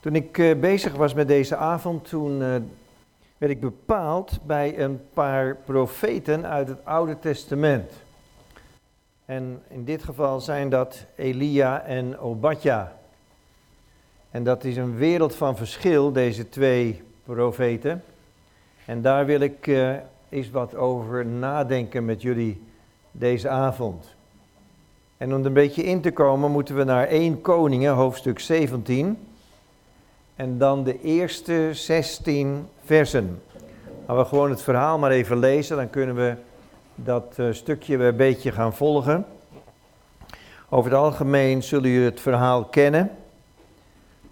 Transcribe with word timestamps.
Toen 0.00 0.14
ik 0.14 0.38
uh, 0.38 0.60
bezig 0.60 0.94
was 0.94 1.14
met 1.14 1.28
deze 1.28 1.56
avond, 1.56 2.08
toen 2.08 2.40
uh, 2.40 2.56
werd 3.38 3.52
ik 3.52 3.60
bepaald 3.60 4.38
bij 4.46 4.78
een 4.78 5.00
paar 5.12 5.56
profeten 5.64 6.46
uit 6.46 6.68
het 6.68 6.84
Oude 6.84 7.18
Testament. 7.18 7.92
En 9.24 9.62
in 9.68 9.84
dit 9.84 10.04
geval 10.04 10.40
zijn 10.40 10.68
dat 10.68 11.04
Elia 11.16 11.82
en 11.82 12.18
Obadja. 12.18 12.92
En 14.30 14.44
dat 14.44 14.64
is 14.64 14.76
een 14.76 14.96
wereld 14.96 15.34
van 15.34 15.56
verschil, 15.56 16.12
deze 16.12 16.48
twee 16.48 17.02
profeten. 17.24 18.02
En 18.84 19.02
daar 19.02 19.26
wil 19.26 19.40
ik 19.40 19.66
uh, 19.66 19.94
eens 20.28 20.50
wat 20.50 20.74
over 20.74 21.26
nadenken 21.26 22.04
met 22.04 22.22
jullie 22.22 22.62
deze 23.10 23.48
avond. 23.48 24.14
En 25.16 25.34
om 25.34 25.40
er 25.40 25.46
een 25.46 25.52
beetje 25.52 25.82
in 25.82 26.00
te 26.00 26.10
komen 26.10 26.50
moeten 26.50 26.76
we 26.76 26.84
naar 26.84 27.06
1 27.06 27.40
Koningen, 27.40 27.92
hoofdstuk 27.92 28.38
17. 28.38 29.18
En 30.36 30.58
dan 30.58 30.84
de 30.84 31.00
eerste 31.00 31.70
16 31.72 32.68
versen. 32.84 33.42
Gaan 34.06 34.16
we 34.16 34.24
gewoon 34.24 34.50
het 34.50 34.62
verhaal 34.62 34.98
maar 34.98 35.10
even 35.10 35.38
lezen, 35.38 35.76
dan 35.76 35.90
kunnen 35.90 36.14
we 36.14 36.34
dat 36.94 37.36
uh, 37.40 37.52
stukje 37.52 38.04
een 38.04 38.16
beetje 38.16 38.52
gaan 38.52 38.74
volgen. 38.74 39.26
Over 40.68 40.90
het 40.90 41.00
algemeen 41.00 41.62
zullen 41.62 41.90
jullie 41.90 42.04
het 42.04 42.20
verhaal 42.20 42.64
kennen, 42.64 43.10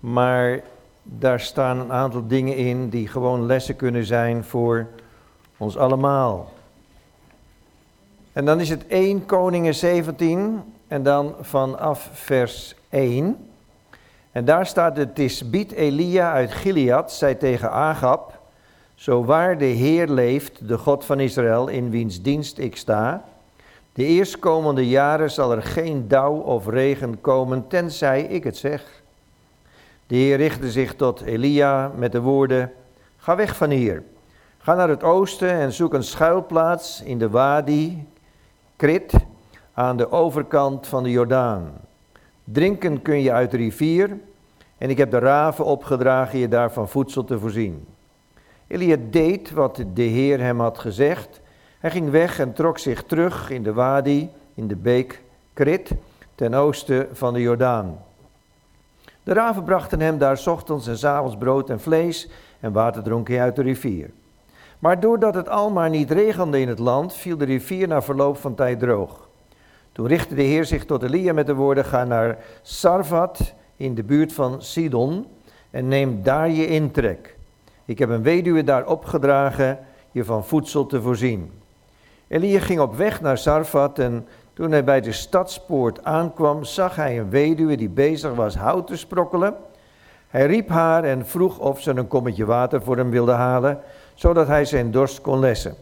maar 0.01 0.61
daar 1.03 1.41
staan 1.41 1.79
een 1.79 1.93
aantal 1.93 2.27
dingen 2.27 2.57
in 2.57 2.89
die 2.89 3.09
gewoon 3.09 3.47
lessen 3.47 3.77
kunnen 3.77 4.05
zijn 4.05 4.45
voor 4.45 4.87
ons 5.57 5.77
allemaal. 5.77 6.53
En 8.33 8.45
dan 8.45 8.61
is 8.61 8.69
het 8.69 8.87
1 8.87 9.27
Koningen 9.27 9.75
17 9.75 10.63
en 10.89 11.03
dan 11.03 11.35
vanaf 11.41 12.11
vers 12.13 12.75
1. 12.89 13.49
En 14.35 14.45
daar 14.45 14.67
staat 14.67 14.97
het 14.97 15.15
Tisbiet 15.15 15.73
Elia 15.73 16.33
uit 16.33 16.53
Gilead, 16.53 17.13
zei 17.13 17.37
tegen 17.37 17.71
Agab, 17.71 18.41
zo 18.95 19.25
waar 19.25 19.59
de 19.59 19.65
Heer 19.65 20.09
leeft, 20.09 20.69
de 20.69 20.79
God 20.79 21.05
van 21.05 21.21
Israël, 21.21 21.69
in 21.69 21.91
wiens 21.91 22.23
dienst 22.23 22.59
ik 22.59 22.77
sta, 22.77 23.25
de 23.93 24.05
eerstkomende 24.05 24.89
jaren 24.89 25.31
zal 25.31 25.53
er 25.53 25.63
geen 25.63 26.09
dauw 26.09 26.35
of 26.35 26.67
regen 26.67 27.21
komen, 27.21 27.67
tenzij 27.69 28.23
ik 28.23 28.45
het 28.45 28.57
zeg. 28.57 29.03
De 30.07 30.15
Heer 30.15 30.37
richtte 30.37 30.71
zich 30.71 30.95
tot 30.95 31.21
Elia 31.21 31.93
met 31.97 32.13
de 32.13 32.21
woorden, 32.21 32.73
ga 33.17 33.37
weg 33.37 33.57
van 33.57 33.71
hier, 33.71 34.03
ga 34.59 34.75
naar 34.75 34.89
het 34.89 35.03
oosten 35.03 35.51
en 35.51 35.73
zoek 35.73 35.95
een 35.95 36.05
schuilplaats 36.05 37.03
in 37.03 37.19
de 37.19 37.31
wadi, 37.31 38.07
Krit, 38.77 39.13
aan 39.75 39.97
de 39.97 40.11
overkant 40.11 40.87
van 40.87 41.03
de 41.03 41.11
Jordaan. 41.11 41.73
Drinken 42.45 43.03
kun 43.03 43.23
je 43.23 43.33
uit 43.33 43.51
de 43.51 43.57
rivier 43.57 44.19
en 44.79 44.91
ik 44.91 44.99
heb 44.99 45.11
de 45.11 45.19
raven 45.19 45.65
opgedragen 45.65 46.39
je 46.39 46.49
daarvan 46.49 46.89
voedsel 46.89 47.25
te 47.25 47.39
voorzien. 47.39 47.87
Elia 48.67 48.97
deed 49.11 49.51
wat 49.51 49.85
de 49.95 50.03
Heer 50.03 50.41
hem 50.41 50.61
had 50.61 50.79
gezegd. 50.79 51.41
Hij 51.79 51.91
ging 51.91 52.11
weg 52.11 52.39
en 52.39 52.53
trok 52.53 52.79
zich 52.79 53.03
terug 53.03 53.51
in 53.51 53.63
de 53.63 53.73
wadi, 53.73 54.31
in 54.55 54.69
de 54.69 54.77
beek 54.77 55.23
Krit, 55.53 55.91
ten 56.35 56.55
oosten 56.55 57.09
van 57.13 57.33
de 57.33 57.41
Jordaan. 57.41 57.99
De 59.23 59.33
raven 59.33 59.65
brachten 59.65 60.01
hem 60.01 60.19
daar 60.19 60.43
ochtends 60.47 60.87
en 60.87 61.09
avonds 61.09 61.37
brood 61.37 61.71
en 61.71 61.81
vlees 61.81 62.29
en 62.61 62.73
water 62.73 63.03
dronk 63.03 63.29
hij 63.29 63.41
uit 63.41 63.57
de 63.57 63.63
rivier. 63.63 64.11
Maar 64.79 65.01
doordat 65.01 65.35
het 65.35 65.49
al 65.49 65.71
maar 65.71 65.91
niet 65.91 66.11
regende 66.11 66.61
in 66.61 66.69
het 66.69 66.79
land, 66.79 67.15
viel 67.15 67.37
de 67.37 67.45
rivier 67.45 67.89
na 67.89 68.03
verloop 68.03 68.37
van 68.37 68.55
tijd 68.55 68.79
droog. 68.79 69.24
Toen 69.95 70.07
richtte 70.07 70.35
de 70.35 70.43
Heer 70.43 70.65
zich 70.65 70.85
tot 70.85 71.03
Elia 71.03 71.33
met 71.33 71.47
de 71.47 71.55
woorden: 71.55 71.85
Ga 71.85 72.05
naar 72.05 72.39
Sarvat 72.63 73.55
in 73.77 73.95
de 73.95 74.03
buurt 74.03 74.33
van 74.33 74.63
Sidon 74.63 75.27
en 75.71 75.89
neem 75.89 76.23
daar 76.23 76.51
je 76.51 76.67
intrek. 76.67 77.37
Ik 77.85 77.99
heb 77.99 78.09
een 78.09 78.23
weduwe 78.23 78.65
daar 78.65 78.87
opgedragen 78.87 79.79
je 80.11 80.25
van 80.25 80.45
voedsel 80.45 80.87
te 80.87 81.03
voorzien. 81.03 81.53
Elia 82.29 82.61
ging 82.61 82.81
op 82.81 82.97
weg 82.97 83.21
naar 83.21 83.39
Sarfat 83.39 83.99
en 83.99 84.27
toen 84.53 84.71
hij 84.71 84.85
bij 84.85 85.01
de 85.01 85.13
stadspoort 85.13 86.05
aankwam, 86.05 86.65
zag 86.65 86.97
hij 86.97 87.19
een 87.19 87.31
weduwe 87.31 87.77
die 87.77 87.89
bezig 87.89 88.35
was 88.35 88.57
hout 88.57 88.87
te 88.87 88.97
sprokkelen. 88.97 89.55
Hij 90.29 90.47
riep 90.47 90.69
haar 90.69 91.05
en 91.05 91.27
vroeg 91.27 91.59
of 91.59 91.81
ze 91.81 91.91
een 91.91 92.09
kommetje 92.09 92.45
water 92.45 92.83
voor 92.83 92.97
hem 92.97 93.11
wilde 93.11 93.33
halen, 93.33 93.81
zodat 94.15 94.47
hij 94.47 94.65
zijn 94.65 94.91
dorst 94.91 95.21
kon 95.21 95.39
lessen. 95.39 95.75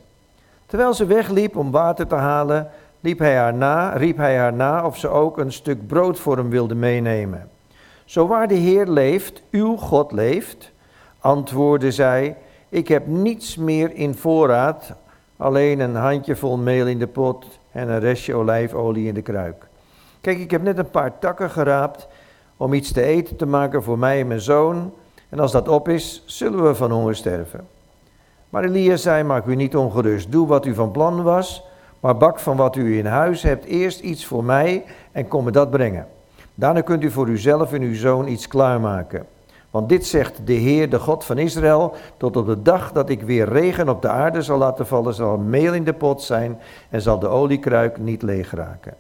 Terwijl 0.67 0.95
ze 0.95 1.07
wegliep 1.07 1.57
om 1.57 1.71
water 1.71 2.07
te 2.07 2.15
halen, 2.15 2.71
liep 3.03 3.19
hij 3.19 3.37
haar 3.37 3.55
na, 3.55 3.93
riep 3.97 4.17
hij 4.17 4.37
haar 4.37 4.53
na 4.53 4.87
of 4.87 4.99
ze 4.99 5.09
ook 5.09 5.39
een 5.39 5.53
stuk 5.53 5.87
brood 5.87 6.19
voor 6.19 6.37
hem 6.37 6.51
wilde 6.51 6.75
meenemen. 6.75 7.49
Zo 8.05 8.27
waar 8.27 8.49
de 8.49 8.55
Heer 8.55 8.87
leeft, 8.87 9.43
uw 9.51 9.77
God 9.77 10.13
leeft, 10.13 10.73
antwoordde 11.21 11.91
zij, 11.91 12.37
ik 12.69 12.89
heb 12.89 13.07
niets 13.07 13.57
meer 13.57 13.95
in 13.95 14.15
voorraad, 14.15 14.95
alleen 15.37 15.81
een 15.81 15.95
handjevol 15.95 16.57
meel 16.57 16.87
in 16.87 16.99
de 16.99 17.07
pot 17.07 17.47
en 17.73 17.89
een 17.89 18.01
restje 18.01 18.35
olijfolie 18.35 19.09
in 19.09 19.15
de 19.15 19.23
kruik. 19.23 19.69
Kijk, 20.21 20.39
ik 20.39 20.51
heb 20.51 20.63
net 20.63 20.79
een 20.79 20.91
paar 20.91 21.19
takken 21.19 21.51
geraapt 21.51 22.09
om 22.57 22.73
iets 22.73 22.93
te 22.93 23.03
eten 23.03 23.37
te 23.37 23.47
maken 23.47 23.83
voor 23.83 23.99
mij 23.99 24.21
en 24.21 24.27
mijn 24.27 24.41
zoon, 24.41 24.93
en 25.29 25.41
als 25.41 25.53
dat 25.53 25.69
op 25.69 25.89
is, 25.89 26.23
zullen 26.27 26.65
we 26.65 26.75
van 26.75 26.91
honger 26.91 27.17
sterven. 27.17 27.67
Maar 28.49 28.65
Elia 28.65 28.97
zei, 28.97 29.23
maak 29.23 29.47
u 29.47 29.55
niet 29.55 29.77
ongerust, 29.77 30.33
doe 30.33 30.47
wat 30.47 30.67
u 30.67 30.75
van 30.75 30.91
plan 30.91 31.23
was, 31.23 31.65
maar 32.03 32.17
bak 32.17 32.39
van 32.39 32.57
wat 32.57 32.77
u 32.77 32.99
in 32.99 33.07
huis 33.07 33.43
hebt 33.43 33.65
eerst 33.65 34.01
iets 34.01 34.27
voor 34.27 34.45
mij 34.45 34.85
en 35.13 35.29
kom 35.29 35.45
me 35.45 35.51
dat 35.51 35.71
brengen. 35.71 36.07
Daarna 36.55 36.81
kunt 36.81 37.03
u 37.03 37.11
voor 37.11 37.29
uzelf 37.29 37.73
en 37.73 37.83
uw 37.83 37.95
zoon 37.95 38.29
iets 38.29 38.49
klaarmaken. 38.49 39.27
Want 39.71 39.89
dit 39.89 40.07
zegt 40.07 40.41
de 40.45 40.53
Heer, 40.53 40.91
de 40.91 40.99
God 40.99 41.25
van 41.25 41.39
Israël, 41.39 41.95
tot 42.17 42.37
op 42.37 42.47
de 42.47 42.63
dag 42.63 42.93
dat 42.93 43.09
ik 43.09 43.23
weer 43.23 43.49
regen 43.49 43.89
op 43.89 44.03
de 44.03 44.09
aarde 44.09 44.43
zal 44.43 44.59
laten 44.59 44.87
vallen, 44.87 45.15
zal 45.15 45.39
meel 45.39 45.75
in 45.75 45.85
de 45.85 45.93
pot 45.93 46.23
zijn 46.23 46.59
en 46.89 47.01
zal 47.01 47.19
de 47.19 47.29
oliekruik 47.29 47.99
niet 47.99 48.23
leeg 48.23 48.55
raken. 48.55 48.95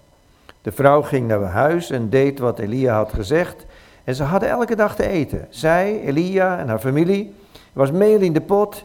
De 0.63 0.73
vrouw 0.73 1.03
ging 1.03 1.29
naar 1.29 1.43
huis 1.43 1.91
en 1.91 2.09
deed 2.09 2.39
wat 2.39 2.59
Elia 2.59 2.95
had 2.95 3.13
gezegd. 3.13 3.67
En 4.05 4.15
ze 4.15 4.23
hadden 4.23 4.49
elke 4.49 4.77
dag 4.77 4.95
te 4.95 5.07
eten. 5.07 5.47
Zij, 5.51 6.01
Elia 6.01 6.59
en 6.59 6.69
haar 6.69 6.79
familie. 6.79 7.35
Er 7.53 7.59
was 7.73 7.91
meel 7.91 8.21
in 8.21 8.33
de 8.33 8.41
pot 8.41 8.85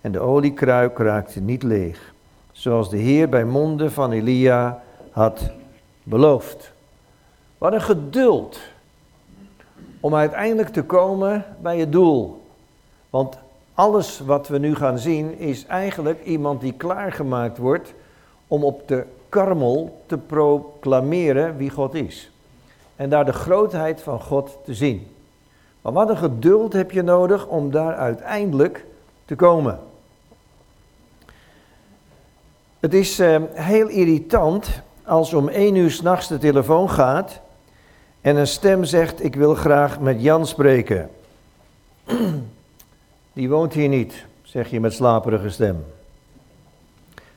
en 0.00 0.12
de 0.12 0.20
oliekruik 0.20 0.98
raakte 0.98 1.40
niet 1.40 1.62
leeg. 1.62 2.14
Zoals 2.56 2.90
de 2.90 2.96
Heer 2.96 3.28
bij 3.28 3.44
monden 3.44 3.92
van 3.92 4.12
Elia 4.12 4.82
had 5.10 5.50
beloofd. 6.02 6.72
Wat 7.58 7.72
een 7.72 7.80
geduld 7.80 8.58
om 10.00 10.14
uiteindelijk 10.14 10.68
te 10.68 10.82
komen 10.82 11.44
bij 11.60 11.78
het 11.78 11.92
doel. 11.92 12.42
Want 13.10 13.38
alles 13.74 14.20
wat 14.20 14.48
we 14.48 14.58
nu 14.58 14.74
gaan 14.74 14.98
zien 14.98 15.38
is 15.38 15.66
eigenlijk 15.66 16.24
iemand 16.24 16.60
die 16.60 16.72
klaargemaakt 16.72 17.58
wordt 17.58 17.94
om 18.46 18.64
op 18.64 18.88
de 18.88 19.04
karmel 19.28 20.02
te 20.06 20.18
proclameren 20.18 21.56
wie 21.56 21.70
God 21.70 21.94
is. 21.94 22.30
En 22.96 23.10
daar 23.10 23.24
de 23.24 23.32
grootheid 23.32 24.02
van 24.02 24.20
God 24.20 24.58
te 24.64 24.74
zien. 24.74 25.06
Maar 25.82 25.92
wat 25.92 26.08
een 26.08 26.16
geduld 26.16 26.72
heb 26.72 26.90
je 26.90 27.02
nodig 27.02 27.46
om 27.46 27.70
daar 27.70 27.94
uiteindelijk 27.94 28.84
te 29.24 29.34
komen. 29.34 29.80
Het 32.86 32.94
is 32.94 33.20
uh, 33.20 33.36
heel 33.52 33.88
irritant 33.88 34.68
als 35.04 35.32
om 35.32 35.48
één 35.48 35.74
uur 35.74 35.90
s'nachts 35.90 36.28
de 36.28 36.38
telefoon 36.38 36.90
gaat 36.90 37.40
en 38.20 38.36
een 38.36 38.46
stem 38.46 38.84
zegt: 38.84 39.24
Ik 39.24 39.34
wil 39.34 39.54
graag 39.54 40.00
met 40.00 40.22
Jan 40.22 40.46
spreken. 40.46 41.10
Die 43.32 43.48
woont 43.48 43.72
hier 43.72 43.88
niet, 43.88 44.24
zeg 44.42 44.70
je 44.70 44.80
met 44.80 44.92
slaperige 44.92 45.50
stem. 45.50 45.84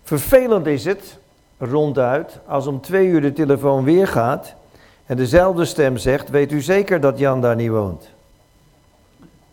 Vervelend 0.04 0.66
is 0.66 0.86
het, 0.86 1.18
ronduit, 1.58 2.40
als 2.48 2.68
om 2.68 2.81
twee 2.81 3.08
uur 3.08 3.22
de 3.22 3.34
telefoon 3.34 3.84
weer 3.84 4.08
gaat 4.08 4.54
en 5.06 5.18
dezelfde 5.18 5.66
stem 5.66 5.98
zegt: 5.98 6.30
Weet 6.30 6.52
u 6.52 6.62
zeker 6.62 7.00
dat 7.00 7.20
Jan 7.20 7.42
daar 7.42 7.56
niet 7.56 7.70
woont? 7.70 8.10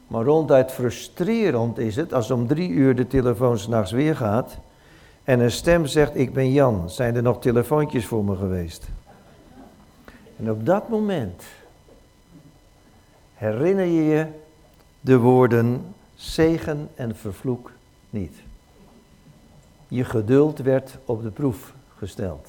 Maar 0.06 0.24
ronduit 0.24 0.72
frustrerend 0.72 1.78
is 1.78 1.96
het 1.96 2.14
als 2.14 2.30
om 2.30 2.46
drie 2.46 2.70
uur 2.70 2.94
de 2.94 3.06
telefoon 3.06 3.58
s'nachts 3.58 3.92
weer 3.92 4.16
gaat 4.16 4.58
en 5.26 5.40
een 5.40 5.50
stem 5.50 5.86
zegt: 5.86 6.16
Ik 6.16 6.32
ben 6.32 6.52
Jan. 6.52 6.90
Zijn 6.90 7.16
er 7.16 7.22
nog 7.22 7.40
telefoontjes 7.40 8.06
voor 8.06 8.24
me 8.24 8.36
geweest? 8.36 8.88
En 10.36 10.50
op 10.50 10.66
dat 10.66 10.88
moment 10.88 11.42
herinner 13.34 13.84
je 13.84 14.04
je 14.04 14.26
de 15.00 15.18
woorden 15.18 15.94
zegen 16.14 16.88
en 16.94 17.16
vervloek 17.16 17.72
niet. 18.10 18.34
Je 19.88 20.04
geduld 20.04 20.58
werd 20.58 20.98
op 21.04 21.22
de 21.22 21.30
proef 21.30 21.74
gesteld. 21.96 22.48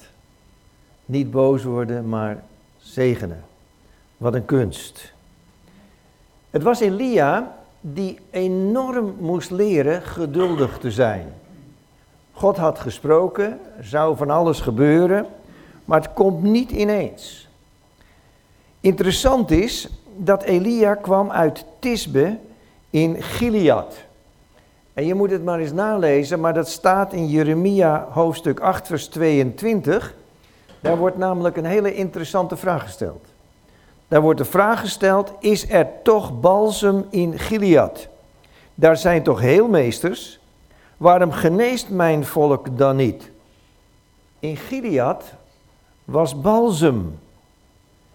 Niet 1.04 1.30
boos 1.30 1.64
worden, 1.64 2.08
maar 2.08 2.44
zegenen. 2.78 3.44
Wat 4.16 4.34
een 4.34 4.44
kunst. 4.44 5.12
Het 6.50 6.62
was 6.62 6.80
Elia 6.80 7.56
die 7.80 8.18
enorm 8.30 9.14
moest 9.18 9.50
leren 9.50 10.02
geduldig 10.02 10.78
te 10.78 10.90
zijn. 10.90 11.32
God 12.38 12.56
had 12.56 12.78
gesproken, 12.78 13.60
zou 13.80 14.16
van 14.16 14.30
alles 14.30 14.60
gebeuren, 14.60 15.26
maar 15.84 16.00
het 16.00 16.12
komt 16.12 16.42
niet 16.42 16.70
ineens. 16.70 17.48
Interessant 18.80 19.50
is 19.50 19.88
dat 20.16 20.42
Elia 20.42 20.94
kwam 20.94 21.30
uit 21.30 21.64
Tisbe 21.78 22.36
in 22.90 23.22
Gilead. 23.22 23.94
En 24.94 25.06
je 25.06 25.14
moet 25.14 25.30
het 25.30 25.44
maar 25.44 25.58
eens 25.58 25.72
nalezen, 25.72 26.40
maar 26.40 26.54
dat 26.54 26.68
staat 26.68 27.12
in 27.12 27.28
Jeremia 27.28 28.06
hoofdstuk 28.10 28.60
8, 28.60 28.86
vers 28.86 29.06
22. 29.06 30.14
Daar 30.80 30.96
wordt 30.96 31.18
namelijk 31.18 31.56
een 31.56 31.64
hele 31.64 31.94
interessante 31.94 32.56
vraag 32.56 32.82
gesteld. 32.82 33.26
Daar 34.08 34.20
wordt 34.20 34.38
de 34.38 34.44
vraag 34.44 34.80
gesteld, 34.80 35.32
is 35.40 35.70
er 35.70 35.88
toch 36.02 36.40
balsem 36.40 37.06
in 37.10 37.38
Gilead? 37.38 38.08
Daar 38.74 38.96
zijn 38.96 39.22
toch 39.22 39.40
heelmeesters? 39.40 40.37
Waarom 40.98 41.32
geneest 41.32 41.88
mijn 41.88 42.24
volk 42.24 42.76
dan 42.76 42.96
niet? 42.96 43.30
In 44.38 44.56
Gilead 44.56 45.24
was 46.04 46.40
balsem. 46.40 47.18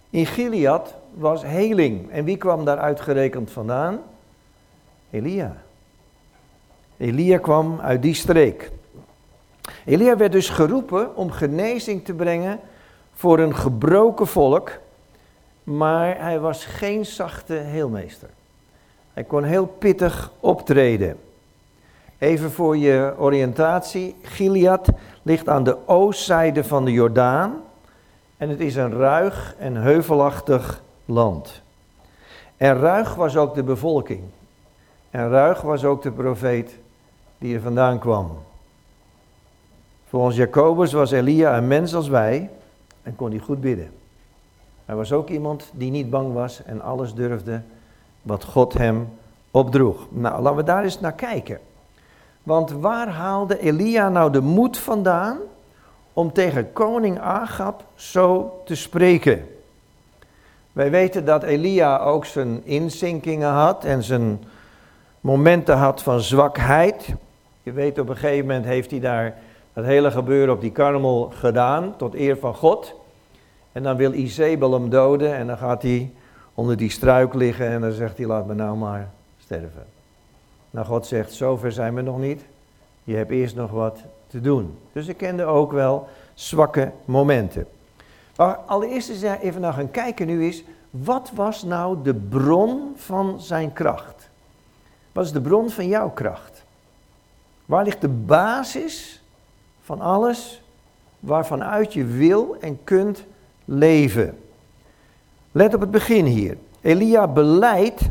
In 0.10 0.26
Gilead 0.26 0.96
was 1.14 1.44
heling. 1.44 2.12
En 2.12 2.24
wie 2.24 2.38
kwam 2.38 2.66
daar 2.66 2.78
uitgerekend 2.78 3.52
vandaan? 3.52 4.00
Elia. 5.10 5.56
Elia 6.98 7.38
kwam 7.38 7.80
uit 7.80 8.02
die 8.02 8.14
streek. 8.14 8.72
Elia 9.86 10.18
werd 10.18 10.32
dus 10.32 10.50
geroepen 10.50 11.16
om 11.16 11.32
genezing 11.32 12.06
te 12.06 12.14
brengen 12.14 12.60
voor 13.14 13.40
een 13.40 13.56
gebroken 13.56 14.28
volk, 14.28 14.72
maar 15.64 16.22
hij 16.22 16.40
was 16.40 16.66
geen 16.66 17.06
zachte 17.06 17.54
heelmeester. 17.54 18.30
Hij 19.14 19.24
kon 19.24 19.44
heel 19.44 19.66
pittig 19.66 20.32
optreden. 20.40 21.18
Even 22.24 22.52
voor 22.52 22.78
je 22.78 23.14
oriëntatie, 23.18 24.16
Gilead 24.22 24.90
ligt 25.22 25.50
aan 25.50 25.64
de 25.64 25.88
oostzijde 25.88 26.64
van 26.64 26.86
de 26.86 26.92
Jordaan 26.92 27.62
en 28.38 28.50
het 28.50 28.60
is 28.60 28.76
een 28.76 28.94
ruig 28.94 29.56
en 29.58 29.76
heuvelachtig 29.76 30.82
land. 31.06 31.62
En 32.58 32.80
ruig 32.80 33.16
was 33.16 33.38
ook 33.38 33.56
de 33.56 33.64
bevolking. 33.64 34.22
En 35.10 35.30
ruig 35.30 35.62
was 35.62 35.84
ook 35.86 36.02
de 36.02 36.12
profeet 36.12 36.78
die 37.38 37.56
er 37.56 37.62
vandaan 37.62 38.00
kwam. 38.00 38.32
Volgens 40.08 40.36
Jacobus 40.36 40.94
was 40.94 41.12
Elia 41.12 41.58
een 41.58 41.68
mens 41.68 41.96
als 41.96 42.08
wij 42.08 42.50
en 43.02 43.16
kon 43.16 43.30
hij 43.30 43.40
goed 43.40 43.62
bidden. 43.62 43.92
Hij 44.86 44.96
was 44.96 45.12
ook 45.12 45.30
iemand 45.30 45.72
die 45.74 45.92
niet 45.92 46.10
bang 46.10 46.34
was 46.34 46.64
en 46.64 46.82
alles 46.82 47.14
durfde 47.14 47.62
wat 48.22 48.44
God 48.44 48.74
hem 48.74 49.10
opdroeg. 49.52 50.08
Nou, 50.10 50.42
laten 50.42 50.58
we 50.58 50.64
daar 50.64 50.84
eens 50.84 51.00
naar 51.00 51.14
kijken. 51.14 51.60
Want 52.44 52.72
waar 52.72 53.08
haalde 53.08 53.60
Elia 53.60 54.10
nou 54.10 54.32
de 54.32 54.42
moed 54.42 54.78
vandaan 54.78 55.38
om 56.14 56.34
tegen 56.34 56.74
koning 56.74 57.20
Agab 57.20 57.84
zo 57.96 58.62
te 58.66 58.76
spreken? 58.76 59.48
Wij 60.72 60.92
weten 60.92 61.26
dat 61.26 61.44
Elia 61.44 61.98
ook 61.98 62.26
zijn 62.26 62.66
inzinkingen 62.66 63.50
had 63.50 63.86
en 63.86 64.04
zijn 64.04 64.44
momenten 65.22 65.78
had 65.78 66.04
van 66.04 66.20
zwakheid. 66.22 67.14
Je 67.64 67.72
weet, 67.72 68.00
op 68.00 68.10
een 68.10 68.18
gegeven 68.18 68.46
moment 68.46 68.66
heeft 68.66 68.92
hij 68.92 69.00
daar 69.00 69.36
het 69.74 69.86
hele 69.86 70.12
gebeuren 70.12 70.54
op 70.54 70.62
die 70.62 70.72
karmel 70.72 71.32
gedaan, 71.36 71.94
tot 71.98 72.16
eer 72.16 72.38
van 72.38 72.56
God. 72.56 72.94
En 73.72 73.84
dan 73.84 73.96
wil 73.96 74.14
Izebel 74.14 74.74
hem 74.74 74.90
doden 74.90 75.36
en 75.36 75.48
dan 75.48 75.58
gaat 75.58 75.82
hij 75.82 76.12
onder 76.54 76.78
die 76.78 76.90
struik 76.90 77.34
liggen 77.34 77.68
en 77.68 77.82
dan 77.82 77.92
zegt 77.92 78.18
hij, 78.18 78.26
laat 78.26 78.46
me 78.46 78.54
nou 78.54 78.78
maar 78.78 79.10
sterven. 79.38 79.86
Nou, 80.74 80.86
God 80.86 81.06
zegt, 81.06 81.34
zover 81.34 81.72
zijn 81.72 81.96
we 81.96 82.02
nog 82.02 82.20
niet. 82.20 82.42
Je 83.04 83.16
hebt 83.16 83.32
eerst 83.32 83.56
nog 83.56 83.72
wat 83.72 84.00
te 84.28 84.42
doen. 84.42 84.78
Dus 84.92 85.08
ik 85.08 85.18
kende 85.18 85.44
ook 85.44 85.72
wel 85.72 86.08
zwakke 86.34 86.92
momenten. 87.06 87.68
Maar 88.36 88.56
allereerst 88.56 89.10
eens 89.10 89.22
even 89.22 89.62
naar 89.62 89.74
gaan 89.74 89.92
kijken 89.92 90.28
nu 90.28 90.48
is, 90.48 90.64
wat 90.90 91.32
was 91.36 91.64
nou 91.64 91.98
de 92.04 92.14
bron 92.14 92.94
van 92.96 93.42
zijn 93.42 93.74
kracht? 93.74 94.30
Wat 95.12 95.26
is 95.26 95.32
de 95.32 95.42
bron 95.42 95.70
van 95.70 95.88
jouw 95.88 96.10
kracht? 96.10 96.64
Waar 97.66 97.84
ligt 97.84 98.02
de 98.02 98.10
basis 98.10 99.22
van 99.82 100.02
alles 100.02 100.62
waarvan 101.20 101.64
uit 101.64 101.94
je 101.94 102.06
wil 102.06 102.58
en 102.60 102.84
kunt 102.84 103.24
leven? 103.66 104.38
Let 105.52 105.74
op 105.74 105.82
het 105.82 105.92
begin 105.92 106.26
hier. 106.26 106.58
Elia 106.82 107.28
beleidt, 107.28 108.02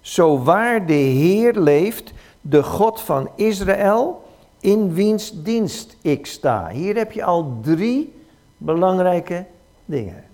zo 0.00 0.42
waar 0.42 0.86
de 0.86 0.92
Heer 0.92 1.52
leeft, 1.54 2.12
de 2.40 2.62
God 2.62 3.00
van 3.00 3.30
Israël, 3.34 4.22
in 4.60 4.94
wiens 4.94 5.42
dienst 5.42 5.96
ik 6.02 6.26
sta. 6.26 6.68
Hier 6.68 6.96
heb 6.96 7.12
je 7.12 7.24
al 7.24 7.58
drie 7.62 8.14
belangrijke 8.56 9.44
dingen. 9.84 10.24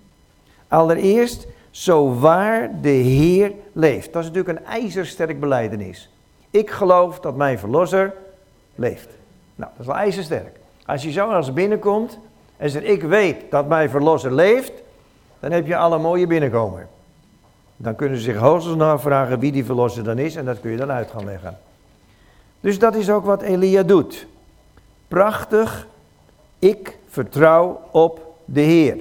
Allereerst, 0.67 1.47
zo 1.71 2.13
waar 2.13 2.81
de 2.81 2.89
Heer 2.89 3.51
leeft. 3.73 4.13
Dat 4.13 4.23
is 4.23 4.29
natuurlijk 4.29 4.59
een 4.59 4.65
ijzersterk 4.65 5.39
beleidenis. 5.39 6.09
Ik 6.49 6.69
geloof 6.69 7.19
dat 7.19 7.35
mijn 7.35 7.59
verlosser 7.59 8.13
leeft. 8.75 9.09
Nou, 9.55 9.71
dat 9.71 9.79
is 9.79 9.85
wel 9.85 9.95
ijzersterk. 9.95 10.55
Als 10.85 11.03
je 11.03 11.11
zo 11.11 11.29
als 11.29 11.53
binnenkomt 11.53 12.19
en 12.57 12.69
zegt, 12.69 12.85
ik 12.85 13.03
weet 13.03 13.51
dat 13.51 13.67
mijn 13.67 13.89
verlosser 13.89 14.33
leeft, 14.33 14.71
dan 15.39 15.51
heb 15.51 15.67
je 15.67 15.77
alle 15.77 15.97
mooie 15.97 16.27
binnenkomer. 16.27 16.87
Dan 17.77 17.95
kunnen 17.95 18.17
ze 18.17 18.23
zich 18.23 18.37
hoogstens 18.37 18.81
afvragen 18.81 19.39
wie 19.39 19.51
die 19.51 19.65
verlosser 19.65 20.03
dan 20.03 20.17
is 20.17 20.35
en 20.35 20.45
dat 20.45 20.59
kun 20.59 20.71
je 20.71 20.77
dan 20.77 20.91
uit 20.91 21.11
gaan 21.11 21.25
leggen. 21.25 21.57
Dus 22.59 22.79
dat 22.79 22.95
is 22.95 23.09
ook 23.09 23.25
wat 23.25 23.41
Elia 23.41 23.83
doet. 23.83 24.27
Prachtig, 25.07 25.87
ik 26.59 26.97
vertrouw 27.07 27.81
op 27.91 28.35
de 28.45 28.61
Heer. 28.61 28.97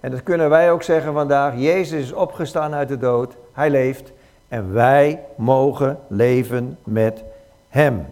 En 0.00 0.10
dat 0.10 0.22
kunnen 0.22 0.50
wij 0.50 0.72
ook 0.72 0.82
zeggen 0.82 1.12
vandaag. 1.12 1.54
Jezus 1.56 2.02
is 2.02 2.12
opgestaan 2.12 2.74
uit 2.74 2.88
de 2.88 2.98
dood. 2.98 3.34
Hij 3.52 3.70
leeft. 3.70 4.12
En 4.48 4.72
wij 4.72 5.20
mogen 5.36 5.98
leven 6.08 6.78
met 6.84 7.22
hem. 7.68 8.06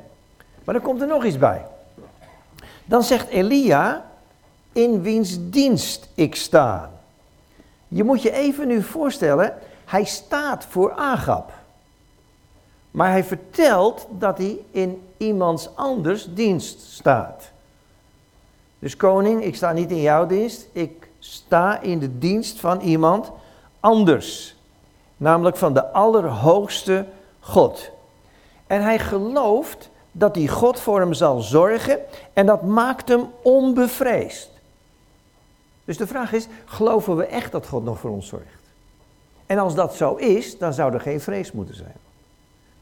Maar 0.65 0.75
dan 0.75 0.85
komt 0.85 1.01
er 1.01 1.07
nog 1.07 1.25
iets 1.25 1.39
bij. 1.39 1.63
Dan 2.85 3.03
zegt 3.03 3.29
Elia, 3.29 4.05
in 4.73 5.03
wiens 5.03 5.39
dienst 5.41 6.09
ik 6.15 6.35
sta. 6.35 6.91
Je 7.89 8.05
moet 8.05 8.23
je 8.23 8.33
even 8.33 8.69
nu 8.69 8.83
voorstellen, 8.83 9.55
hij 9.93 10.05
staat 10.05 10.65
voor 10.69 10.93
Agap. 10.93 11.53
Maar 12.91 13.11
hij 13.11 13.25
vertelt 13.25 14.07
dat 14.11 14.39
hij 14.39 14.59
in 14.71 15.03
iemands 15.17 15.77
anders 15.77 16.35
dienst 16.35 16.81
staat. 16.81 17.51
Dus 18.79 18.97
koning, 18.97 19.45
ik 19.45 19.57
sta 19.57 19.73
niet 19.73 19.91
in 19.91 20.01
jouw 20.01 20.27
dienst, 20.27 20.67
ik 20.73 21.09
sta 21.19 21.81
in 21.81 21.99
de 21.99 22.19
dienst 22.19 22.61
van 22.61 22.81
iemand 22.81 23.31
anders. 23.81 24.57
Namelijk 25.17 25.57
van 25.57 25.75
de 25.75 25.93
Allerhoogste 25.93 27.07
God. 27.41 27.91
En 28.67 28.83
hij 28.83 28.99
gelooft 28.99 29.91
dat 30.13 30.35
die 30.35 30.49
God 30.49 30.81
voor 30.81 31.01
hem 31.01 31.15
zal 31.15 31.41
zorgen 31.41 31.99
en 32.33 32.47
dat 32.47 32.63
maakt 32.63 33.09
hem 33.09 33.27
onbevreesd. 33.43 34.51
Dus 35.85 35.97
de 35.97 36.07
vraag 36.07 36.33
is, 36.33 36.47
geloven 36.65 37.17
we 37.17 37.27
echt 37.27 37.53
dat 37.53 37.67
God 37.67 37.85
nog 37.85 37.99
voor 37.99 38.11
ons 38.11 38.27
zorgt? 38.27 38.62
En 39.47 39.59
als 39.59 39.75
dat 39.75 39.95
zo 39.95 40.15
is, 40.15 40.59
dan 40.59 40.73
zou 40.73 40.93
er 40.95 41.01
geen 41.01 41.21
vrees 41.21 41.53
moeten 41.53 41.75
zijn. 41.75 41.97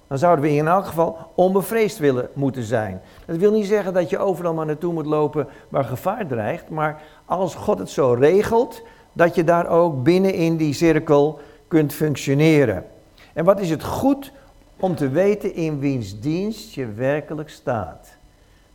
Dan 0.06 0.18
zouden 0.18 0.44
we 0.44 0.50
in 0.50 0.66
elk 0.66 0.86
geval 0.86 1.16
onbevreesd 1.34 1.98
willen 1.98 2.28
moeten 2.32 2.62
zijn. 2.62 3.00
Dat 3.26 3.36
wil 3.36 3.52
niet 3.52 3.66
zeggen 3.66 3.94
dat 3.94 4.10
je 4.10 4.18
overal 4.18 4.54
maar 4.54 4.66
naartoe 4.66 4.92
moet 4.92 5.06
lopen 5.06 5.48
waar 5.68 5.84
gevaar 5.84 6.26
dreigt, 6.26 6.68
maar 6.68 7.02
als 7.24 7.54
God 7.54 7.78
het 7.78 7.90
zo 7.90 8.12
regelt, 8.12 8.82
dat 9.12 9.34
je 9.34 9.44
daar 9.44 9.68
ook 9.68 10.02
binnen 10.02 10.34
in 10.34 10.56
die 10.56 10.72
cirkel 10.72 11.40
kunt 11.68 11.92
functioneren. 11.92 12.84
En 13.32 13.44
wat 13.44 13.60
is 13.60 13.70
het 13.70 13.84
goed 13.84 14.32
om 14.76 14.94
te 14.94 15.08
weten 15.08 15.54
in 15.54 15.78
wiens 15.78 16.20
dienst 16.20 16.74
je 16.74 16.92
werkelijk 16.92 17.48
staat. 17.48 18.08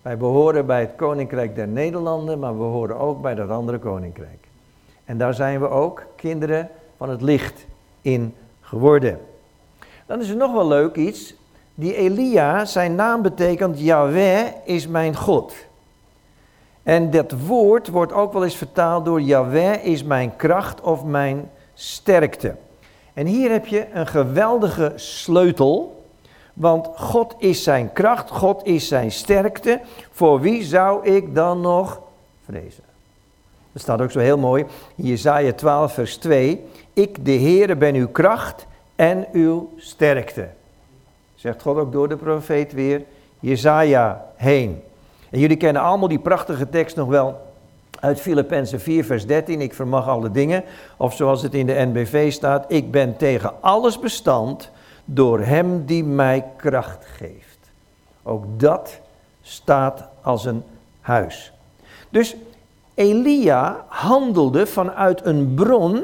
Wij 0.01 0.18
behoren 0.18 0.65
bij 0.65 0.80
het 0.80 0.96
Koninkrijk 0.96 1.56
der 1.56 1.68
Nederlanden, 1.68 2.39
maar 2.39 2.58
we 2.58 2.63
horen 2.63 3.00
ook 3.00 3.22
bij 3.22 3.36
dat 3.36 3.50
andere 3.50 3.77
koninkrijk. 3.77 4.48
En 5.06 5.18
daar 5.18 5.34
zijn 5.34 5.60
we 5.60 5.70
ook 5.70 6.06
kinderen 6.15 6.70
van 6.98 7.10
het 7.10 7.22
licht 7.22 7.65
in 8.05 8.33
geworden. 8.62 9.19
Dan 10.05 10.21
is 10.21 10.29
er 10.29 10.35
nog 10.35 10.53
wel 10.53 10.67
leuk 10.67 10.95
iets. 10.95 11.33
Die 11.75 11.95
Elia, 11.95 12.65
zijn 12.65 12.95
naam 12.95 13.21
betekent 13.21 13.79
Yahweh 13.79 14.45
is 14.63 14.88
mijn 14.88 15.15
God. 15.15 15.53
En 16.83 17.12
dat 17.12 17.31
woord 17.31 17.88
wordt 17.88 18.13
ook 18.13 18.33
wel 18.33 18.43
eens 18.43 18.55
vertaald 18.55 19.05
door 19.05 19.21
Yahweh 19.21 19.85
is 19.85 20.03
mijn 20.03 20.35
kracht 20.35 20.81
of 20.81 21.03
mijn 21.03 21.50
sterkte. 21.74 22.55
En 23.13 23.25
hier 23.25 23.51
heb 23.51 23.65
je 23.65 23.88
een 23.93 24.07
geweldige 24.07 24.93
sleutel. 24.95 26.03
Want 26.53 26.88
God 26.95 27.35
is 27.38 27.63
zijn 27.63 27.93
kracht, 27.93 28.29
God 28.29 28.65
is 28.65 28.88
zijn 28.88 29.12
sterkte. 29.12 29.81
Voor 30.12 30.41
wie 30.41 30.63
zou 30.63 31.05
ik 31.05 31.35
dan 31.35 31.62
nog 31.62 32.01
vrezen? 32.45 32.95
Dat 33.75 33.84
staat 33.84 34.01
ook 34.01 34.12
zo 34.12 34.20
heel 34.20 34.38
mooi 34.38 34.65
in 34.96 35.05
Jesaja 35.05 35.53
12 35.53 35.94
vers 35.94 36.17
2. 36.17 36.63
Ik 36.94 37.25
de 37.25 37.32
Heere 37.32 37.75
ben 37.75 37.96
uw 37.96 38.08
kracht 38.08 38.65
en 38.96 39.27
uw 39.32 39.74
sterkte. 39.77 40.48
Zegt 41.36 41.62
God 41.62 41.77
ook 41.77 41.91
door 41.91 42.10
de 42.10 42.15
profeet 42.15 42.74
weer 42.74 43.03
Jesaja 43.39 44.25
heen. 44.36 44.82
En 45.29 45.39
jullie 45.39 45.58
kennen 45.58 45.82
allemaal 45.82 46.08
die 46.08 46.20
prachtige 46.20 46.70
tekst 46.70 46.96
nog 46.96 47.08
wel 47.08 47.41
Uit 48.00 48.22
Filippenzen 48.22 48.79
4, 48.79 49.05
vers 49.05 49.25
13, 49.25 49.62
ik 49.62 49.74
vermag 49.74 50.08
alle 50.08 50.32
dingen. 50.32 50.63
Of 50.98 51.15
zoals 51.15 51.41
het 51.41 51.53
in 51.53 51.65
de 51.65 51.86
NBV 51.94 52.32
staat, 52.32 52.65
ik 52.67 52.91
ben 52.91 53.17
tegen 53.17 53.62
alles 53.62 54.00
bestand 54.00 54.70
door 55.05 55.39
Hem 55.39 55.86
die 55.86 56.03
mij 56.03 56.46
kracht 56.55 57.05
geeft. 57.05 57.72
Ook 58.24 58.44
dat 58.60 59.00
staat 59.41 60.08
als 60.22 60.46
een 60.46 60.63
huis. 61.01 61.53
Dus 62.10 62.36
Elia 62.96 63.86
handelde 63.88 64.68
vanuit 64.68 65.25
een 65.25 65.54
bron 65.54 66.04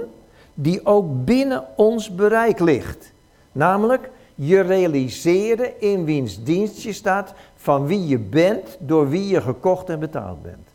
die 0.53 0.85
ook 0.85 1.25
binnen 1.25 1.63
ons 1.75 2.15
bereik 2.15 2.59
ligt. 2.59 3.13
Namelijk, 3.51 4.09
je 4.35 4.59
realiseerde 4.59 5.73
in 5.79 6.05
wiens 6.05 6.43
dienst 6.43 6.81
je 6.81 6.93
staat, 6.93 7.33
van 7.55 7.85
wie 7.85 8.07
je 8.07 8.19
bent, 8.19 8.77
door 8.79 9.09
wie 9.09 9.27
je 9.27 9.41
gekocht 9.41 9.89
en 9.89 9.99
betaald 9.99 10.41
bent. 10.41 10.69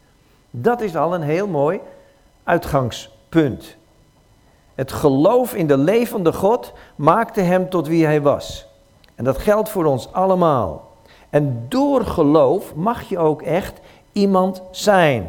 Dat 0.50 0.80
is 0.80 0.96
al 0.96 1.14
een 1.14 1.22
heel 1.22 1.46
mooi 1.46 1.80
uitgangspunt. 2.44 3.76
Het 4.74 4.92
geloof 4.92 5.54
in 5.54 5.66
de 5.66 5.78
levende 5.78 6.32
God 6.32 6.72
maakte 6.96 7.40
hem 7.40 7.68
tot 7.68 7.86
wie 7.86 8.04
hij 8.04 8.22
was. 8.22 8.66
En 9.14 9.24
dat 9.24 9.38
geldt 9.38 9.68
voor 9.68 9.84
ons 9.84 10.12
allemaal. 10.12 10.92
En 11.30 11.66
door 11.68 12.04
geloof 12.04 12.74
mag 12.74 13.02
je 13.02 13.18
ook 13.18 13.42
echt 13.42 13.80
iemand 14.12 14.62
zijn. 14.70 15.28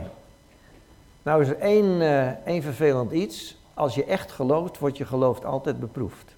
Nou 1.27 1.41
is 1.41 1.50
er 1.50 1.60
één, 1.60 1.86
uh, 1.86 2.27
één 2.27 2.62
vervelend 2.62 3.12
iets. 3.12 3.57
Als 3.74 3.96
je 3.96 4.03
echt 4.03 4.31
gelooft, 4.31 4.79
wordt 4.79 4.98
je 4.98 5.05
geloof 5.05 5.43
altijd 5.43 5.79
beproefd. 5.79 6.36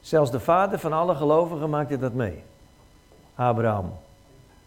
Zelfs 0.00 0.30
de 0.30 0.40
vader 0.40 0.78
van 0.78 0.92
alle 0.92 1.14
gelovigen 1.14 1.70
maakte 1.70 1.98
dat 1.98 2.12
mee. 2.12 2.42
Abraham. 3.34 3.92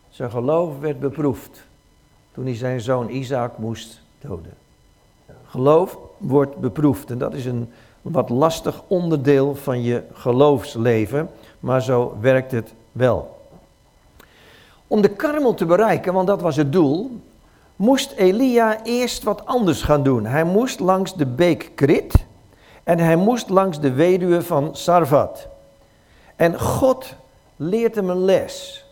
Zijn 0.09 0.31
geloof 0.31 0.79
werd 0.79 0.99
beproefd 0.99 1.63
toen 2.31 2.45
hij 2.45 2.55
zijn 2.55 2.81
zoon 2.81 3.09
Isaac 3.09 3.57
moest 3.57 4.01
doden. 4.21 4.53
Geloof 5.45 5.97
wordt 6.17 6.55
beproefd 6.55 7.11
en 7.11 7.17
dat 7.17 7.33
is 7.33 7.45
een 7.45 7.71
wat 8.01 8.29
lastig 8.29 8.83
onderdeel 8.87 9.55
van 9.55 9.81
je 9.81 10.03
geloofsleven, 10.13 11.29
maar 11.59 11.81
zo 11.81 12.17
werkt 12.19 12.51
het 12.51 12.73
wel. 12.91 13.39
Om 14.87 15.01
de 15.01 15.09
karmel 15.09 15.53
te 15.53 15.65
bereiken, 15.65 16.13
want 16.13 16.27
dat 16.27 16.41
was 16.41 16.55
het 16.55 16.71
doel, 16.71 17.21
moest 17.79 18.11
Elia 18.11 18.83
eerst 18.83 19.23
wat 19.23 19.45
anders 19.45 19.81
gaan 19.81 20.03
doen. 20.03 20.25
Hij 20.25 20.43
moest 20.43 20.79
langs 20.79 21.15
de 21.15 21.25
beek 21.25 21.71
Krit 21.75 22.13
en 22.83 22.99
hij 22.99 23.15
moest 23.15 23.49
langs 23.49 23.79
de 23.79 23.93
weduwe 23.93 24.41
van 24.41 24.75
Sarvat. 24.75 25.47
En 26.35 26.59
God 26.59 27.15
leert 27.55 27.95
hem 27.95 28.09
een 28.09 28.23
les. 28.25 28.85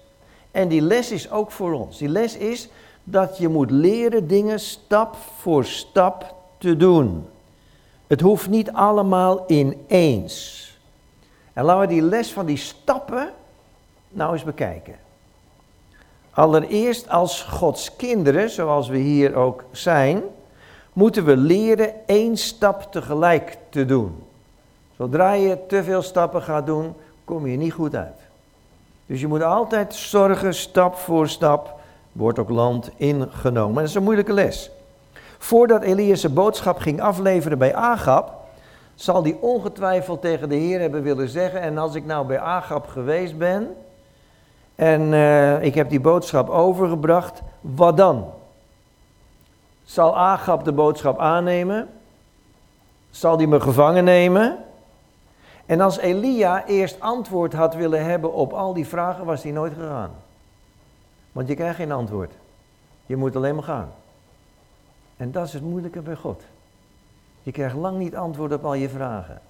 En 0.51 0.67
die 0.67 0.81
les 0.81 1.11
is 1.11 1.31
ook 1.31 1.51
voor 1.51 1.73
ons. 1.73 1.97
Die 1.97 2.09
les 2.09 2.37
is 2.37 2.69
dat 3.03 3.37
je 3.37 3.47
moet 3.47 3.71
leren 3.71 4.27
dingen 4.27 4.59
stap 4.59 5.15
voor 5.37 5.65
stap 5.65 6.35
te 6.57 6.77
doen. 6.77 7.27
Het 8.07 8.21
hoeft 8.21 8.49
niet 8.49 8.71
allemaal 8.71 9.43
ineens. 9.47 10.65
En 11.53 11.63
laten 11.63 11.81
we 11.81 11.87
die 11.87 12.01
les 12.01 12.33
van 12.33 12.45
die 12.45 12.57
stappen 12.57 13.29
nou 14.09 14.33
eens 14.33 14.43
bekijken. 14.43 14.95
Allereerst 16.37 17.09
als 17.09 17.43
Gods 17.43 17.95
kinderen, 17.95 18.49
zoals 18.49 18.87
we 18.87 18.97
hier 18.97 19.35
ook 19.35 19.63
zijn, 19.71 20.21
moeten 20.93 21.25
we 21.25 21.37
leren 21.37 21.91
één 22.05 22.37
stap 22.37 22.91
tegelijk 22.91 23.57
te 23.69 23.85
doen. 23.85 24.23
Zodra 24.97 25.31
je 25.33 25.65
te 25.67 25.83
veel 25.83 26.01
stappen 26.01 26.41
gaat 26.41 26.65
doen, 26.65 26.93
kom 27.23 27.47
je 27.47 27.57
niet 27.57 27.73
goed 27.73 27.95
uit. 27.95 28.19
Dus 29.05 29.21
je 29.21 29.27
moet 29.27 29.41
altijd 29.41 29.95
zorgen, 29.95 30.53
stap 30.53 30.95
voor 30.95 31.29
stap, 31.29 31.79
wordt 32.11 32.39
ook 32.39 32.49
land 32.49 32.91
ingenomen. 32.95 33.75
Dat 33.75 33.89
is 33.89 33.95
een 33.95 34.03
moeilijke 34.03 34.33
les. 34.33 34.71
Voordat 35.37 35.81
Elias 35.83 36.21
zijn 36.21 36.33
boodschap 36.33 36.77
ging 36.77 37.01
afleveren 37.01 37.57
bij 37.57 37.75
Agab, 37.75 38.33
zal 38.95 39.23
hij 39.23 39.37
ongetwijfeld 39.41 40.21
tegen 40.21 40.49
de 40.49 40.55
Heer 40.55 40.79
hebben 40.79 41.03
willen 41.03 41.29
zeggen, 41.29 41.61
en 41.61 41.77
als 41.77 41.95
ik 41.95 42.05
nou 42.05 42.27
bij 42.27 42.39
Agab 42.39 42.87
geweest 42.87 43.37
ben, 43.37 43.75
en 44.77 45.01
uh, 45.01 45.63
ik 45.63 45.75
heb 45.75 45.89
die 45.89 45.99
boodschap 45.99 46.49
overgebracht, 46.49 47.41
wat 47.61 47.97
dan? 47.97 48.29
Zal 49.83 50.17
Agab 50.17 50.63
de 50.63 50.71
boodschap 50.71 51.19
aannemen? 51.19 51.89
Zal 53.09 53.37
die 53.37 53.47
me 53.47 53.59
gevangen 53.59 54.03
nemen? 54.03 54.57
En 55.65 55.81
als 55.81 55.97
Elia 55.97 56.65
eerst 56.65 56.99
antwoord 56.99 57.53
had 57.53 57.75
willen 57.75 58.05
hebben 58.05 58.33
op 58.33 58.53
al 58.53 58.73
die 58.73 58.87
vragen, 58.87 59.25
was 59.25 59.43
hij 59.43 59.51
nooit 59.51 59.73
gegaan. 59.73 60.11
Want 61.31 61.47
je 61.47 61.55
krijgt 61.55 61.75
geen 61.75 61.91
antwoord. 61.91 62.31
Je 63.05 63.15
moet 63.15 63.35
alleen 63.35 63.55
maar 63.55 63.63
gaan. 63.63 63.89
En 65.17 65.31
dat 65.31 65.47
is 65.47 65.53
het 65.53 65.63
moeilijke 65.63 66.01
bij 66.01 66.15
God. 66.15 66.43
Je 67.43 67.51
krijgt 67.51 67.75
lang 67.75 67.97
niet 67.97 68.15
antwoord 68.15 68.53
op 68.53 68.65
al 68.65 68.73
je 68.73 68.89
vragen. 68.89 69.41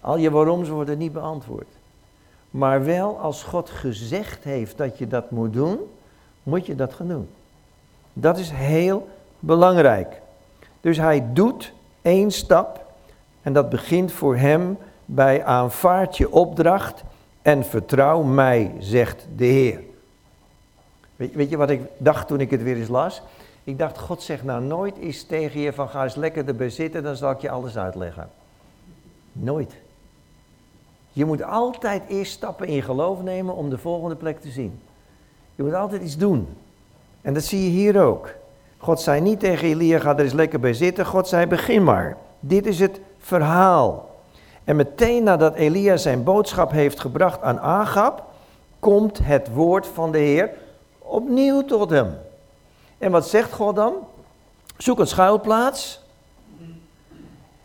Al 0.00 0.16
je 0.16 0.30
waaroms 0.30 0.68
worden 0.68 0.98
niet 0.98 1.12
beantwoord. 1.12 1.68
Maar 2.56 2.84
wel 2.84 3.18
als 3.18 3.42
God 3.42 3.70
gezegd 3.70 4.44
heeft 4.44 4.78
dat 4.78 4.98
je 4.98 5.06
dat 5.06 5.30
moet 5.30 5.52
doen, 5.52 5.78
moet 6.42 6.66
je 6.66 6.74
dat 6.74 6.94
gaan 6.94 7.08
doen. 7.08 7.28
Dat 8.12 8.38
is 8.38 8.50
heel 8.50 9.08
belangrijk. 9.38 10.20
Dus 10.80 10.96
hij 10.96 11.32
doet 11.32 11.72
één 12.02 12.30
stap 12.30 12.84
en 13.42 13.52
dat 13.52 13.68
begint 13.68 14.12
voor 14.12 14.36
hem 14.36 14.78
bij 15.04 15.44
aanvaard 15.44 16.16
je 16.16 16.32
opdracht 16.32 17.02
en 17.42 17.64
vertrouw 17.64 18.22
mij, 18.22 18.74
zegt 18.78 19.26
de 19.36 19.44
Heer. 19.44 19.80
Weet, 21.16 21.34
weet, 21.34 21.50
je 21.50 21.56
wat 21.56 21.70
ik 21.70 21.80
dacht 21.96 22.28
toen 22.28 22.40
ik 22.40 22.50
het 22.50 22.62
weer 22.62 22.76
eens 22.76 22.88
las? 22.88 23.22
Ik 23.64 23.78
dacht, 23.78 23.98
God 23.98 24.22
zegt 24.22 24.42
nou 24.42 24.62
nooit 24.62 24.96
eens 24.96 25.22
tegen 25.22 25.60
je 25.60 25.72
van 25.72 25.88
ga 25.88 26.02
eens 26.02 26.14
lekker 26.14 26.48
erbij 26.48 26.70
zitten, 26.70 27.02
dan 27.02 27.16
zal 27.16 27.30
ik 27.30 27.40
je 27.40 27.50
alles 27.50 27.78
uitleggen. 27.78 28.30
Nooit. 29.32 29.84
Je 31.16 31.24
moet 31.24 31.42
altijd 31.42 32.02
eerst 32.08 32.32
stappen 32.32 32.66
in 32.66 32.82
geloof 32.82 33.22
nemen 33.22 33.54
om 33.54 33.70
de 33.70 33.78
volgende 33.78 34.16
plek 34.16 34.40
te 34.40 34.50
zien. 34.50 34.80
Je 35.54 35.62
moet 35.62 35.74
altijd 35.74 36.02
iets 36.02 36.16
doen. 36.16 36.48
En 37.20 37.34
dat 37.34 37.44
zie 37.44 37.62
je 37.62 37.68
hier 37.68 38.02
ook. 38.02 38.30
God 38.78 39.00
zei 39.00 39.20
niet 39.20 39.40
tegen 39.40 39.68
Elia, 39.68 39.98
ga 39.98 40.16
er 40.16 40.24
eens 40.24 40.32
lekker 40.32 40.60
bij 40.60 40.74
zitten. 40.74 41.06
God 41.06 41.28
zei, 41.28 41.46
begin 41.46 41.84
maar. 41.84 42.16
Dit 42.40 42.66
is 42.66 42.80
het 42.80 43.00
verhaal. 43.18 44.14
En 44.64 44.76
meteen 44.76 45.22
nadat 45.22 45.54
Elia 45.54 45.96
zijn 45.96 46.24
boodschap 46.24 46.70
heeft 46.70 47.00
gebracht 47.00 47.42
aan 47.42 47.60
Agab, 47.60 48.24
komt 48.78 49.18
het 49.22 49.52
woord 49.52 49.86
van 49.86 50.12
de 50.12 50.18
Heer 50.18 50.50
opnieuw 50.98 51.64
tot 51.64 51.90
hem. 51.90 52.14
En 52.98 53.10
wat 53.10 53.28
zegt 53.28 53.52
God 53.52 53.76
dan? 53.76 53.94
Zoek 54.76 54.98
een 54.98 55.06
schuilplaats 55.06 56.00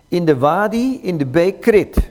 in 0.07 0.25
de 0.25 0.37
wadi, 0.37 0.99
in 1.01 1.17
de 1.17 1.25
beek 1.25 1.61
Krit. 1.61 2.10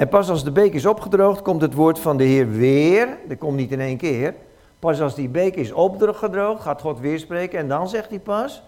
En 0.00 0.08
pas 0.08 0.30
als 0.30 0.44
de 0.44 0.50
beek 0.50 0.74
is 0.74 0.86
opgedroogd, 0.86 1.42
komt 1.42 1.60
het 1.60 1.74
woord 1.74 1.98
van 1.98 2.16
de 2.16 2.24
Heer 2.24 2.50
weer. 2.50 3.08
Dat 3.28 3.38
komt 3.38 3.56
niet 3.56 3.72
in 3.72 3.80
één 3.80 3.96
keer. 3.96 4.34
Pas 4.78 5.00
als 5.00 5.14
die 5.14 5.28
beek 5.28 5.56
is 5.56 5.72
opgedroogd, 5.72 6.62
gaat 6.62 6.80
God 6.80 7.00
weer 7.00 7.18
spreken. 7.18 7.58
En 7.58 7.68
dan 7.68 7.88
zegt 7.88 8.08
hij 8.08 8.18
pas, 8.18 8.62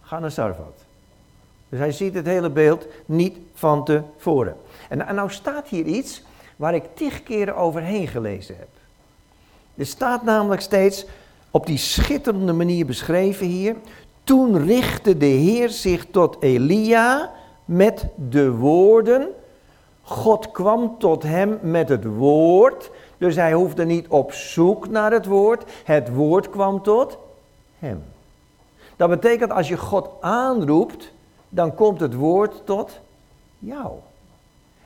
ga 0.00 0.18
naar 0.18 0.30
Sarfat. 0.30 0.84
Dus 1.68 1.78
hij 1.78 1.92
ziet 1.92 2.14
het 2.14 2.26
hele 2.26 2.50
beeld 2.50 2.86
niet 3.06 3.36
van 3.54 3.84
tevoren. 3.84 4.56
En, 4.88 5.06
en 5.06 5.14
nou 5.14 5.30
staat 5.30 5.68
hier 5.68 5.84
iets 5.84 6.22
waar 6.56 6.74
ik 6.74 6.84
tig 6.94 7.22
keren 7.22 7.56
overheen 7.56 8.08
gelezen 8.08 8.56
heb. 8.58 8.68
Er 9.74 9.86
staat 9.86 10.22
namelijk 10.22 10.60
steeds 10.60 11.06
op 11.50 11.66
die 11.66 11.78
schitterende 11.78 12.52
manier 12.52 12.86
beschreven 12.86 13.46
hier. 13.46 13.76
Toen 14.24 14.64
richtte 14.64 15.16
de 15.16 15.26
Heer 15.26 15.68
zich 15.68 16.06
tot 16.10 16.36
Elia 16.40 17.30
met 17.64 18.06
de 18.30 18.50
woorden. 18.50 19.28
God 20.08 20.50
kwam 20.50 20.98
tot 20.98 21.22
hem 21.22 21.58
met 21.62 21.88
het 21.88 22.04
woord. 22.04 22.90
Dus 23.18 23.36
hij 23.36 23.52
hoefde 23.52 23.84
niet 23.84 24.08
op 24.08 24.32
zoek 24.32 24.88
naar 24.88 25.12
het 25.12 25.26
woord. 25.26 25.64
Het 25.84 26.14
woord 26.14 26.50
kwam 26.50 26.82
tot 26.82 27.18
hem. 27.78 28.04
Dat 28.96 29.08
betekent 29.08 29.52
als 29.52 29.68
je 29.68 29.76
God 29.76 30.08
aanroept, 30.20 31.12
dan 31.48 31.74
komt 31.74 32.00
het 32.00 32.14
woord 32.14 32.62
tot 32.64 33.00
jou. 33.58 33.92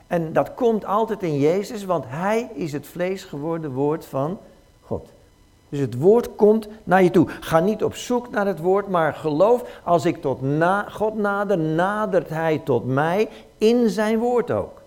En 0.07 0.33
dat 0.33 0.53
komt 0.53 0.85
altijd 0.85 1.23
in 1.23 1.37
Jezus, 1.37 1.85
want 1.85 2.05
Hij 2.07 2.49
is 2.53 2.71
het 2.71 2.87
vlees 2.87 3.23
geworden 3.23 3.71
woord 3.71 4.05
van 4.05 4.37
God. 4.81 5.09
Dus 5.69 5.79
het 5.79 5.97
woord 5.97 6.35
komt 6.35 6.67
naar 6.83 7.03
je 7.03 7.11
toe. 7.11 7.27
Ga 7.39 7.59
niet 7.59 7.83
op 7.83 7.95
zoek 7.95 8.29
naar 8.29 8.45
het 8.45 8.59
woord, 8.59 8.87
maar 8.87 9.13
geloof, 9.13 9.81
als 9.83 10.05
ik 10.05 10.21
tot 10.21 10.41
na 10.41 10.85
God 10.89 11.15
nader, 11.15 11.57
nadert 11.57 12.29
Hij 12.29 12.61
tot 12.63 12.85
mij 12.85 13.29
in 13.57 13.89
zijn 13.89 14.19
woord 14.19 14.51
ook. 14.51 14.80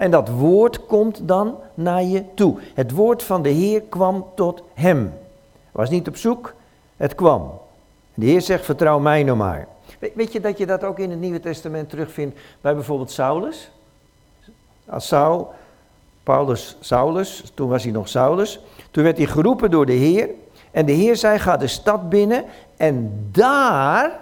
En 0.00 0.10
dat 0.10 0.28
woord 0.28 0.86
komt 0.86 1.28
dan 1.28 1.56
naar 1.74 2.02
je 2.02 2.24
toe. 2.34 2.58
Het 2.74 2.90
woord 2.90 3.22
van 3.22 3.42
de 3.42 3.48
Heer 3.48 3.80
kwam 3.80 4.26
tot 4.34 4.62
hem. 4.74 5.12
Was 5.72 5.90
niet 5.90 6.08
op 6.08 6.16
zoek, 6.16 6.54
het 6.96 7.14
kwam. 7.14 7.60
De 8.14 8.26
Heer 8.26 8.40
zegt, 8.40 8.64
vertrouw 8.64 8.98
mij 8.98 9.22
nou 9.22 9.36
maar. 9.36 9.68
Weet 10.14 10.32
je 10.32 10.40
dat 10.40 10.58
je 10.58 10.66
dat 10.66 10.84
ook 10.84 10.98
in 10.98 11.10
het 11.10 11.20
Nieuwe 11.20 11.40
Testament 11.40 11.88
terugvindt 11.88 12.38
bij 12.60 12.74
bijvoorbeeld 12.74 13.10
Saulus? 13.10 13.70
Als 14.86 15.06
Saul, 15.06 15.52
Paulus 16.22 16.76
Saulus, 16.80 17.44
toen 17.54 17.68
was 17.68 17.82
hij 17.82 17.92
nog 17.92 18.08
Saulus. 18.08 18.60
Toen 18.90 19.04
werd 19.04 19.16
hij 19.16 19.26
geroepen 19.26 19.70
door 19.70 19.86
de 19.86 19.92
Heer. 19.92 20.28
En 20.70 20.86
de 20.86 20.92
Heer 20.92 21.16
zei, 21.16 21.38
ga 21.38 21.56
de 21.56 21.66
stad 21.66 22.08
binnen 22.08 22.44
en 22.76 23.28
daar 23.32 24.20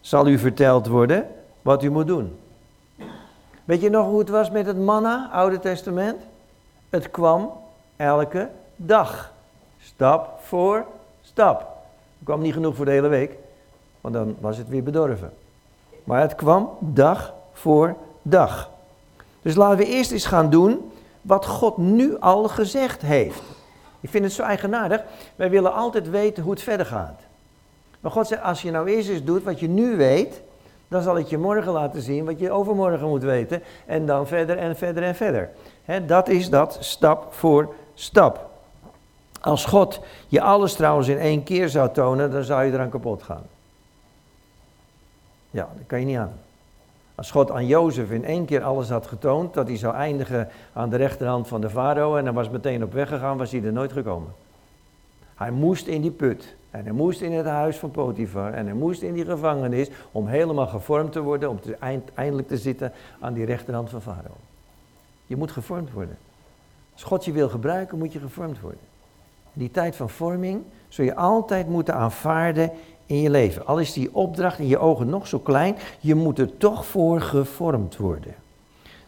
zal 0.00 0.26
u 0.26 0.38
verteld 0.38 0.86
worden 0.86 1.26
wat 1.62 1.82
u 1.82 1.90
moet 1.90 2.06
doen. 2.06 2.39
Weet 3.64 3.80
je 3.80 3.90
nog 3.90 4.06
hoe 4.06 4.18
het 4.18 4.28
was 4.28 4.50
met 4.50 4.66
het 4.66 4.78
manna, 4.78 5.30
Oude 5.32 5.58
Testament? 5.58 6.22
Het 6.88 7.10
kwam 7.10 7.52
elke 7.96 8.48
dag. 8.76 9.32
Stap 9.82 10.38
voor 10.42 10.86
stap. 11.22 11.58
Het 11.58 12.24
kwam 12.24 12.40
niet 12.40 12.52
genoeg 12.52 12.76
voor 12.76 12.84
de 12.84 12.90
hele 12.90 13.08
week, 13.08 13.36
want 14.00 14.14
dan 14.14 14.36
was 14.40 14.56
het 14.56 14.68
weer 14.68 14.82
bedorven. 14.82 15.32
Maar 16.04 16.20
het 16.20 16.34
kwam 16.34 16.70
dag 16.78 17.34
voor 17.52 17.96
dag. 18.22 18.70
Dus 19.42 19.54
laten 19.54 19.78
we 19.78 19.86
eerst 19.86 20.12
eens 20.12 20.26
gaan 20.26 20.50
doen 20.50 20.92
wat 21.20 21.46
God 21.46 21.76
nu 21.76 22.18
al 22.18 22.48
gezegd 22.48 23.02
heeft. 23.02 23.42
Ik 24.00 24.10
vind 24.10 24.24
het 24.24 24.32
zo 24.32 24.42
eigenaardig. 24.42 25.02
Wij 25.36 25.50
willen 25.50 25.74
altijd 25.74 26.10
weten 26.10 26.42
hoe 26.42 26.52
het 26.52 26.62
verder 26.62 26.86
gaat. 26.86 27.20
Maar 28.00 28.10
God 28.10 28.26
zegt, 28.26 28.42
als 28.42 28.62
je 28.62 28.70
nou 28.70 28.88
eerst 28.88 29.08
eens 29.08 29.24
doet 29.24 29.42
wat 29.42 29.60
je 29.60 29.68
nu 29.68 29.96
weet, 29.96 30.40
dan 30.90 31.02
zal 31.02 31.18
ik 31.18 31.26
je 31.26 31.38
morgen 31.38 31.72
laten 31.72 32.02
zien 32.02 32.24
wat 32.24 32.38
je 32.38 32.50
overmorgen 32.50 33.08
moet 33.08 33.22
weten. 33.22 33.62
En 33.86 34.06
dan 34.06 34.26
verder 34.26 34.58
en 34.58 34.76
verder 34.76 35.02
en 35.02 35.14
verder. 35.14 35.50
dat 36.06 36.28
is 36.28 36.50
dat 36.50 36.76
stap 36.80 37.32
voor 37.32 37.74
stap. 37.94 38.50
Als 39.40 39.64
God 39.64 40.00
je 40.28 40.40
alles 40.40 40.74
trouwens 40.74 41.08
in 41.08 41.18
één 41.18 41.42
keer 41.42 41.68
zou 41.68 41.92
tonen, 41.92 42.30
dan 42.30 42.44
zou 42.44 42.64
je 42.64 42.72
eraan 42.72 42.90
kapot 42.90 43.22
gaan. 43.22 43.42
Ja, 45.50 45.68
dat 45.76 45.86
kan 45.86 46.00
je 46.00 46.06
niet 46.06 46.16
aan. 46.16 46.32
Als 47.14 47.30
God 47.30 47.50
aan 47.50 47.66
Jozef 47.66 48.10
in 48.10 48.24
één 48.24 48.44
keer 48.44 48.62
alles 48.62 48.88
had 48.88 49.06
getoond, 49.06 49.54
dat 49.54 49.66
hij 49.66 49.76
zou 49.76 49.94
eindigen 49.94 50.48
aan 50.72 50.90
de 50.90 50.96
rechterhand 50.96 51.48
van 51.48 51.60
de 51.60 51.70
farao 51.70 52.16
en 52.16 52.24
dan 52.24 52.34
was 52.34 52.50
meteen 52.50 52.82
op 52.82 52.92
weg 52.92 53.08
gegaan, 53.08 53.36
was 53.36 53.50
hij 53.50 53.62
er 53.62 53.72
nooit 53.72 53.92
gekomen. 53.92 54.32
Hij 55.34 55.50
moest 55.50 55.86
in 55.86 56.00
die 56.00 56.10
put 56.10 56.54
en 56.70 56.84
hij 56.84 56.92
moest 56.92 57.20
in 57.20 57.32
het 57.32 57.46
huis 57.46 57.76
van 57.76 57.90
Potifar 57.90 58.52
en 58.52 58.66
hij 58.66 58.74
moest 58.74 59.02
in 59.02 59.14
die 59.14 59.24
gevangenis 59.24 59.90
om 60.12 60.26
helemaal 60.26 60.66
gevormd 60.66 61.12
te 61.12 61.20
worden, 61.20 61.50
om 61.50 61.60
te 61.60 61.76
eind, 61.76 62.10
eindelijk 62.14 62.48
te 62.48 62.56
zitten 62.56 62.92
aan 63.20 63.32
die 63.32 63.44
rechterhand 63.44 63.90
van 63.90 64.02
farao. 64.02 64.36
Je 65.26 65.36
moet 65.36 65.50
gevormd 65.50 65.92
worden. 65.92 66.18
Als 66.92 67.02
God 67.02 67.24
je 67.24 67.32
wil 67.32 67.48
gebruiken, 67.48 67.98
moet 67.98 68.12
je 68.12 68.18
gevormd 68.18 68.60
worden. 68.60 68.80
Die 69.52 69.70
tijd 69.70 69.96
van 69.96 70.10
vorming 70.10 70.62
zul 70.88 71.04
je 71.04 71.16
altijd 71.16 71.68
moeten 71.68 71.94
aanvaarden 71.94 72.70
in 73.06 73.20
je 73.20 73.30
leven. 73.30 73.66
Al 73.66 73.78
is 73.78 73.92
die 73.92 74.14
opdracht 74.14 74.58
in 74.58 74.66
je 74.66 74.78
ogen 74.78 75.08
nog 75.08 75.26
zo 75.26 75.38
klein, 75.38 75.76
je 76.00 76.14
moet 76.14 76.38
er 76.38 76.56
toch 76.56 76.86
voor 76.86 77.20
gevormd 77.20 77.96
worden. 77.96 78.34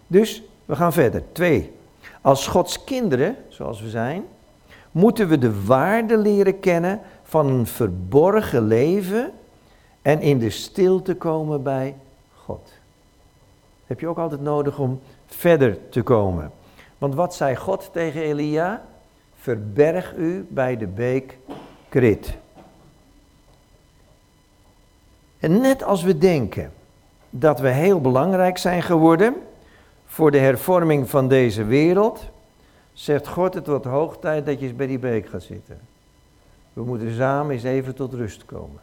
Dus 0.06 0.42
we 0.64 0.76
gaan 0.76 0.92
verder. 0.92 1.22
Twee. 1.32 1.72
Als 2.20 2.46
Gods 2.46 2.84
kinderen, 2.84 3.36
zoals 3.48 3.80
we 3.80 3.88
zijn, 3.88 4.24
moeten 4.90 5.28
we 5.28 5.38
de 5.38 5.64
waarde 5.64 6.16
leren 6.16 6.60
kennen 6.60 7.00
van 7.32 7.46
een 7.46 7.66
verborgen 7.66 8.66
leven 8.66 9.32
en 10.02 10.20
in 10.20 10.38
de 10.38 10.50
stilte 10.50 11.14
komen 11.14 11.62
bij 11.62 11.94
God. 12.34 12.72
Heb 13.86 14.00
je 14.00 14.06
ook 14.06 14.18
altijd 14.18 14.40
nodig 14.40 14.78
om 14.78 15.00
verder 15.26 15.88
te 15.88 16.02
komen. 16.02 16.50
Want 16.98 17.14
wat 17.14 17.34
zei 17.34 17.56
God 17.56 17.90
tegen 17.92 18.22
Elia? 18.22 18.84
Verberg 19.34 20.14
u 20.14 20.46
bij 20.48 20.76
de 20.76 20.86
beek 20.86 21.38
Krit. 21.88 22.36
En 25.38 25.60
net 25.60 25.82
als 25.82 26.02
we 26.02 26.18
denken 26.18 26.72
dat 27.30 27.60
we 27.60 27.68
heel 27.68 28.00
belangrijk 28.00 28.58
zijn 28.58 28.82
geworden 28.82 29.34
voor 30.06 30.30
de 30.30 30.38
hervorming 30.38 31.10
van 31.10 31.28
deze 31.28 31.64
wereld, 31.64 32.24
zegt 32.92 33.28
God 33.28 33.54
het 33.54 33.66
wordt 33.66 33.84
hoog 33.84 34.18
tijd 34.18 34.46
dat 34.46 34.60
je 34.60 34.66
eens 34.66 34.76
bij 34.76 34.86
die 34.86 34.98
beek 34.98 35.26
gaat 35.26 35.42
zitten. 35.42 35.91
We 36.72 36.82
moeten 36.82 37.14
samen 37.14 37.52
eens 37.52 37.62
even 37.62 37.94
tot 37.94 38.14
rust 38.14 38.44
komen. 38.44 38.80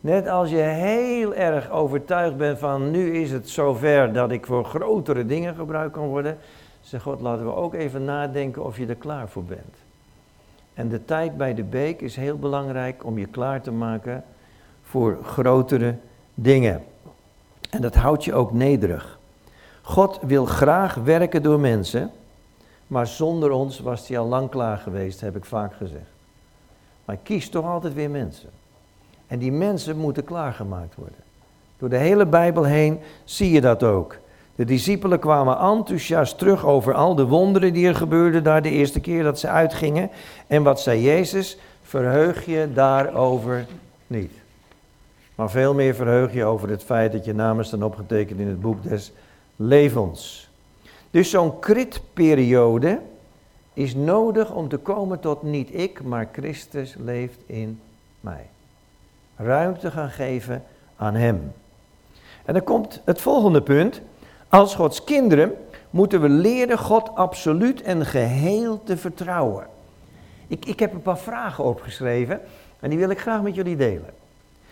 Net 0.00 0.28
als 0.28 0.50
je 0.50 0.56
heel 0.56 1.34
erg 1.34 1.70
overtuigd 1.70 2.36
bent 2.36 2.58
van 2.58 2.90
nu 2.90 3.14
is 3.14 3.30
het 3.30 3.48
zover 3.48 4.12
dat 4.12 4.30
ik 4.30 4.46
voor 4.46 4.64
grotere 4.64 5.26
dingen 5.26 5.54
gebruikt 5.54 5.92
kan 5.92 6.06
worden, 6.06 6.38
zegt 6.80 7.02
God 7.02 7.20
laten 7.20 7.44
we 7.44 7.54
ook 7.54 7.74
even 7.74 8.04
nadenken 8.04 8.64
of 8.64 8.76
je 8.76 8.86
er 8.86 8.94
klaar 8.94 9.28
voor 9.28 9.44
bent. 9.44 9.76
En 10.74 10.88
de 10.88 11.04
tijd 11.04 11.36
bij 11.36 11.54
de 11.54 11.62
beek 11.62 12.00
is 12.00 12.16
heel 12.16 12.38
belangrijk 12.38 13.04
om 13.04 13.18
je 13.18 13.26
klaar 13.26 13.60
te 13.60 13.72
maken 13.72 14.24
voor 14.82 15.18
grotere 15.22 15.94
dingen. 16.34 16.82
En 17.70 17.80
dat 17.80 17.94
houdt 17.94 18.24
je 18.24 18.34
ook 18.34 18.52
nederig. 18.52 19.18
God 19.82 20.18
wil 20.22 20.44
graag 20.44 20.94
werken 20.94 21.42
door 21.42 21.60
mensen, 21.60 22.10
maar 22.86 23.06
zonder 23.06 23.50
ons 23.50 23.80
was 23.80 24.08
hij 24.08 24.18
al 24.18 24.26
lang 24.26 24.48
klaar 24.50 24.78
geweest, 24.78 25.20
heb 25.20 25.36
ik 25.36 25.44
vaak 25.44 25.74
gezegd. 25.74 26.17
Maar 27.08 27.16
hij 27.16 27.36
kiest 27.36 27.50
toch 27.50 27.66
altijd 27.66 27.94
weer 27.94 28.10
mensen. 28.10 28.48
En 29.26 29.38
die 29.38 29.52
mensen 29.52 29.96
moeten 29.96 30.24
klaargemaakt 30.24 30.94
worden. 30.94 31.18
Door 31.78 31.88
de 31.88 31.96
hele 31.96 32.26
Bijbel 32.26 32.64
heen 32.64 32.98
zie 33.24 33.50
je 33.50 33.60
dat 33.60 33.82
ook. 33.82 34.16
De 34.54 34.64
discipelen 34.64 35.18
kwamen 35.18 35.58
enthousiast 35.58 36.38
terug 36.38 36.66
over 36.66 36.94
al 36.94 37.14
de 37.14 37.26
wonderen 37.26 37.72
die 37.72 37.86
er 37.86 37.94
gebeurden 37.94 38.42
daar 38.42 38.62
de 38.62 38.70
eerste 38.70 39.00
keer 39.00 39.22
dat 39.22 39.38
ze 39.38 39.48
uitgingen. 39.48 40.10
En 40.46 40.62
wat 40.62 40.80
zei 40.80 41.02
Jezus? 41.02 41.58
Verheug 41.82 42.46
je 42.46 42.68
daarover 42.74 43.66
niet. 44.06 44.32
Maar 45.34 45.50
veel 45.50 45.74
meer 45.74 45.94
verheug 45.94 46.32
je 46.32 46.44
over 46.44 46.68
het 46.68 46.82
feit 46.82 47.12
dat 47.12 47.24
je 47.24 47.34
namen 47.34 47.64
staan 47.64 47.82
opgetekend 47.82 48.40
in 48.40 48.48
het 48.48 48.60
boek 48.60 48.82
des 48.82 49.12
levens. 49.56 50.48
Dus 51.10 51.30
zo'n 51.30 51.58
kritperiode 51.58 53.00
is 53.78 53.94
nodig 53.94 54.52
om 54.52 54.68
te 54.68 54.76
komen 54.76 55.20
tot 55.20 55.42
niet 55.42 55.74
ik, 55.74 56.02
maar 56.02 56.28
Christus 56.32 56.94
leeft 56.98 57.38
in 57.46 57.80
mij. 58.20 58.46
Ruimte 59.36 59.90
gaan 59.90 60.10
geven 60.10 60.64
aan 60.96 61.14
Hem. 61.14 61.52
En 62.44 62.52
dan 62.52 62.64
komt 62.64 63.00
het 63.04 63.20
volgende 63.20 63.62
punt. 63.62 64.00
Als 64.48 64.74
Gods 64.74 65.04
kinderen 65.04 65.54
moeten 65.90 66.20
we 66.20 66.28
leren 66.28 66.78
God 66.78 67.14
absoluut 67.14 67.82
en 67.82 68.06
geheel 68.06 68.82
te 68.84 68.96
vertrouwen. 68.96 69.66
Ik, 70.46 70.64
ik 70.64 70.80
heb 70.80 70.92
een 70.92 71.02
paar 71.02 71.18
vragen 71.18 71.64
opgeschreven 71.64 72.40
en 72.80 72.90
die 72.90 72.98
wil 72.98 73.10
ik 73.10 73.20
graag 73.20 73.42
met 73.42 73.54
jullie 73.54 73.76
delen. 73.76 74.10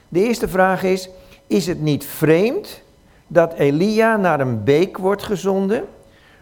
De 0.09 0.25
eerste 0.25 0.49
vraag 0.49 0.83
is, 0.83 1.11
is 1.47 1.67
het 1.67 1.81
niet 1.81 2.05
vreemd 2.05 2.83
dat 3.27 3.53
Elia 3.53 4.17
naar 4.17 4.41
een 4.41 4.65
beek 4.65 4.99
wordt 4.99 5.23
gezonden, 5.23 5.85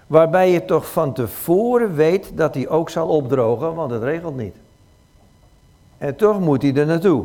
waarbij 0.06 0.50
je 0.50 0.64
toch 0.64 0.90
van 0.90 1.12
tevoren 1.12 1.94
weet 1.94 2.36
dat 2.36 2.54
hij 2.54 2.68
ook 2.68 2.90
zal 2.90 3.08
opdrogen, 3.08 3.74
want 3.74 3.90
het 3.90 4.02
regelt 4.02 4.36
niet. 4.36 4.56
En 5.98 6.16
toch 6.16 6.40
moet 6.40 6.62
hij 6.62 6.74
er 6.74 6.86
naartoe. 6.86 7.24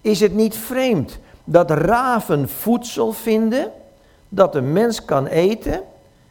Is 0.00 0.20
het 0.20 0.34
niet 0.34 0.56
vreemd 0.56 1.18
dat 1.44 1.70
raven 1.70 2.48
voedsel 2.48 3.12
vinden, 3.12 3.72
dat 4.28 4.54
een 4.54 4.72
mens 4.72 5.04
kan 5.04 5.26
eten 5.26 5.82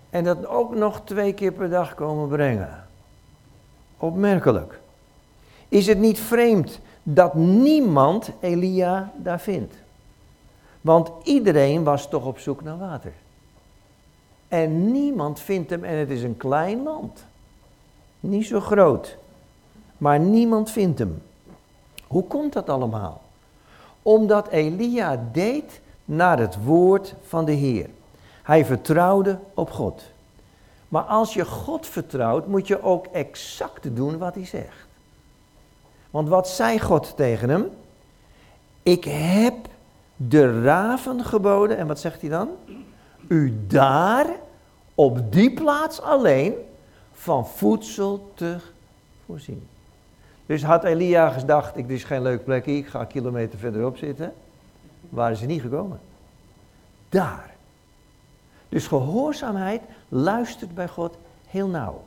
en 0.10 0.24
dat 0.24 0.48
ook 0.48 0.76
nog 0.76 1.02
twee 1.04 1.34
keer 1.34 1.52
per 1.52 1.70
dag 1.70 1.96
komen 1.96 2.28
brengen? 2.28 2.88
Opmerkelijk. 3.98 4.80
Is 5.68 5.88
het 5.88 6.00
niet 6.00 6.20
vreemd 6.20 6.80
dat 7.04 7.34
niemand 7.34 8.32
Elia 8.40 9.12
daar 9.18 9.40
vindt. 9.40 9.76
Want 10.82 11.12
iedereen 11.24 11.84
was 11.84 12.10
toch 12.10 12.26
op 12.26 12.40
zoek 12.40 12.64
naar 12.64 12.78
water. 12.78 13.14
En 14.52 14.92
niemand 14.92 15.40
vindt 15.40 15.70
hem 15.70 15.84
en 15.84 15.98
het 15.98 16.10
is 16.10 16.24
een 16.24 16.38
klein 16.38 16.84
land. 16.84 17.26
Niet 18.20 18.46
zo 18.46 18.60
groot. 18.60 19.18
Maar 19.98 20.20
niemand 20.20 20.72
vindt 20.72 21.00
hem. 21.00 21.22
Hoe 22.08 22.24
komt 22.24 22.54
dat 22.54 22.70
allemaal? 22.70 23.22
Omdat 24.02 24.48
Elia 24.48 25.28
deed 25.32 25.82
naar 26.06 26.40
het 26.40 26.64
woord 26.64 27.16
van 27.28 27.46
de 27.46 27.52
Heer. 27.52 27.90
Hij 28.44 28.66
vertrouwde 28.66 29.40
op 29.54 29.72
God. 29.72 30.04
Maar 30.88 31.04
als 31.04 31.34
je 31.34 31.46
God 31.46 31.88
vertrouwt, 31.88 32.48
moet 32.48 32.68
je 32.68 32.84
ook 32.84 33.06
exact 33.06 33.96
doen 33.96 34.18
wat 34.18 34.36
hij 34.36 34.46
zegt. 34.46 34.88
Want 36.10 36.30
wat 36.30 36.50
zei 36.50 36.80
God 36.80 37.14
tegen 37.16 37.50
hem? 37.50 37.70
Ik 38.84 39.04
heb 39.04 39.56
de 40.16 40.62
raven 40.62 41.24
geboden. 41.26 41.78
En 41.78 41.88
wat 41.88 42.00
zegt 42.00 42.22
hij 42.22 42.30
dan? 42.30 42.50
U 43.32 43.54
daar, 43.68 44.28
op 44.96 45.32
die 45.32 45.54
plaats 45.54 46.02
alleen, 46.02 46.54
van 47.12 47.48
voedsel 47.48 48.32
te 48.36 48.58
voorzien. 49.26 49.68
Dus 50.46 50.64
had 50.64 50.84
Elia 50.84 51.30
gedacht, 51.30 51.78
ik, 51.78 51.88
dit 51.88 51.98
is 51.98 52.04
geen 52.04 52.22
leuk 52.22 52.44
plekje, 52.44 52.72
ik 52.72 52.88
ga 52.88 53.06
kilometer 53.06 53.60
verderop 53.60 53.98
zitten. 53.98 54.34
Waren 55.10 55.38
ze 55.38 55.46
niet 55.46 55.62
gekomen. 55.62 56.00
Daar. 57.10 57.50
Dus 58.70 58.88
gehoorzaamheid 58.88 59.82
luistert 60.10 60.74
bij 60.74 60.88
God 60.88 61.18
heel 61.48 61.68
nauw. 61.68 62.04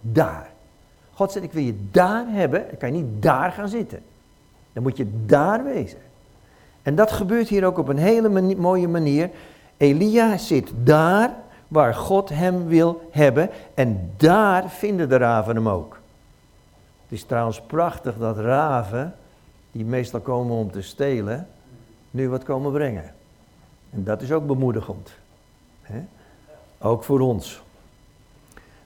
Daar. 0.00 0.50
God 1.12 1.32
zegt, 1.32 1.44
ik 1.44 1.52
wil 1.52 1.62
je 1.62 1.88
daar 1.90 2.28
hebben, 2.28 2.66
dan 2.68 2.78
kan 2.78 2.94
je 2.94 3.02
niet 3.02 3.22
daar 3.22 3.52
gaan 3.52 3.68
zitten. 3.68 4.02
Dan 4.72 4.82
moet 4.82 4.96
je 4.96 5.24
daar 5.26 5.64
wezen. 5.64 6.00
En 6.82 6.94
dat 6.94 7.12
gebeurt 7.12 7.48
hier 7.48 7.64
ook 7.64 7.78
op 7.78 7.88
een 7.88 7.98
hele 7.98 8.54
mooie 8.56 8.88
manier. 8.88 9.30
Elia 9.76 10.36
zit 10.36 10.70
daar 10.84 11.34
waar 11.68 11.94
God 11.94 12.28
hem 12.28 12.66
wil 12.66 13.08
hebben 13.10 13.50
en 13.74 14.12
daar 14.16 14.70
vinden 14.70 15.08
de 15.08 15.16
raven 15.16 15.54
hem 15.54 15.68
ook. 15.68 15.98
Het 17.02 17.18
is 17.18 17.24
trouwens 17.24 17.60
prachtig 17.60 18.16
dat 18.18 18.38
raven, 18.38 19.14
die 19.72 19.84
meestal 19.84 20.20
komen 20.20 20.56
om 20.56 20.70
te 20.70 20.82
stelen, 20.82 21.48
nu 22.10 22.28
wat 22.28 22.44
komen 22.44 22.72
brengen. 22.72 23.14
En 23.90 24.04
dat 24.04 24.22
is 24.22 24.32
ook 24.32 24.46
bemoedigend. 24.46 25.10
Ook 26.78 27.04
voor 27.04 27.20
ons. 27.20 27.62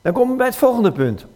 Dan 0.02 0.12
komen 0.12 0.30
we 0.30 0.36
bij 0.36 0.46
het 0.46 0.56
volgende 0.56 0.92
punt. 0.92 1.26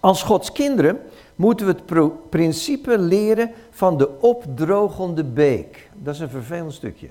Als 0.00 0.22
Gods 0.22 0.52
kinderen 0.52 1.00
moeten 1.34 1.66
we 1.66 1.72
het 1.72 2.30
principe 2.30 2.98
leren 2.98 3.52
van 3.70 3.96
de 3.96 4.20
opdrogende 4.20 5.24
beek. 5.24 5.90
Dat 5.94 6.14
is 6.14 6.20
een 6.20 6.28
vervelend 6.28 6.72
stukje. 6.72 7.08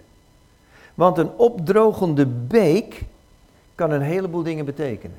Want 0.99 1.17
een 1.17 1.31
opdrogende 1.37 2.25
beek 2.25 3.05
kan 3.75 3.91
een 3.91 4.01
heleboel 4.01 4.43
dingen 4.43 4.65
betekenen. 4.65 5.17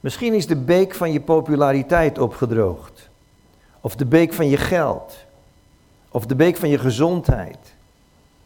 Misschien 0.00 0.34
is 0.34 0.46
de 0.46 0.56
beek 0.56 0.94
van 0.94 1.12
je 1.12 1.20
populariteit 1.20 2.18
opgedroogd. 2.18 3.08
Of 3.80 3.96
de 3.96 4.04
beek 4.04 4.32
van 4.32 4.48
je 4.48 4.56
geld. 4.56 5.16
Of 6.08 6.26
de 6.26 6.34
beek 6.34 6.56
van 6.56 6.68
je 6.68 6.78
gezondheid. 6.78 7.74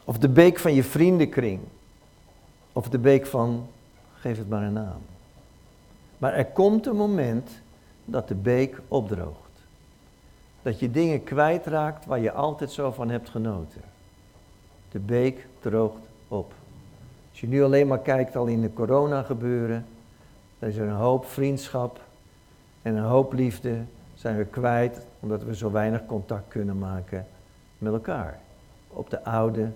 Of 0.04 0.18
de 0.18 0.28
beek 0.28 0.58
van 0.58 0.74
je 0.74 0.84
vriendenkring. 0.84 1.60
Of 2.72 2.88
de 2.88 2.98
beek 2.98 3.26
van, 3.26 3.66
geef 4.14 4.38
het 4.38 4.48
maar 4.48 4.62
een 4.62 4.72
naam. 4.72 5.02
Maar 6.18 6.32
er 6.32 6.46
komt 6.46 6.86
een 6.86 6.96
moment 6.96 7.50
dat 8.04 8.28
de 8.28 8.34
beek 8.34 8.80
opdroogt. 8.88 9.52
Dat 10.62 10.78
je 10.78 10.90
dingen 10.90 11.24
kwijtraakt 11.24 12.06
waar 12.06 12.20
je 12.20 12.32
altijd 12.32 12.70
zo 12.70 12.90
van 12.90 13.10
hebt 13.10 13.30
genoten. 13.30 13.82
De 14.90 14.98
beek 14.98 15.46
droogt 15.60 16.10
op. 16.32 16.52
Als 17.30 17.40
je 17.40 17.46
nu 17.46 17.62
alleen 17.62 17.86
maar 17.86 17.98
kijkt 17.98 18.36
al 18.36 18.46
in 18.46 18.60
de 18.60 18.72
corona 18.72 19.22
gebeuren, 19.22 19.86
dan 20.58 20.68
is 20.68 20.76
er 20.76 20.88
een 20.88 20.94
hoop 20.94 21.24
vriendschap 21.26 22.00
en 22.82 22.96
een 22.96 23.04
hoop 23.04 23.32
liefde 23.32 23.78
zijn 24.14 24.36
we 24.36 24.44
kwijt 24.44 25.06
omdat 25.20 25.42
we 25.42 25.56
zo 25.56 25.70
weinig 25.70 26.06
contact 26.06 26.48
kunnen 26.48 26.78
maken 26.78 27.26
met 27.78 27.92
elkaar. 27.92 28.38
Op 28.88 29.10
de 29.10 29.24
oude 29.24 29.70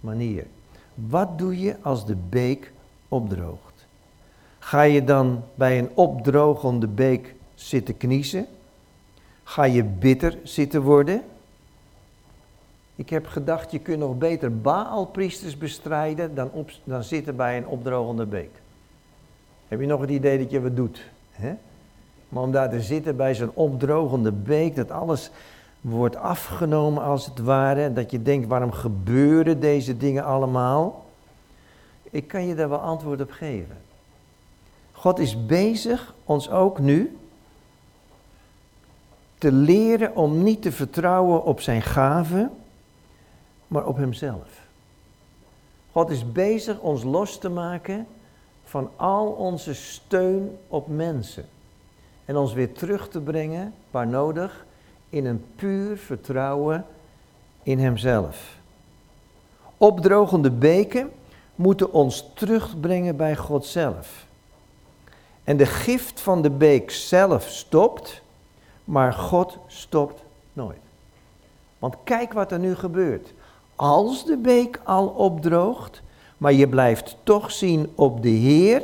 manier. 0.00 0.46
Wat 0.94 1.38
doe 1.38 1.60
je 1.60 1.76
als 1.82 2.06
de 2.06 2.16
beek 2.28 2.72
opdroogt? 3.08 3.86
Ga 4.58 4.82
je 4.82 5.04
dan 5.04 5.42
bij 5.54 5.78
een 5.78 5.90
opdrogende 5.94 6.86
beek 6.86 7.34
zitten 7.54 7.96
kniezen? 7.96 8.46
Ga 9.42 9.64
je 9.64 9.84
bitter 9.84 10.38
zitten 10.42 10.82
worden? 10.82 11.22
Ik 12.96 13.10
heb 13.10 13.26
gedacht, 13.26 13.70
je 13.70 13.78
kunt 13.78 13.98
nog 13.98 14.18
beter 14.18 14.60
Baalpriesters 14.60 15.58
bestrijden 15.58 16.34
dan, 16.34 16.50
dan 16.84 17.02
zitten 17.02 17.36
bij 17.36 17.56
een 17.56 17.66
opdrogende 17.66 18.26
beek. 18.26 18.50
Heb 19.68 19.80
je 19.80 19.86
nog 19.86 20.00
het 20.00 20.10
idee 20.10 20.38
dat 20.38 20.50
je 20.50 20.60
wat 20.60 20.76
doet? 20.76 21.10
Hè? 21.30 21.54
Maar 22.28 22.42
om 22.42 22.52
daar 22.52 22.70
te 22.70 22.80
zitten 22.80 23.16
bij 23.16 23.34
zo'n 23.34 23.50
opdrogende 23.54 24.32
beek, 24.32 24.76
dat 24.76 24.90
alles 24.90 25.30
wordt 25.80 26.16
afgenomen 26.16 27.02
als 27.02 27.26
het 27.26 27.38
ware, 27.38 27.92
dat 27.92 28.10
je 28.10 28.22
denkt, 28.22 28.48
waarom 28.48 28.72
gebeuren 28.72 29.60
deze 29.60 29.96
dingen 29.96 30.24
allemaal? 30.24 31.04
Ik 32.10 32.28
kan 32.28 32.46
je 32.46 32.54
daar 32.54 32.68
wel 32.68 32.78
antwoord 32.78 33.20
op 33.20 33.30
geven. 33.30 33.76
God 34.92 35.18
is 35.18 35.46
bezig 35.46 36.14
ons 36.24 36.50
ook 36.50 36.78
nu 36.78 37.16
te 39.38 39.52
leren 39.52 40.16
om 40.16 40.42
niet 40.42 40.62
te 40.62 40.72
vertrouwen 40.72 41.44
op 41.44 41.60
zijn 41.60 41.82
gaven, 41.82 42.50
maar 43.68 43.86
op 43.86 43.96
hemzelf. 43.96 44.64
God 45.92 46.10
is 46.10 46.32
bezig 46.32 46.78
ons 46.78 47.02
los 47.02 47.38
te 47.38 47.48
maken 47.48 48.06
van 48.64 48.90
al 48.96 49.26
onze 49.26 49.74
steun 49.74 50.58
op 50.68 50.88
mensen. 50.88 51.44
En 52.24 52.36
ons 52.36 52.52
weer 52.52 52.72
terug 52.72 53.08
te 53.08 53.20
brengen, 53.20 53.74
waar 53.90 54.06
nodig, 54.06 54.66
in 55.08 55.26
een 55.26 55.44
puur 55.56 55.96
vertrouwen 55.98 56.86
in 57.62 57.78
Hemzelf. 57.78 58.56
Opdrogende 59.76 60.50
beken 60.50 61.12
moeten 61.54 61.92
ons 61.92 62.30
terugbrengen 62.34 63.16
bij 63.16 63.36
God 63.36 63.66
zelf. 63.66 64.26
En 65.44 65.56
de 65.56 65.66
gift 65.66 66.20
van 66.20 66.42
de 66.42 66.50
beek 66.50 66.90
zelf 66.90 67.48
stopt, 67.48 68.22
maar 68.84 69.12
God 69.12 69.58
stopt 69.66 70.22
nooit. 70.52 70.78
Want 71.78 71.96
kijk 72.04 72.32
wat 72.32 72.52
er 72.52 72.58
nu 72.58 72.74
gebeurt. 72.74 73.32
Als 73.76 74.24
de 74.24 74.36
beek 74.36 74.80
al 74.84 75.06
opdroogt, 75.06 76.02
maar 76.38 76.52
je 76.52 76.68
blijft 76.68 77.16
toch 77.22 77.52
zien 77.52 77.92
op 77.94 78.22
de 78.22 78.28
Heer, 78.28 78.82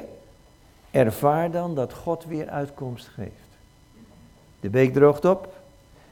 ervaar 0.90 1.50
dan 1.50 1.74
dat 1.74 1.92
God 1.92 2.24
weer 2.24 2.48
uitkomst 2.48 3.08
geeft. 3.14 3.30
De 4.60 4.68
beek 4.70 4.92
droogt 4.92 5.24
op. 5.24 5.48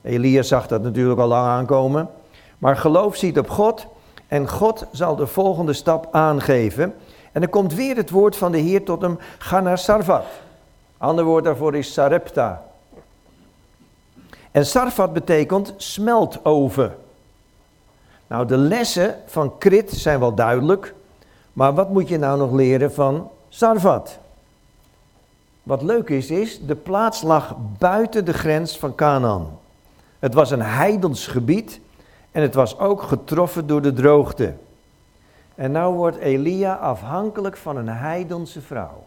Elia 0.03 0.43
zag 0.43 0.66
dat 0.66 0.83
natuurlijk 0.83 1.21
al 1.21 1.29
lang 1.29 1.47
aankomen. 1.47 2.09
Maar 2.59 2.77
geloof 2.77 3.16
ziet 3.16 3.38
op 3.38 3.51
God 3.51 3.87
en 4.29 4.49
God 4.49 4.87
zal 4.93 5.16
de 5.16 5.27
volgende 5.27 5.73
stap 5.73 6.09
aangeven. 6.11 6.95
En 7.33 7.40
dan 7.40 7.51
komt 7.51 7.75
weer 7.75 7.97
het 7.97 8.11
woord 8.11 8.37
van 8.37 8.53
de 8.53 8.59
Heer 8.59 8.85
tot 8.85 9.03
hem, 9.03 9.19
ga 9.38 9.61
naar 9.61 9.79
Sarvat. 9.79 10.25
Ander 10.99 11.25
woord 11.25 11.45
daarvoor 11.45 11.77
is 11.77 11.93
Sarepta. 11.93 12.64
En 14.51 14.66
Sarfat 14.66 15.12
betekent 15.12 15.75
smeltoven. 15.77 16.95
Nou, 18.31 18.47
de 18.47 18.57
lessen 18.57 19.16
van 19.27 19.59
Krit 19.59 19.90
zijn 19.90 20.21
wel 20.21 20.35
duidelijk, 20.35 20.95
maar 21.53 21.75
wat 21.75 21.90
moet 21.90 22.09
je 22.09 22.19
nou 22.19 22.38
nog 22.38 22.53
leren 22.53 22.93
van 22.93 23.31
Sarfat? 23.49 24.19
Wat 25.62 25.83
leuk 25.83 26.09
is, 26.09 26.31
is, 26.31 26.61
de 26.66 26.75
plaats 26.75 27.23
lag 27.23 27.57
buiten 27.79 28.25
de 28.25 28.33
grens 28.33 28.79
van 28.79 28.95
Canaan. 28.95 29.59
Het 30.19 30.35
was 30.35 30.51
een 30.51 30.62
heidens 30.62 31.27
gebied 31.27 31.81
en 32.31 32.43
het 32.43 32.55
was 32.55 32.79
ook 32.79 33.03
getroffen 33.03 33.66
door 33.66 33.83
de 33.83 33.93
droogte. 33.93 34.55
En 35.55 35.73
nou 35.73 35.95
wordt 35.95 36.16
Elia 36.16 36.75
afhankelijk 36.75 37.57
van 37.57 37.77
een 37.77 37.88
heidense 37.88 38.61
vrouw. 38.61 39.05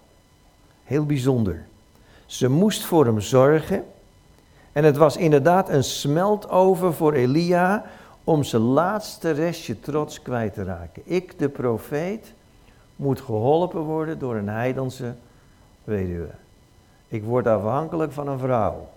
Heel 0.83 1.05
bijzonder. 1.05 1.65
Ze 2.25 2.49
moest 2.49 2.83
voor 2.85 3.05
hem 3.05 3.19
zorgen. 3.19 3.83
En 4.71 4.83
het 4.83 4.97
was 4.97 5.17
inderdaad 5.17 5.69
een 5.69 5.83
smeltover 5.83 6.93
voor 6.93 7.13
Elia 7.13 7.85
om 8.23 8.43
zijn 8.43 8.61
laatste 8.61 9.31
restje 9.31 9.79
trots 9.79 10.21
kwijt 10.21 10.53
te 10.53 10.63
raken. 10.63 11.01
Ik, 11.05 11.39
de 11.39 11.49
profeet, 11.49 12.33
moet 12.95 13.21
geholpen 13.21 13.81
worden 13.81 14.19
door 14.19 14.35
een 14.35 14.49
heidense 14.49 15.13
weduwe. 15.83 16.29
Ik 17.07 17.23
word 17.23 17.47
afhankelijk 17.47 18.11
van 18.11 18.27
een 18.27 18.39
vrouw. 18.39 18.89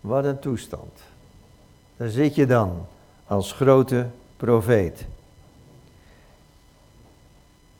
Wat 0.00 0.24
een 0.24 0.38
toestand. 0.38 0.98
Daar 1.96 2.08
zit 2.08 2.34
je 2.34 2.46
dan 2.46 2.86
als 3.26 3.52
grote 3.52 4.06
profeet. 4.36 5.06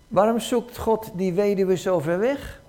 Waarom 0.08 0.40
zoekt 0.40 0.78
God 0.78 1.10
die 1.14 1.32
weduwe 1.32 1.76
zo 1.76 1.98
ver 1.98 2.18
weg? 2.18 2.60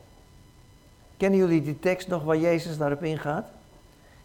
Kennen 1.17 1.39
jullie 1.39 1.61
die 1.61 1.79
tekst 1.79 2.07
nog 2.07 2.23
waar 2.23 2.37
Jezus 2.37 2.77
daarop 2.77 3.03
ingaat? 3.03 3.45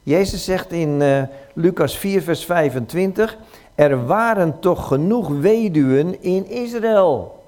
Jezus 0.03 0.45
zegt 0.45 0.73
in 0.73 1.01
uh, 1.01 1.23
Lucas 1.55 1.99
4, 1.99 2.23
vers 2.23 2.45
25: 2.45 3.37
Er 3.77 4.07
waren 4.07 4.61
toch 4.61 4.87
genoeg 4.87 5.29
weduwen 5.29 6.23
in 6.23 6.47
Israël. 6.49 7.45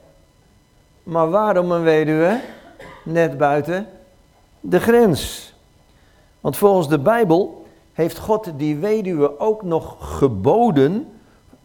Maar 1.03 1.31
waarom 1.31 1.71
een 1.71 1.83
weduwe? 1.83 2.41
Net 3.05 3.39
buiten 3.39 3.87
de 4.61 4.81
grens. 4.81 5.53
Want 6.41 6.57
volgens 6.57 6.89
de 6.89 6.99
Bijbel 6.99 7.67
heeft 7.93 8.19
God 8.19 8.51
die 8.57 8.77
weduwe 8.77 9.41
ook 9.41 9.63
nog 9.63 9.97
geboden, 9.99 11.09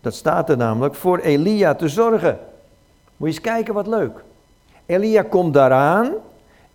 dat 0.01 0.13
staat 0.13 0.49
er 0.49 0.57
namelijk, 0.57 0.95
voor 0.95 1.17
Elia 1.19 1.75
te 1.75 1.87
zorgen. 1.87 2.39
Moet 3.17 3.29
je 3.29 3.35
eens 3.35 3.41
kijken 3.41 3.73
wat 3.73 3.87
leuk. 3.87 4.23
Elia 4.85 5.21
komt 5.21 5.53
daaraan 5.53 6.11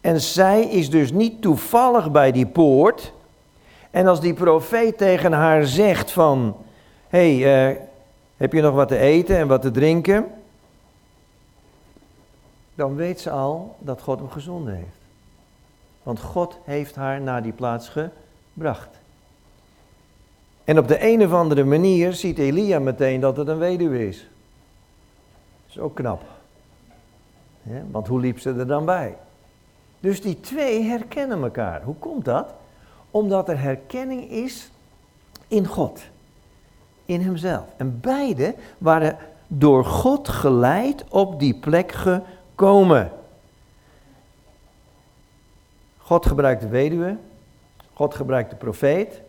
en 0.00 0.20
zij 0.20 0.62
is 0.62 0.90
dus 0.90 1.12
niet 1.12 1.42
toevallig 1.42 2.10
bij 2.10 2.32
die 2.32 2.46
poort. 2.46 3.12
En 3.90 4.06
als 4.06 4.20
die 4.20 4.34
profeet 4.34 4.98
tegen 4.98 5.32
haar 5.32 5.64
zegt 5.64 6.10
van, 6.10 6.56
hey, 7.08 7.70
uh, 7.70 7.76
heb 8.36 8.52
je 8.52 8.60
nog 8.60 8.74
wat 8.74 8.88
te 8.88 8.98
eten 8.98 9.36
en 9.36 9.48
wat 9.48 9.62
te 9.62 9.70
drinken? 9.70 10.26
Dan 12.74 12.94
weet 12.94 13.20
ze 13.20 13.30
al 13.30 13.76
dat 13.78 14.00
God 14.00 14.18
hem 14.18 14.30
gezonden 14.30 14.74
heeft. 14.74 14.98
Want 16.02 16.20
God 16.20 16.56
heeft 16.64 16.94
haar 16.94 17.20
naar 17.20 17.42
die 17.42 17.52
plaats 17.52 17.88
gebracht. 17.88 18.88
En 20.64 20.78
op 20.78 20.88
de 20.88 21.04
een 21.06 21.24
of 21.24 21.32
andere 21.32 21.64
manier 21.64 22.12
ziet 22.12 22.38
Elia 22.38 22.78
meteen 22.78 23.20
dat 23.20 23.36
het 23.36 23.48
een 23.48 23.58
weduwe 23.58 24.08
is. 24.08 24.16
Dat 24.18 25.76
is 25.76 25.78
ook 25.78 25.94
knap. 25.94 26.22
want 27.90 28.06
hoe 28.06 28.20
liep 28.20 28.38
ze 28.38 28.54
er 28.54 28.66
dan 28.66 28.84
bij? 28.84 29.16
Dus 30.00 30.20
die 30.20 30.40
twee 30.40 30.82
herkennen 30.82 31.42
elkaar. 31.42 31.82
Hoe 31.82 31.94
komt 31.94 32.24
dat? 32.24 32.54
Omdat 33.10 33.48
er 33.48 33.60
herkenning 33.60 34.30
is 34.30 34.70
in 35.48 35.66
God. 35.66 36.00
In 37.08 37.20
hemzelf. 37.20 37.64
En 37.76 38.00
beide 38.00 38.54
waren 38.78 39.16
door 39.46 39.84
God 39.84 40.28
geleid 40.28 41.04
op 41.08 41.40
die 41.40 41.54
plek 41.54 41.92
gekomen. 41.92 43.10
God 45.96 46.26
gebruikt 46.26 46.60
de 46.60 46.68
weduwe. 46.68 47.16
God 47.92 48.14
gebruikt 48.14 48.50
de 48.50 48.56
profeet. 48.56 49.20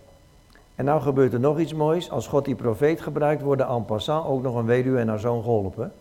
En 0.76 0.86
nou 0.86 1.02
gebeurt 1.02 1.34
er 1.34 1.40
nog 1.40 1.60
iets 1.60 1.74
moois. 1.74 2.12
Als 2.12 2.28
God 2.28 2.46
die 2.46 2.56
profeet 2.56 3.02
gebruikt, 3.02 3.42
worden 3.42 3.68
en 3.68 3.86
passant 3.86 4.28
ook 4.28 4.42
nog 4.42 4.56
een 4.56 4.66
weduwe 4.66 5.00
en 5.00 5.08
haar 5.08 5.20
zoon 5.20 5.44
geholpen. 5.44 5.94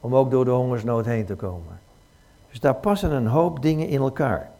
Om 0.00 0.16
ook 0.16 0.30
door 0.30 0.44
de 0.44 0.50
hongersnood 0.50 1.04
heen 1.04 1.26
te 1.26 1.34
komen. 1.34 1.80
Dus 2.50 2.60
daar 2.60 2.74
passen 2.74 3.12
een 3.12 3.26
hoop 3.26 3.62
dingen 3.62 3.88
in 3.88 4.00
elkaar. 4.00 4.50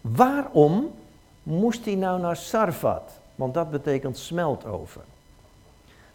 Waarom 0.00 0.90
moest 1.42 1.84
hij 1.84 1.94
nou 1.94 2.20
naar 2.20 2.36
Sarfat? 2.36 3.20
Want 3.34 3.54
dat 3.54 3.70
betekent 3.70 4.18
smeltoven. 4.18 5.18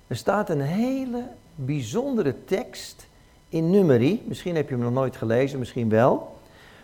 Er 0.07 0.15
staat 0.15 0.49
een 0.49 0.61
hele 0.61 1.23
bijzondere 1.55 2.35
tekst 2.45 3.07
in 3.49 3.69
Numeri. 3.69 4.23
Misschien 4.25 4.55
heb 4.55 4.69
je 4.69 4.75
hem 4.75 4.83
nog 4.83 4.93
nooit 4.93 5.15
gelezen, 5.15 5.59
misschien 5.59 5.89
wel. 5.89 6.37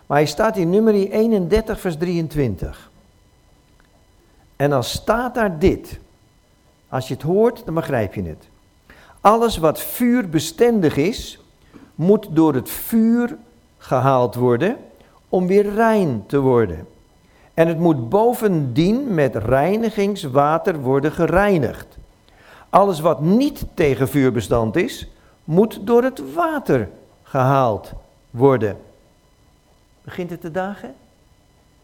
Maar 0.05 0.17
hij 0.17 0.27
staat 0.27 0.57
in 0.57 0.69
Numeri 0.69 1.11
31, 1.11 1.79
vers 1.79 1.97
23. 1.97 2.91
En 4.55 4.69
dan 4.69 4.83
staat 4.83 5.35
daar 5.35 5.59
dit. 5.59 5.99
Als 6.89 7.07
je 7.07 7.13
het 7.13 7.23
hoort, 7.23 7.65
dan 7.65 7.73
begrijp 7.73 8.13
je 8.13 8.23
het. 8.23 8.49
Alles 9.21 9.57
wat 9.57 9.79
vuurbestendig 9.79 10.97
is, 10.97 11.39
moet 11.95 12.27
door 12.29 12.53
het 12.53 12.69
vuur 12.69 13.37
gehaald 13.77 14.35
worden 14.35 14.77
om 15.29 15.47
weer 15.47 15.73
rein 15.73 16.23
te 16.27 16.39
worden. 16.39 16.87
En 17.53 17.67
het 17.67 17.79
moet 17.79 18.09
bovendien 18.09 19.13
met 19.13 19.35
reinigingswater 19.35 20.79
worden 20.79 21.11
gereinigd. 21.11 21.99
Alles 22.71 22.99
wat 22.99 23.21
niet 23.21 23.65
tegen 23.73 24.07
vuurbestand 24.07 24.75
is, 24.75 25.07
moet 25.43 25.87
door 25.87 26.03
het 26.03 26.33
water 26.33 26.89
gehaald 27.23 27.93
worden. 28.29 28.77
Begint 30.01 30.29
het 30.29 30.41
te 30.41 30.51
dagen? 30.51 30.93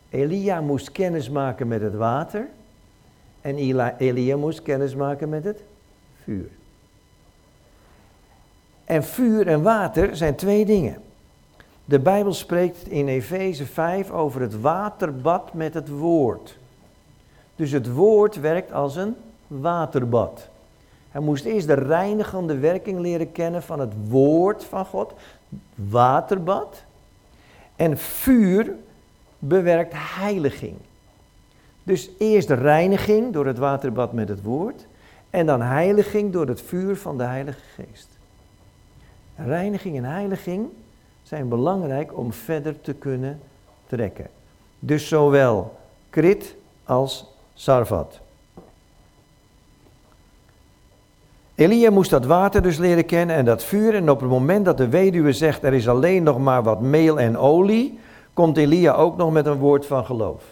Elia 0.09 0.61
moest 0.61 0.91
kennis 0.91 1.29
maken 1.29 1.67
met 1.67 1.81
het 1.81 1.95
water. 1.95 2.47
En 3.41 3.55
Elia 3.97 4.37
moest 4.37 4.61
kennis 4.61 4.95
maken 4.95 5.29
met 5.29 5.43
het 5.43 5.63
vuur. 6.23 6.49
En 8.85 9.03
vuur 9.03 9.47
en 9.47 9.61
water 9.61 10.15
zijn 10.15 10.35
twee 10.35 10.65
dingen. 10.65 11.01
De 11.85 11.99
Bijbel 11.99 12.33
spreekt 12.33 12.87
in 12.87 13.07
Efeze 13.07 13.65
5 13.65 14.11
over 14.11 14.41
het 14.41 14.61
waterbad 14.61 15.53
met 15.53 15.73
het 15.73 15.89
woord. 15.89 16.57
Dus 17.55 17.71
het 17.71 17.93
woord 17.93 18.39
werkt 18.39 18.71
als 18.71 18.95
een 18.95 19.15
waterbad. 19.47 20.49
Hij 21.17 21.25
moest 21.25 21.45
eerst 21.45 21.67
de 21.67 21.73
reinigende 21.73 22.57
werking 22.57 22.99
leren 22.99 23.31
kennen 23.31 23.63
van 23.63 23.79
het 23.79 23.93
woord 24.07 24.63
van 24.63 24.85
God, 24.85 25.13
waterbad. 25.75 26.83
En 27.75 27.97
vuur 27.97 28.73
bewerkt 29.39 29.93
heiliging. 29.95 30.75
Dus 31.83 32.09
eerst 32.17 32.49
reiniging 32.49 33.33
door 33.33 33.45
het 33.45 33.57
waterbad 33.57 34.13
met 34.13 34.29
het 34.29 34.43
woord. 34.43 34.87
En 35.29 35.45
dan 35.45 35.61
heiliging 35.61 36.33
door 36.33 36.47
het 36.47 36.61
vuur 36.61 36.97
van 36.97 37.17
de 37.17 37.23
Heilige 37.23 37.61
Geest. 37.75 38.09
Reiniging 39.35 39.97
en 39.97 40.03
heiliging 40.03 40.67
zijn 41.23 41.47
belangrijk 41.47 42.17
om 42.17 42.33
verder 42.33 42.81
te 42.81 42.93
kunnen 42.93 43.39
trekken. 43.87 44.27
Dus 44.79 45.07
zowel 45.07 45.77
krit 46.09 46.55
als 46.83 47.33
sarvat. 47.53 48.19
Elia 51.57 51.89
moest 51.91 52.09
dat 52.09 52.25
water 52.25 52.61
dus 52.61 52.77
leren 52.77 53.05
kennen 53.05 53.35
en 53.35 53.45
dat 53.45 53.63
vuur. 53.63 53.95
En 53.95 54.09
op 54.09 54.19
het 54.19 54.29
moment 54.29 54.65
dat 54.65 54.77
de 54.77 54.89
weduwe 54.89 55.33
zegt 55.33 55.63
er 55.63 55.73
is 55.73 55.87
alleen 55.87 56.23
nog 56.23 56.39
maar 56.39 56.63
wat 56.63 56.81
meel 56.81 57.19
en 57.19 57.37
olie, 57.37 57.99
komt 58.33 58.57
Elia 58.57 58.93
ook 58.93 59.17
nog 59.17 59.31
met 59.31 59.45
een 59.45 59.57
woord 59.57 59.85
van 59.85 60.05
geloof. 60.05 60.43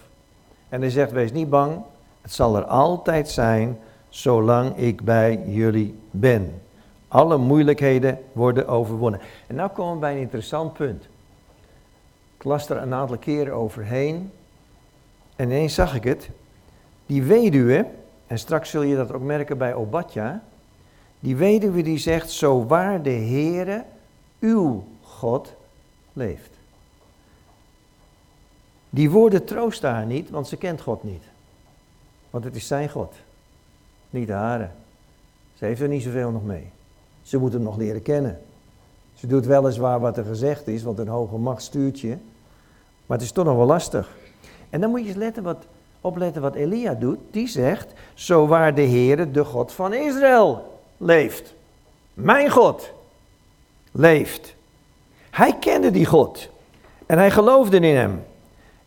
En 0.70 0.82
hij 0.82 0.90
zegt 0.90 1.12
wees 1.12 1.32
niet 1.32 1.50
bang, 1.50 1.78
het 2.22 2.34
zal 2.34 2.56
er 2.56 2.64
altijd 2.64 3.30
zijn 3.30 3.78
zolang 4.10 4.78
ik 4.78 5.02
bij 5.02 5.42
jullie 5.46 5.96
ben. 6.12 6.62
Alle 7.08 7.38
moeilijkheden 7.38 8.20
worden 8.32 8.68
overwonnen. 8.68 9.20
En 9.48 9.56
nu 9.56 9.68
komen 9.68 9.94
we 9.94 10.00
bij 10.00 10.12
een 10.12 10.22
interessant 10.22 10.74
punt. 10.74 11.08
Ik 12.38 12.44
las 12.44 12.70
er 12.70 12.78
een 12.78 12.94
aantal 12.94 13.18
keren 13.18 13.54
overheen. 13.54 14.32
En 15.36 15.46
ineens 15.46 15.74
zag 15.74 15.96
ik 15.96 16.04
het. 16.04 16.30
Die 17.06 17.24
weduwe, 17.24 17.86
en 18.28 18.40
straks 18.40 18.70
zul 18.70 18.82
je 18.82 18.96
dat 18.96 19.14
ook 19.14 19.22
merken 19.22 19.58
bij 19.58 19.74
Obadja. 19.74 20.42
Die 21.26 21.36
weduwe 21.36 21.82
die 21.82 21.98
zegt, 21.98 22.32
zo 22.32 22.66
waar 22.66 23.02
de 23.02 23.10
Heere, 23.10 23.84
uw 24.40 24.84
God, 25.02 25.54
leeft. 26.14 26.50
Die 28.90 29.10
woorden 29.10 29.46
troosten 29.46 29.90
haar 29.90 30.06
niet, 30.06 30.30
want 30.30 30.48
ze 30.48 30.58
kent 30.58 30.82
God 30.82 31.04
niet. 31.04 31.24
Want 32.30 32.44
het 32.44 32.56
is 32.56 32.68
zijn 32.68 32.90
God, 32.90 33.14
niet 34.10 34.28
de 34.28 34.34
hare. 34.34 34.70
Ze 35.54 35.66
heeft 35.66 35.82
er 35.82 35.88
niet 35.88 36.04
zoveel 36.04 36.32
nog 36.32 36.44
mee. 36.44 36.68
Ze 37.22 37.38
moet 37.38 37.54
hem 37.54 37.62
nog 37.62 37.78
leren 37.78 38.02
kennen. 38.02 38.42
Ze 39.14 39.28
doet 39.28 39.46
weliswaar 39.46 40.00
wat 40.00 40.18
er 40.18 40.26
gezegd 40.26 40.68
is, 40.68 40.84
want 40.84 41.00
een 41.00 41.08
hoge 41.08 41.38
macht 41.38 41.62
stuurt 41.62 42.00
je. 42.00 42.18
Maar 43.06 43.18
het 43.18 43.26
is 43.26 43.32
toch 43.32 43.46
nog 43.46 43.56
wel 43.56 43.66
lastig. 43.66 44.18
En 44.70 44.82
dan 44.82 44.90
moet 44.90 45.02
je 45.02 45.08
eens 45.08 45.16
letten 45.16 45.44
wat, 45.44 45.66
opletten 46.02 46.42
wat 46.42 46.56
Elia 46.56 46.94
doet. 46.94 47.20
Die 47.32 47.48
zegt, 47.48 47.94
zo 48.14 48.48
waar 48.48 48.76
de 48.76 48.88
Heere, 48.88 49.32
de 49.32 49.46
God 49.46 49.72
van 49.72 49.94
Israël, 49.94 50.74
leeft. 50.98 51.54
Mijn 52.14 52.50
God 52.50 52.92
leeft. 53.92 54.56
Hij 55.30 55.56
kende 55.60 55.92
die 55.92 56.06
God. 56.06 56.50
En 57.06 57.18
hij 57.18 57.32
geloofde 57.32 57.80
in 57.80 57.96
hem. 57.96 58.26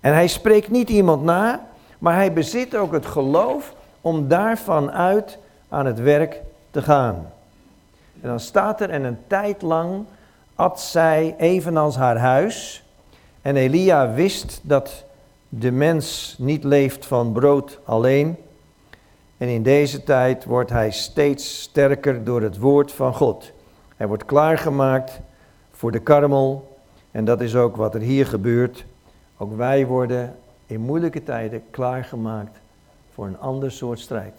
En 0.01 0.13
hij 0.13 0.27
spreekt 0.27 0.71
niet 0.71 0.89
iemand 0.89 1.23
na, 1.23 1.67
maar 1.99 2.15
hij 2.15 2.33
bezit 2.33 2.77
ook 2.77 2.93
het 2.93 3.07
geloof 3.07 3.75
om 4.01 4.29
daarvan 4.29 4.91
uit 4.91 5.39
aan 5.69 5.87
het 5.87 6.01
werk 6.01 6.41
te 6.71 6.83
gaan. 6.83 7.33
En 8.21 8.29
dan 8.29 8.41
staat 8.41 8.81
er, 8.81 8.91
en 8.91 9.05
een 9.05 9.19
tijd 9.27 9.63
lang 9.63 10.05
at 10.55 10.81
zij 10.81 11.35
evenals 11.39 11.97
haar 11.97 12.17
huis. 12.17 12.85
En 13.43 13.57
Elia 13.57 14.13
wist 14.13 14.61
dat 14.63 15.05
de 15.49 15.71
mens 15.71 16.35
niet 16.39 16.65
leeft 16.65 17.07
van 17.07 17.33
brood 17.33 17.79
alleen. 17.85 18.37
En 19.39 19.49
in 19.49 19.63
deze 19.63 20.05
tijd 20.05 20.45
wordt 20.45 20.71
hij 20.71 20.91
steeds 20.91 21.61
sterker 21.61 22.25
door 22.25 22.43
het 22.43 22.59
woord 22.59 22.93
van 22.93 23.15
God. 23.15 23.53
Hij 23.97 24.07
wordt 24.07 24.25
klaargemaakt 24.25 25.21
voor 25.71 25.93
de 25.93 25.99
karmel. 25.99 26.79
En 27.11 27.25
dat 27.25 27.41
is 27.41 27.57
ook 27.57 27.77
wat 27.77 27.95
er 27.95 28.01
hier 28.01 28.27
gebeurt. 28.27 28.85
Ook 29.37 29.57
wij 29.57 29.87
worden 29.87 30.37
in 30.67 30.81
moeilijke 30.81 31.23
tijden 31.23 31.63
klaargemaakt 31.71 32.59
voor 33.15 33.27
een 33.27 33.39
ander 33.39 33.73
soort 33.73 34.01
strijd. 34.01 34.35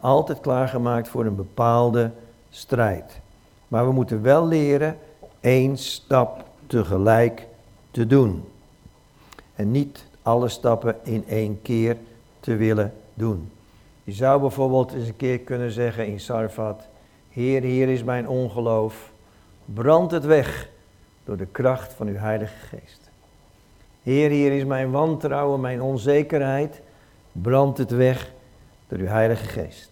Altijd 0.00 0.40
klaargemaakt 0.40 1.08
voor 1.08 1.24
een 1.24 1.36
bepaalde 1.36 2.10
strijd. 2.50 3.20
Maar 3.68 3.86
we 3.86 3.92
moeten 3.92 4.22
wel 4.22 4.46
leren 4.46 4.98
één 5.40 5.76
stap 5.76 6.44
tegelijk 6.66 7.46
te 7.90 8.06
doen. 8.06 8.44
En 9.54 9.70
niet 9.70 10.04
alle 10.22 10.48
stappen 10.48 10.96
in 11.02 11.24
één 11.28 11.62
keer 11.62 11.96
te 12.40 12.56
willen 12.56 12.92
doen. 13.16 13.50
Je 14.04 14.12
zou 14.12 14.40
bijvoorbeeld 14.40 14.92
eens 14.92 15.08
een 15.08 15.16
keer 15.16 15.38
kunnen 15.38 15.70
zeggen 15.70 16.06
in 16.06 16.20
Sarfat: 16.20 16.88
Heer, 17.30 17.62
hier 17.62 17.88
is 17.88 18.04
mijn 18.04 18.28
ongeloof. 18.28 19.10
Brand 19.64 20.10
het 20.10 20.24
weg 20.24 20.68
door 21.24 21.36
de 21.36 21.46
kracht 21.46 21.92
van 21.92 22.06
uw 22.06 22.16
Heilige 22.16 22.76
Geest. 22.76 23.10
Heer, 24.02 24.30
hier 24.30 24.52
is 24.52 24.64
mijn 24.64 24.90
wantrouwen, 24.90 25.60
mijn 25.60 25.82
onzekerheid. 25.82 26.80
Brand 27.32 27.78
het 27.78 27.90
weg 27.90 28.32
door 28.88 28.98
uw 28.98 29.06
Heilige 29.06 29.44
Geest. 29.44 29.90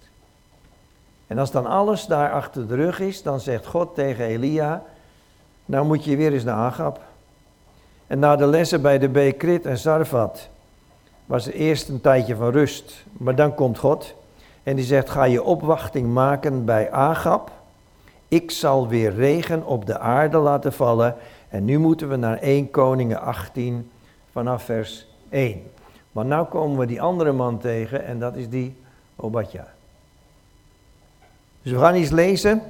En 1.26 1.38
als 1.38 1.50
dan 1.50 1.66
alles 1.66 2.06
daar 2.06 2.32
achter 2.32 2.68
de 2.68 2.74
rug 2.74 3.00
is, 3.00 3.22
dan 3.22 3.40
zegt 3.40 3.66
God 3.66 3.94
tegen 3.94 4.24
Elia, 4.24 4.82
nou 5.64 5.86
moet 5.86 6.04
je 6.04 6.16
weer 6.16 6.32
eens 6.32 6.44
naar 6.44 6.56
Agap. 6.56 7.00
En 8.06 8.18
na 8.18 8.36
de 8.36 8.46
lessen 8.46 8.82
bij 8.82 8.98
de 8.98 9.08
Bekrit 9.08 9.66
en 9.66 9.78
Sarfat 9.78 10.48
was 11.26 11.46
er 11.46 11.52
eerst 11.52 11.88
een 11.88 12.00
tijdje 12.00 12.36
van 12.36 12.50
rust. 12.50 13.04
Maar 13.12 13.34
dan 13.34 13.54
komt 13.54 13.78
God 13.78 14.14
en 14.62 14.76
die 14.76 14.84
zegt, 14.84 15.10
ga 15.10 15.24
je 15.24 15.42
opwachting 15.42 16.12
maken 16.12 16.64
bij 16.64 16.90
Agap. 16.90 17.50
Ik 18.28 18.50
zal 18.50 18.88
weer 18.88 19.14
regen 19.14 19.66
op 19.66 19.86
de 19.86 19.98
aarde 19.98 20.38
laten 20.38 20.72
vallen. 20.72 21.16
En 21.48 21.64
nu 21.64 21.78
moeten 21.78 22.08
we 22.08 22.16
naar 22.16 22.38
1 22.38 22.70
Koningen 22.70 23.20
18 23.20 23.90
vanaf 24.32 24.62
vers 24.62 25.06
1. 25.28 25.62
Maar 26.12 26.24
nu 26.24 26.42
komen 26.42 26.78
we 26.78 26.86
die 26.86 27.02
andere 27.02 27.32
man 27.32 27.58
tegen 27.58 28.04
en 28.04 28.18
dat 28.18 28.36
is 28.36 28.48
die 28.48 28.76
Obadja. 29.16 29.66
Dus 31.62 31.72
we 31.72 31.78
gaan 31.78 31.94
eens 31.94 32.10
lezen. 32.10 32.62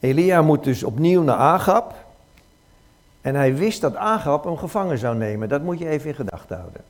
Elia 0.00 0.42
moet 0.42 0.64
dus 0.64 0.82
opnieuw 0.84 1.22
naar 1.22 1.36
Agap. 1.36 2.05
En 3.26 3.34
hij 3.34 3.54
wist 3.54 3.80
dat 3.80 3.96
Agap 3.96 4.44
hem 4.44 4.56
gevangen 4.56 4.98
zou 4.98 5.16
nemen. 5.16 5.48
Dat 5.48 5.62
moet 5.62 5.78
je 5.78 5.88
even 5.88 6.08
in 6.08 6.14
gedachten 6.14 6.56
houden. 6.56 6.80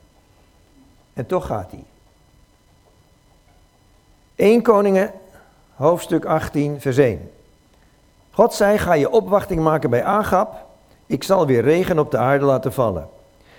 En 1.12 1.26
toch 1.26 1.46
gaat 1.46 1.70
hij. 1.70 1.84
1 4.34 4.62
Koningen, 4.62 5.12
hoofdstuk 5.74 6.24
18, 6.24 6.80
vers 6.80 6.96
1. 6.96 7.30
God 8.30 8.54
zei, 8.54 8.78
ga 8.78 8.92
je 8.92 9.10
opwachting 9.10 9.62
maken 9.62 9.90
bij 9.90 10.04
Agap. 10.04 10.66
Ik 11.06 11.22
zal 11.22 11.46
weer 11.46 11.62
regen 11.62 11.98
op 11.98 12.10
de 12.10 12.18
aarde 12.18 12.44
laten 12.44 12.72
vallen. 12.72 13.08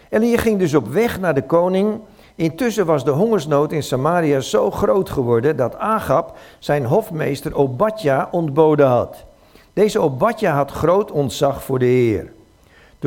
Elia 0.10 0.38
ging 0.38 0.60
dus 0.60 0.74
op 0.74 0.88
weg 0.88 1.20
naar 1.20 1.34
de 1.34 1.44
koning 1.44 2.00
Intussen 2.36 2.86
was 2.86 3.04
de 3.04 3.12
hongersnood 3.12 3.72
in 3.72 3.84
Samaria 3.84 4.40
zo 4.40 4.72
groot 4.72 5.10
geworden 5.10 5.56
dat 5.56 5.78
Agab 5.78 6.38
zijn 6.60 6.86
hofmeester 6.86 7.56
Obadja 7.56 8.28
ontboden 8.32 8.88
had. 8.88 9.26
Deze 9.74 10.00
Obadja 10.00 10.54
had 10.54 10.72
groot 10.72 11.12
ontzag 11.12 11.64
voor 11.64 11.80
de 11.80 11.86
Heer. 11.86 12.36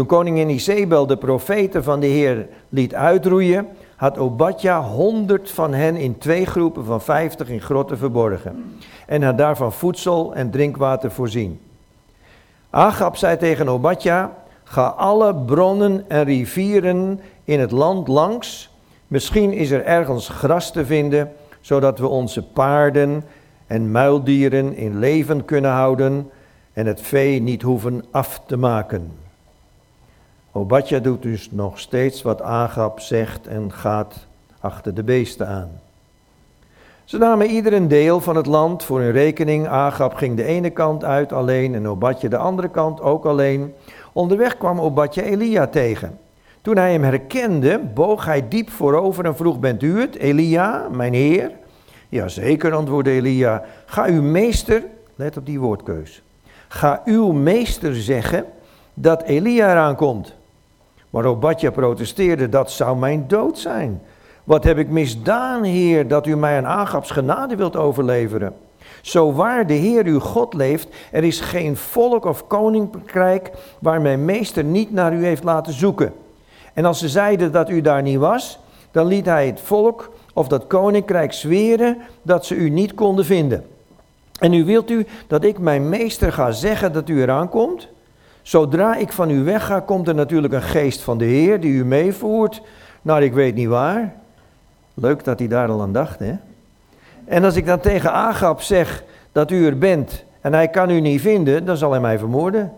Toen 0.00 0.08
koningin 0.08 0.48
Isabel 0.48 1.06
de 1.06 1.16
profeten 1.16 1.84
van 1.84 2.00
de 2.00 2.06
Heer 2.06 2.48
liet 2.68 2.94
uitroeien, 2.94 3.68
had 3.96 4.18
Obadja 4.18 4.82
honderd 4.82 5.50
van 5.50 5.74
hen 5.74 5.96
in 5.96 6.18
twee 6.18 6.46
groepen 6.46 6.84
van 6.84 7.00
vijftig 7.00 7.48
in 7.48 7.60
grotten 7.60 7.98
verborgen 7.98 8.78
en 9.06 9.22
had 9.22 9.38
daarvan 9.38 9.72
voedsel 9.72 10.34
en 10.34 10.50
drinkwater 10.50 11.10
voorzien. 11.10 11.60
Agab 12.70 13.16
zei 13.16 13.36
tegen 13.36 13.68
Obadja, 13.68 14.36
ga 14.64 14.86
alle 14.86 15.34
bronnen 15.34 16.04
en 16.08 16.24
rivieren 16.24 17.20
in 17.44 17.60
het 17.60 17.70
land 17.70 18.08
langs, 18.08 18.70
misschien 19.06 19.52
is 19.52 19.70
er 19.70 19.84
ergens 19.84 20.28
gras 20.28 20.72
te 20.72 20.86
vinden, 20.86 21.32
zodat 21.60 21.98
we 21.98 22.06
onze 22.06 22.42
paarden 22.42 23.24
en 23.66 23.90
muildieren 23.90 24.76
in 24.76 24.98
leven 24.98 25.44
kunnen 25.44 25.70
houden 25.70 26.30
en 26.72 26.86
het 26.86 27.00
vee 27.00 27.42
niet 27.42 27.62
hoeven 27.62 28.04
af 28.10 28.42
te 28.46 28.56
maken. 28.56 29.28
Obadja 30.52 30.98
doet 30.98 31.22
dus 31.22 31.50
nog 31.50 31.78
steeds 31.78 32.22
wat 32.22 32.42
Agab 32.42 33.00
zegt 33.00 33.46
en 33.46 33.72
gaat 33.72 34.26
achter 34.60 34.94
de 34.94 35.02
beesten 35.02 35.48
aan. 35.48 35.70
Ze 37.04 37.18
namen 37.18 37.50
ieder 37.50 37.72
een 37.72 37.88
deel 37.88 38.20
van 38.20 38.36
het 38.36 38.46
land 38.46 38.84
voor 38.84 39.00
hun 39.00 39.12
rekening. 39.12 39.68
Agab 39.68 40.14
ging 40.14 40.36
de 40.36 40.44
ene 40.44 40.70
kant 40.70 41.04
uit 41.04 41.32
alleen 41.32 41.74
en 41.74 41.88
Obadja 41.88 42.28
de 42.28 42.36
andere 42.36 42.68
kant 42.68 43.00
ook 43.00 43.24
alleen. 43.24 43.74
Onderweg 44.12 44.56
kwam 44.58 44.80
Obadja 44.80 45.22
Elia 45.22 45.66
tegen. 45.66 46.18
Toen 46.62 46.76
hij 46.76 46.92
hem 46.92 47.02
herkende, 47.02 47.78
boog 47.94 48.24
hij 48.24 48.48
diep 48.48 48.70
voorover 48.70 49.24
en 49.24 49.36
vroeg, 49.36 49.58
bent 49.58 49.82
u 49.82 50.00
het, 50.00 50.16
Elia, 50.16 50.88
mijn 50.88 51.14
heer? 51.14 51.50
Jazeker, 52.08 52.72
antwoordde 52.72 53.10
Elia. 53.10 53.64
Ga 53.86 54.04
uw 54.04 54.22
meester, 54.22 54.82
let 55.14 55.36
op 55.36 55.46
die 55.46 55.60
woordkeus, 55.60 56.22
ga 56.68 57.02
uw 57.04 57.32
meester 57.32 57.94
zeggen 57.94 58.44
dat 58.94 59.22
Elia 59.22 59.70
eraan 59.70 59.96
komt. 59.96 60.38
Maar 61.10 61.24
Obadja 61.24 61.70
protesteerde, 61.70 62.48
dat 62.48 62.70
zou 62.70 62.98
mijn 62.98 63.24
dood 63.28 63.58
zijn. 63.58 64.02
Wat 64.44 64.64
heb 64.64 64.78
ik 64.78 64.88
misdaan, 64.88 65.62
Heer, 65.62 66.08
dat 66.08 66.26
u 66.26 66.36
mij 66.36 66.56
aan 66.56 66.66
Agabs 66.66 67.10
genade 67.10 67.56
wilt 67.56 67.76
overleveren? 67.76 68.54
Zo 69.00 69.32
waar 69.32 69.66
de 69.66 69.74
Heer 69.74 70.04
uw 70.04 70.20
God 70.20 70.54
leeft, 70.54 70.88
er 71.12 71.24
is 71.24 71.40
geen 71.40 71.76
volk 71.76 72.24
of 72.24 72.46
koninkrijk 72.46 73.50
waar 73.78 74.00
mijn 74.00 74.24
meester 74.24 74.64
niet 74.64 74.92
naar 74.92 75.14
u 75.14 75.24
heeft 75.24 75.44
laten 75.44 75.72
zoeken. 75.72 76.12
En 76.74 76.84
als 76.84 76.98
ze 76.98 77.08
zeiden 77.08 77.52
dat 77.52 77.70
u 77.70 77.80
daar 77.80 78.02
niet 78.02 78.18
was, 78.18 78.58
dan 78.90 79.06
liet 79.06 79.26
hij 79.26 79.46
het 79.46 79.60
volk 79.60 80.12
of 80.34 80.48
dat 80.48 80.66
koninkrijk 80.66 81.32
zweren 81.32 81.96
dat 82.22 82.46
ze 82.46 82.54
u 82.54 82.70
niet 82.70 82.94
konden 82.94 83.24
vinden. 83.24 83.64
En 84.38 84.50
nu 84.50 84.64
wilt 84.64 84.90
u 84.90 85.06
dat 85.26 85.44
ik 85.44 85.58
mijn 85.58 85.88
meester 85.88 86.32
ga 86.32 86.50
zeggen 86.50 86.92
dat 86.92 87.08
u 87.08 87.22
eraan 87.22 87.48
komt? 87.48 87.88
Zodra 88.50 88.96
ik 88.96 89.12
van 89.12 89.30
u 89.30 89.44
wegga, 89.44 89.80
komt 89.80 90.08
er 90.08 90.14
natuurlijk 90.14 90.54
een 90.54 90.62
geest 90.62 91.00
van 91.00 91.18
de 91.18 91.24
Heer 91.24 91.60
die 91.60 91.72
u 91.72 91.84
meevoert 91.84 92.62
naar 93.02 93.22
ik 93.22 93.32
weet 93.32 93.54
niet 93.54 93.68
waar. 93.68 94.14
Leuk 94.94 95.24
dat 95.24 95.38
hij 95.38 95.48
daar 95.48 95.68
al 95.68 95.82
aan 95.82 95.92
dacht, 95.92 96.18
hè? 96.18 96.34
En 97.24 97.44
als 97.44 97.56
ik 97.56 97.66
dan 97.66 97.80
tegen 97.80 98.12
Agab 98.12 98.60
zeg 98.60 99.04
dat 99.32 99.50
u 99.50 99.66
er 99.66 99.78
bent 99.78 100.24
en 100.40 100.52
hij 100.52 100.68
kan 100.68 100.90
u 100.90 101.00
niet 101.00 101.20
vinden, 101.20 101.64
dan 101.64 101.76
zal 101.76 101.90
hij 101.90 102.00
mij 102.00 102.18
vermoorden. 102.18 102.72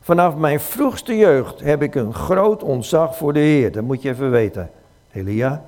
Vanaf 0.00 0.36
mijn 0.36 0.60
vroegste 0.60 1.16
jeugd 1.16 1.60
heb 1.60 1.82
ik 1.82 1.94
een 1.94 2.14
groot 2.14 2.62
ontzag 2.62 3.16
voor 3.16 3.32
de 3.32 3.40
Heer. 3.40 3.72
Dat 3.72 3.84
moet 3.84 4.02
je 4.02 4.08
even 4.08 4.30
weten, 4.30 4.70
Elia. 5.12 5.64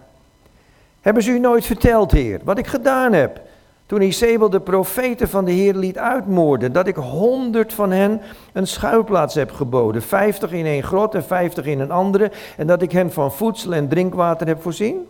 Hebben 1.01 1.23
ze 1.23 1.31
u 1.31 1.39
nooit 1.39 1.65
verteld, 1.67 2.11
Heer, 2.13 2.41
wat 2.45 2.59
ik 2.59 2.67
gedaan 2.67 3.13
heb? 3.13 3.41
Toen 3.87 4.03
Isabel 4.03 4.51
de 4.51 4.61
profeten 4.61 5.29
van 5.29 5.45
de 5.45 5.51
Heer 5.51 5.75
liet 5.75 5.99
uitmoorden, 5.99 6.73
dat 6.73 6.87
ik 6.87 6.97
honderd 6.97 7.73
van 7.73 7.91
hen 7.91 8.21
een 8.53 8.67
schuilplaats 8.67 9.35
heb 9.35 9.53
geboden, 9.53 10.03
vijftig 10.03 10.53
in 10.53 10.67
één 10.67 10.83
grot 10.83 11.15
en 11.15 11.25
vijftig 11.25 11.65
in 11.65 11.81
een 11.81 11.91
andere, 11.91 12.31
en 12.57 12.67
dat 12.67 12.83
ik 12.83 12.93
hen 12.93 13.13
van 13.13 13.33
voedsel 13.33 13.75
en 13.75 13.89
drinkwater 13.89 14.47
heb 14.47 14.63
voorzien? 14.63 15.07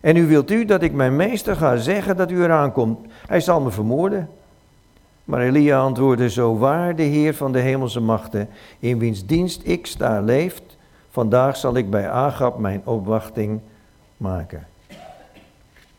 En 0.00 0.14
nu 0.14 0.26
wilt 0.26 0.50
u 0.50 0.64
dat 0.64 0.82
ik 0.82 0.92
mijn 0.92 1.16
meester 1.16 1.56
ga 1.56 1.76
zeggen 1.76 2.16
dat 2.16 2.30
u 2.30 2.42
eraan 2.42 2.72
komt. 2.72 2.98
Hij 3.26 3.40
zal 3.40 3.60
me 3.60 3.70
vermoorden. 3.70 4.28
Maar 5.24 5.40
Elia 5.40 5.78
antwoordde, 5.78 6.30
zo 6.30 6.58
waar 6.58 6.96
de 6.96 7.02
Heer 7.02 7.34
van 7.34 7.52
de 7.52 7.58
hemelse 7.58 8.00
machten, 8.00 8.48
in 8.78 8.98
wiens 8.98 9.26
dienst 9.26 9.60
ik 9.64 9.86
sta 9.86 10.20
leeft, 10.20 10.62
vandaag 11.10 11.56
zal 11.56 11.76
ik 11.76 11.90
bij 11.90 12.10
Agab 12.10 12.58
mijn 12.58 12.82
opwachting 12.84 13.60
maken. 14.16 14.66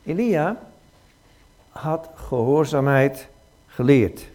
Elia 0.04 0.56
had 1.80 2.08
gehoorzaamheid 2.14 3.28
geleerd. 3.66 4.26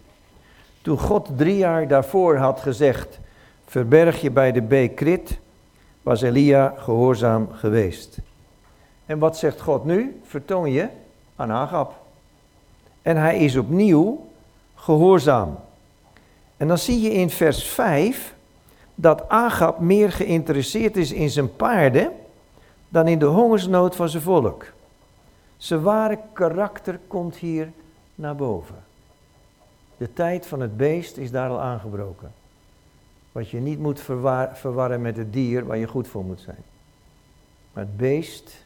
Toen 0.82 0.98
God 0.98 1.28
drie 1.36 1.56
jaar 1.56 1.88
daarvoor 1.88 2.36
had 2.36 2.60
gezegd, 2.60 3.18
verberg 3.66 4.20
je 4.20 4.30
bij 4.30 4.52
de 4.52 4.62
beek 4.62 4.94
Krit, 4.94 5.38
was 6.02 6.22
Elia 6.22 6.74
gehoorzaam 6.76 7.48
geweest. 7.52 8.18
En 9.06 9.18
wat 9.18 9.36
zegt 9.36 9.60
God 9.60 9.84
nu? 9.84 10.20
Vertoon 10.26 10.72
je 10.72 10.88
aan 11.36 11.50
Agab. 11.50 12.02
En 13.02 13.16
hij 13.16 13.38
is 13.38 13.56
opnieuw 13.56 14.26
gehoorzaam. 14.74 15.58
En 16.56 16.68
dan 16.68 16.78
zie 16.78 17.00
je 17.00 17.12
in 17.12 17.30
vers 17.30 17.64
5 17.64 18.34
dat 18.94 19.28
Agab 19.28 19.78
meer 19.78 20.12
geïnteresseerd 20.12 20.96
is 20.96 21.12
in 21.12 21.30
zijn 21.30 21.56
paarden 21.56 22.12
dan 22.88 23.08
in 23.08 23.18
de 23.18 23.24
hongersnood 23.24 23.96
van 23.96 24.08
zijn 24.08 24.22
volk. 24.22 24.73
Zijn 25.64 25.82
ware 25.82 26.18
karakter 26.32 27.00
komt 27.06 27.36
hier 27.36 27.72
naar 28.14 28.36
boven. 28.36 28.84
De 29.96 30.12
tijd 30.12 30.46
van 30.46 30.60
het 30.60 30.76
beest 30.76 31.16
is 31.16 31.30
daar 31.30 31.50
al 31.50 31.60
aangebroken. 31.60 32.32
Wat 33.32 33.50
je 33.50 33.60
niet 33.60 33.78
moet 33.78 34.00
verwarren 34.52 35.02
met 35.02 35.16
het 35.16 35.32
dier 35.32 35.66
waar 35.66 35.76
je 35.76 35.86
goed 35.86 36.08
voor 36.08 36.24
moet 36.24 36.40
zijn. 36.40 36.62
Maar 37.72 37.84
het 37.84 37.96
beest 37.96 38.64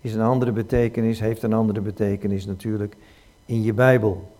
is 0.00 0.14
een 0.14 0.20
andere 0.20 0.52
betekenis, 0.52 1.20
heeft 1.20 1.42
een 1.42 1.52
andere 1.52 1.80
betekenis 1.80 2.46
natuurlijk 2.46 2.96
in 3.46 3.62
je 3.62 3.72
Bijbel. 3.72 4.32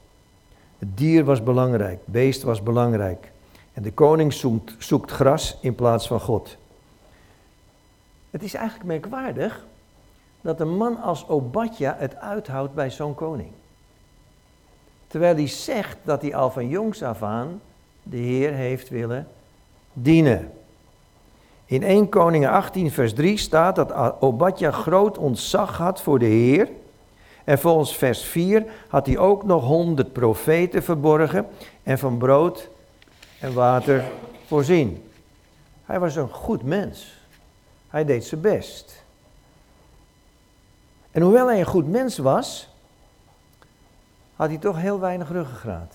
Het 0.79 0.97
dier 0.97 1.25
was 1.25 1.43
belangrijk, 1.43 1.99
het 2.05 2.13
beest 2.13 2.43
was 2.43 2.63
belangrijk. 2.63 3.33
En 3.73 3.83
de 3.83 3.93
koning 3.93 4.33
zoekt, 4.33 4.75
zoekt 4.79 5.11
gras 5.11 5.59
in 5.61 5.75
plaats 5.75 6.07
van 6.07 6.21
God. 6.21 6.57
Het 8.31 8.43
is 8.43 8.55
eigenlijk 8.55 8.87
merkwaardig 8.87 9.65
dat 10.47 10.61
een 10.61 10.77
man 10.77 11.03
als 11.03 11.29
Obadja 11.29 11.97
het 11.99 12.17
uithoudt 12.17 12.75
bij 12.75 12.91
zo'n 12.91 13.15
koning. 13.15 13.51
Terwijl 15.07 15.35
hij 15.35 15.47
zegt 15.49 15.97
dat 16.03 16.23
hij 16.23 16.35
al 16.35 16.51
van 16.51 16.69
jongs 16.69 17.03
af 17.03 17.23
aan 17.23 17.61
de 18.03 18.17
Heer 18.17 18.53
heeft 18.53 18.89
willen 18.89 19.29
dienen. 19.93 20.53
In 21.65 21.83
1 21.83 22.09
Koningen 22.09 22.51
18 22.51 22.91
vers 22.91 23.15
3 23.15 23.37
staat 23.37 23.77
dat 23.77 24.21
Obadja 24.21 24.71
groot 24.71 25.19
ontzag 25.19 25.77
had 25.77 26.03
voor 26.03 26.19
de 26.19 26.27
Heer. 26.27 26.69
En 27.45 27.59
volgens 27.59 27.97
vers 27.97 28.23
4 28.23 28.67
had 28.89 29.07
hij 29.07 29.19
ook 29.19 29.45
nog 29.45 29.65
honderd 29.65 30.13
profeten 30.13 30.83
verborgen 30.83 31.47
en 31.83 31.99
van 31.99 32.19
brood 32.19 32.69
en 33.41 33.55
water 33.55 34.05
voorzien. 34.47 35.11
Hij 35.85 36.01
was 36.01 36.17
een 36.17 36.31
goed 36.31 36.63
mens. 36.63 37.15
Hij 37.89 38.05
deed 38.05 38.25
zijn 38.25 38.41
best. 38.41 39.05
En 41.17 41.23
hoewel 41.23 41.47
hij 41.47 41.59
een 41.59 41.67
goed 41.67 41.89
mens 41.89 42.19
was, 42.19 42.69
had 44.35 44.49
hij 44.49 44.59
toch 44.59 44.77
heel 44.77 45.01
weinig 45.01 45.31
ruggengraat. 45.31 45.95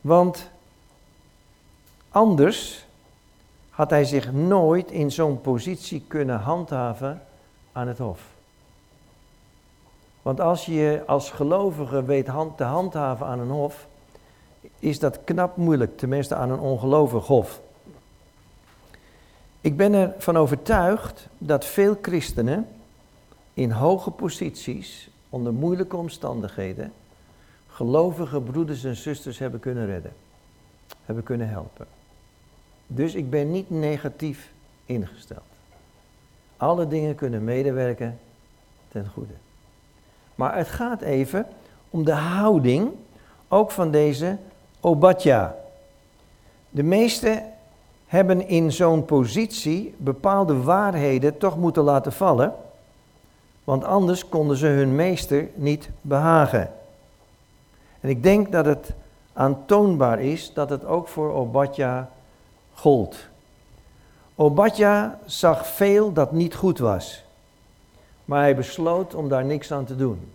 Want 0.00 0.50
anders 2.10 2.86
had 3.70 3.90
hij 3.90 4.04
zich 4.04 4.32
nooit 4.32 4.90
in 4.90 5.12
zo'n 5.12 5.40
positie 5.40 6.04
kunnen 6.08 6.38
handhaven 6.38 7.22
aan 7.72 7.88
het 7.88 7.98
hof. 7.98 8.20
Want 10.22 10.40
als 10.40 10.66
je 10.66 11.02
als 11.06 11.30
gelovige 11.30 12.04
weet 12.04 12.26
hand, 12.26 12.56
te 12.56 12.64
handhaven 12.64 13.26
aan 13.26 13.38
een 13.40 13.50
hof, 13.50 13.86
is 14.78 14.98
dat 14.98 15.18
knap 15.24 15.56
moeilijk, 15.56 15.98
tenminste 15.98 16.34
aan 16.34 16.50
een 16.50 16.58
ongelovig 16.58 17.26
hof. 17.26 17.60
Ik 19.60 19.76
ben 19.76 19.92
ervan 19.92 20.36
overtuigd 20.36 21.26
dat 21.38 21.64
veel 21.64 21.98
christenen 22.02 22.68
in 23.54 23.70
hoge 23.70 24.10
posities, 24.10 25.08
onder 25.28 25.52
moeilijke 25.52 25.96
omstandigheden, 25.96 26.92
gelovige 27.68 28.40
broeders 28.40 28.84
en 28.84 28.96
zusters 28.96 29.38
hebben 29.38 29.60
kunnen 29.60 29.86
redden, 29.86 30.12
hebben 31.04 31.24
kunnen 31.24 31.48
helpen. 31.48 31.86
Dus 32.86 33.14
ik 33.14 33.30
ben 33.30 33.50
niet 33.50 33.70
negatief 33.70 34.52
ingesteld. 34.84 35.42
Alle 36.56 36.88
dingen 36.88 37.14
kunnen 37.14 37.44
medewerken 37.44 38.18
ten 38.88 39.08
goede. 39.08 39.34
Maar 40.34 40.56
het 40.56 40.68
gaat 40.68 41.00
even 41.00 41.46
om 41.90 42.04
de 42.04 42.12
houding 42.12 42.90
ook 43.48 43.70
van 43.70 43.90
deze 43.90 44.38
Obadja. 44.80 45.56
De 46.70 46.82
meesten 46.82 47.42
hebben 48.06 48.48
in 48.48 48.72
zo'n 48.72 49.04
positie 49.04 49.94
bepaalde 49.96 50.62
waarheden 50.62 51.38
toch 51.38 51.56
moeten 51.56 51.82
laten 51.82 52.12
vallen 52.12 52.54
want 53.64 53.84
anders 53.84 54.28
konden 54.28 54.56
ze 54.56 54.66
hun 54.66 54.94
meester 54.94 55.48
niet 55.54 55.90
behagen. 56.00 56.70
En 58.00 58.08
ik 58.08 58.22
denk 58.22 58.52
dat 58.52 58.64
het 58.64 58.92
aantoonbaar 59.32 60.20
is 60.20 60.52
dat 60.54 60.70
het 60.70 60.84
ook 60.84 61.08
voor 61.08 61.32
Obadja 61.32 62.10
gold. 62.74 63.16
Obadja 64.34 65.18
zag 65.24 65.66
veel 65.66 66.12
dat 66.12 66.32
niet 66.32 66.54
goed 66.54 66.78
was, 66.78 67.24
maar 68.24 68.40
hij 68.40 68.56
besloot 68.56 69.14
om 69.14 69.28
daar 69.28 69.44
niks 69.44 69.72
aan 69.72 69.84
te 69.84 69.96
doen. 69.96 70.32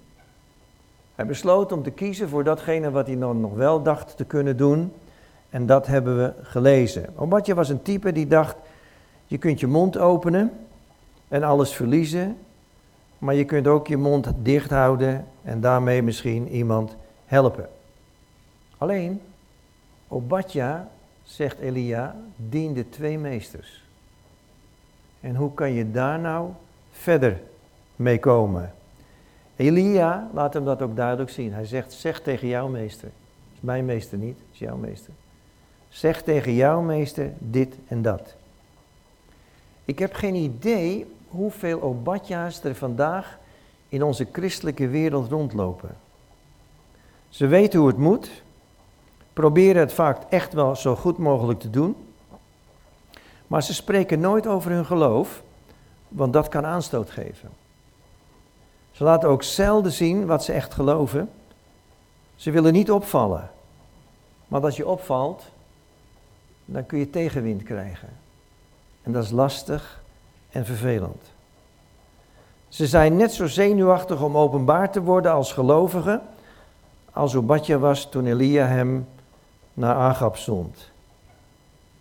Hij 1.16 1.26
besloot 1.26 1.72
om 1.72 1.84
te 1.84 1.92
kiezen 1.92 2.30
voor 2.30 2.44
datgene 2.44 2.92
wat 2.92 3.08
hij 3.08 3.18
dan 3.18 3.40
nog 3.40 3.54
wel 3.54 3.84
dacht 3.84 4.18
te 4.18 4.26
kunnen 4.26 4.58
doen. 4.58 4.94
En 5.50 5.66
dat 5.66 5.88
hebben 5.88 6.18
we 6.18 6.34
gelezen. 6.42 7.06
Obadja 7.16 7.54
was 7.54 7.70
een 7.70 7.82
type 7.82 8.12
die 8.12 8.28
dacht, 8.28 8.56
je 9.26 9.38
kunt 9.38 9.60
je 9.60 9.68
mond 9.68 9.98
openen 9.98 10.52
en 11.28 11.44
alles 11.44 11.74
verliezen. 11.74 12.38
Maar 13.20 13.36
je 13.36 13.46
kunt 13.46 13.68
ook 13.68 13.88
je 13.88 13.98
mond 13.98 14.32
dicht 14.42 14.70
houden 14.70 15.28
en 15.44 15.62
daarmee 15.62 16.02
misschien 16.02 16.48
iemand 16.48 16.96
helpen. 17.26 17.70
Alleen, 18.78 19.22
Obadja, 20.08 20.90
zegt 21.24 21.60
Elia, 21.60 22.16
diende 22.36 22.90
twee 22.90 23.18
meesters. 23.18 23.84
En 25.22 25.36
hoe 25.36 25.54
kan 25.54 25.72
je 25.72 25.92
daar 25.92 26.20
nou 26.20 26.50
verder 26.92 27.42
mee 27.96 28.20
komen? 28.20 28.74
Elia 29.56 30.30
laat 30.34 30.54
hem 30.54 30.66
dat 30.66 30.82
ook 30.82 30.96
duidelijk 30.96 31.30
zien. 31.30 31.54
Hij 31.54 31.66
zegt, 31.66 31.94
zeg 31.94 32.22
tegen 32.22 32.48
jouw 32.48 32.68
meester. 32.68 33.10
is 33.54 33.60
mijn 33.60 33.86
meester 33.86 34.18
niet, 34.18 34.40
is 34.52 34.60
jouw 34.60 34.78
meester. 34.78 35.14
Zeg 35.90 36.22
tegen 36.22 36.54
jouw 36.54 36.82
meester 36.82 37.32
dit 37.38 37.76
en 37.88 38.02
dat. 38.02 38.36
Ik 39.86 40.00
heb 40.00 40.14
geen 40.14 40.36
idee 40.36 41.06
hoeveel 41.30 41.82
Obadja's 41.82 42.64
er 42.64 42.76
vandaag 42.76 43.38
in 43.90 44.04
onze 44.04 44.28
christelijke 44.32 44.88
wereld 44.88 45.30
rondlopen. 45.30 45.98
Ze 47.30 47.48
weten 47.48 47.80
hoe 47.80 47.88
het 47.88 47.98
moet, 47.98 48.30
proberen 49.34 49.82
het 49.82 49.94
vaak 49.94 50.22
echt 50.30 50.54
wel 50.54 50.76
zo 50.76 50.96
goed 50.96 51.18
mogelijk 51.18 51.60
te 51.60 51.70
doen, 51.70 51.96
maar 53.48 53.64
ze 53.64 53.74
spreken 53.74 54.20
nooit 54.20 54.48
over 54.48 54.72
hun 54.72 54.86
geloof, 54.86 55.44
want 56.08 56.34
dat 56.34 56.48
kan 56.48 56.66
aanstoot 56.66 57.10
geven. 57.10 57.50
Ze 58.92 59.04
laten 59.04 59.30
ook 59.30 59.44
zelden 59.44 59.92
zien 59.92 60.26
wat 60.26 60.44
ze 60.44 60.54
echt 60.54 60.74
geloven. 60.74 61.30
Ze 62.36 62.52
willen 62.52 62.74
niet 62.74 62.92
opvallen. 62.92 63.52
Maar 64.48 64.62
als 64.62 64.76
je 64.76 64.88
opvalt, 64.88 65.44
dan 66.66 66.86
kun 66.86 67.00
je 67.00 67.10
tegenwind 67.10 67.64
krijgen. 67.64 68.10
En 69.02 69.12
dat 69.12 69.24
is 69.24 69.30
lastig 69.30 69.99
en 70.52 70.66
vervelend. 70.66 71.32
Ze 72.68 72.88
zijn 72.88 73.16
net 73.16 73.34
zo 73.34 73.48
zenuwachtig 73.48 74.22
om 74.22 74.38
openbaar 74.38 74.92
te 74.92 75.02
worden 75.02 75.32
als 75.32 75.54
gelovigen, 75.54 76.22
als 77.12 77.36
Obadja 77.36 77.78
was 77.78 78.10
toen 78.10 78.26
Elia 78.26 78.66
hem 78.66 79.08
naar 79.74 79.96
Agab 79.96 80.38
zond. 80.38 80.92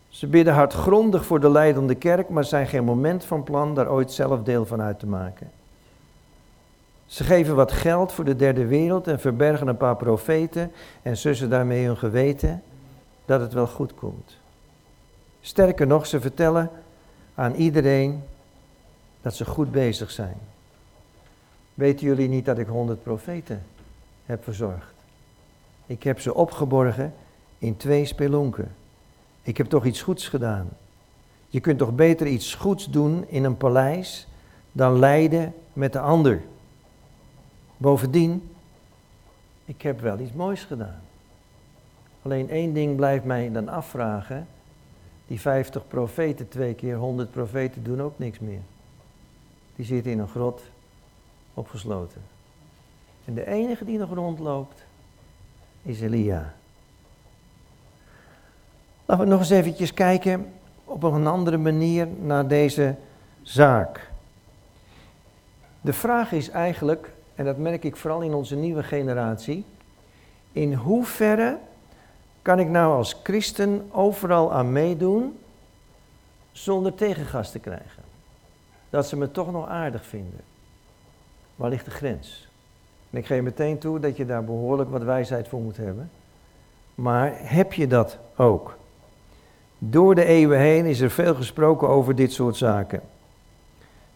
Ze 0.09 0.27
bidden 0.27 0.55
hardgrondig 0.55 1.27
voor 1.27 1.41
de 1.41 1.51
leidende 1.51 1.95
kerk, 1.95 2.29
maar 2.29 2.45
zijn 2.45 2.67
geen 2.67 2.85
moment 2.85 3.25
van 3.25 3.43
plan 3.43 3.75
daar 3.75 3.91
ooit 3.91 4.13
zelf 4.13 4.43
deel 4.43 4.67
van 4.67 4.81
uit 4.81 4.99
te 4.99 5.07
maken. 5.07 5.51
Ze 7.07 7.25
geven 7.25 7.55
wat 7.55 7.73
geld 7.73 8.13
voor 8.13 8.25
de 8.25 8.37
derde 8.37 8.67
wereld 8.67 9.07
en 9.07 9.21
verbergen 9.21 9.69
een 9.69 9.77
paar 9.77 9.97
profeten 9.97 10.73
en 11.03 11.17
sussen 11.17 11.51
daarmee 11.51 11.87
hun 11.87 11.97
geweten 11.97 12.63
dat 13.25 13.41
het 13.41 13.53
wel 13.53 13.67
goed 13.67 13.95
komt. 13.95 14.37
Sterker 15.41 15.87
nog, 15.87 16.07
ze 16.07 16.21
vertellen 16.21 16.71
aan 17.35 17.55
iedereen 17.55 18.23
dat 19.23 19.35
ze 19.35 19.45
goed 19.45 19.71
bezig 19.71 20.11
zijn. 20.11 20.37
Weten 21.75 22.07
jullie 22.07 22.29
niet 22.29 22.45
dat 22.45 22.59
ik 22.59 22.67
honderd 22.67 23.03
profeten 23.03 23.63
heb 24.27 24.45
verzorgd? 24.45 24.95
Ik 25.87 26.03
heb 26.03 26.21
ze 26.21 26.35
opgeborgen 26.35 27.15
in 27.59 27.77
twee 27.77 28.05
spelonken. 28.05 28.75
Ik 29.43 29.57
heb 29.57 29.67
toch 29.67 29.85
iets 29.85 30.03
goeds 30.03 30.29
gedaan. 30.29 30.69
Je 31.49 31.61
kunt 31.61 31.79
toch 31.79 31.95
beter 31.95 32.27
iets 32.27 32.55
goeds 32.55 32.91
doen 32.91 33.29
in 33.29 33.45
een 33.45 33.57
paleis 33.57 34.27
dan 34.73 34.99
lijden 34.99 35.55
met 35.73 35.93
de 35.93 36.01
ander. 36.01 36.43
Bovendien, 37.77 38.51
ik 39.65 39.83
heb 39.83 40.01
wel 40.01 40.19
iets 40.19 40.33
moois 40.33 40.65
gedaan. 40.65 41.01
Alleen 42.23 42.51
één 42.51 42.73
ding 42.73 42.97
blijft 42.97 43.25
mij 43.25 43.53
dan 43.53 43.69
afvragen. 43.69 44.47
Die 45.27 45.41
50 45.41 45.89
profeten, 45.89 46.49
twee 46.49 46.75
keer 46.75 46.97
100 46.97 47.31
profeten 47.31 47.85
doen 47.85 48.03
ook 48.03 48.19
niks 48.19 48.39
meer. 48.39 48.61
Die 49.79 49.87
zitten 49.87 50.13
in 50.13 50.19
een 50.19 50.29
grot 50.29 50.63
opgesloten. 51.55 52.23
En 53.25 53.35
de 53.35 53.47
enige 53.47 53.85
die 53.85 53.99
nog 53.99 54.15
rondloopt 54.15 54.85
is 55.83 56.01
Elia. 56.01 56.55
Laten 59.05 59.25
we 59.25 59.31
nog 59.31 59.41
eens 59.41 59.51
eventjes 59.51 59.95
kijken 59.95 60.53
op 60.85 61.03
een 61.03 61.27
andere 61.27 61.57
manier 61.57 62.07
naar 62.07 62.49
deze 62.49 62.95
zaak. 63.43 64.11
De 65.81 65.93
vraag 65.93 66.33
is 66.33 66.51
eigenlijk, 66.51 67.13
en 67.35 67.45
dat 67.45 67.57
merk 67.57 67.85
ik 67.85 67.97
vooral 67.97 68.21
in 68.21 68.35
onze 68.35 68.57
nieuwe 68.57 68.83
generatie, 68.83 69.65
in 70.53 70.75
hoeverre 70.75 71.59
kan 72.43 72.59
ik 72.59 72.69
nou 72.69 72.97
als 72.97 73.21
christen 73.23 73.89
overal 73.93 74.53
aan 74.53 74.73
meedoen 74.73 75.39
zonder 76.53 76.95
tegengas 76.95 77.51
te 77.51 77.59
krijgen? 77.59 78.08
Dat 78.91 79.07
ze 79.07 79.17
me 79.17 79.31
toch 79.31 79.53
nog 79.53 79.69
aardig 79.69 80.07
vinden. 80.07 80.41
Waar 81.57 81.71
ligt 81.71 81.85
de 81.85 81.91
grens? 81.91 82.49
En 83.11 83.19
ik 83.19 83.27
geef 83.27 83.43
meteen 83.43 83.79
toe 83.79 84.01
dat 84.01 84.17
je 84.17 84.27
daar 84.27 84.45
behoorlijk 84.45 84.91
wat 84.91 85.03
wijsheid 85.03 85.49
voor 85.49 85.61
moet 85.61 85.77
hebben. 85.77 86.11
Maar 86.95 87.33
heb 87.37 87.73
je 87.73 87.87
dat 87.87 88.19
ook? 88.37 88.77
Door 89.79 90.15
de 90.15 90.25
eeuwen 90.25 90.59
heen 90.59 90.87
is 90.87 91.01
er 91.01 91.11
veel 91.11 91.35
gesproken 91.35 91.89
over 91.89 92.15
dit 92.15 92.33
soort 92.33 92.57
zaken. 92.57 93.01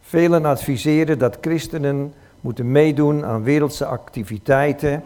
Velen 0.01 0.45
adviseren 0.45 1.19
dat 1.19 1.39
christenen 1.41 2.15
moeten 2.41 2.73
meedoen 2.73 3.25
aan 3.25 3.43
wereldse 3.43 3.85
activiteiten, 3.87 5.03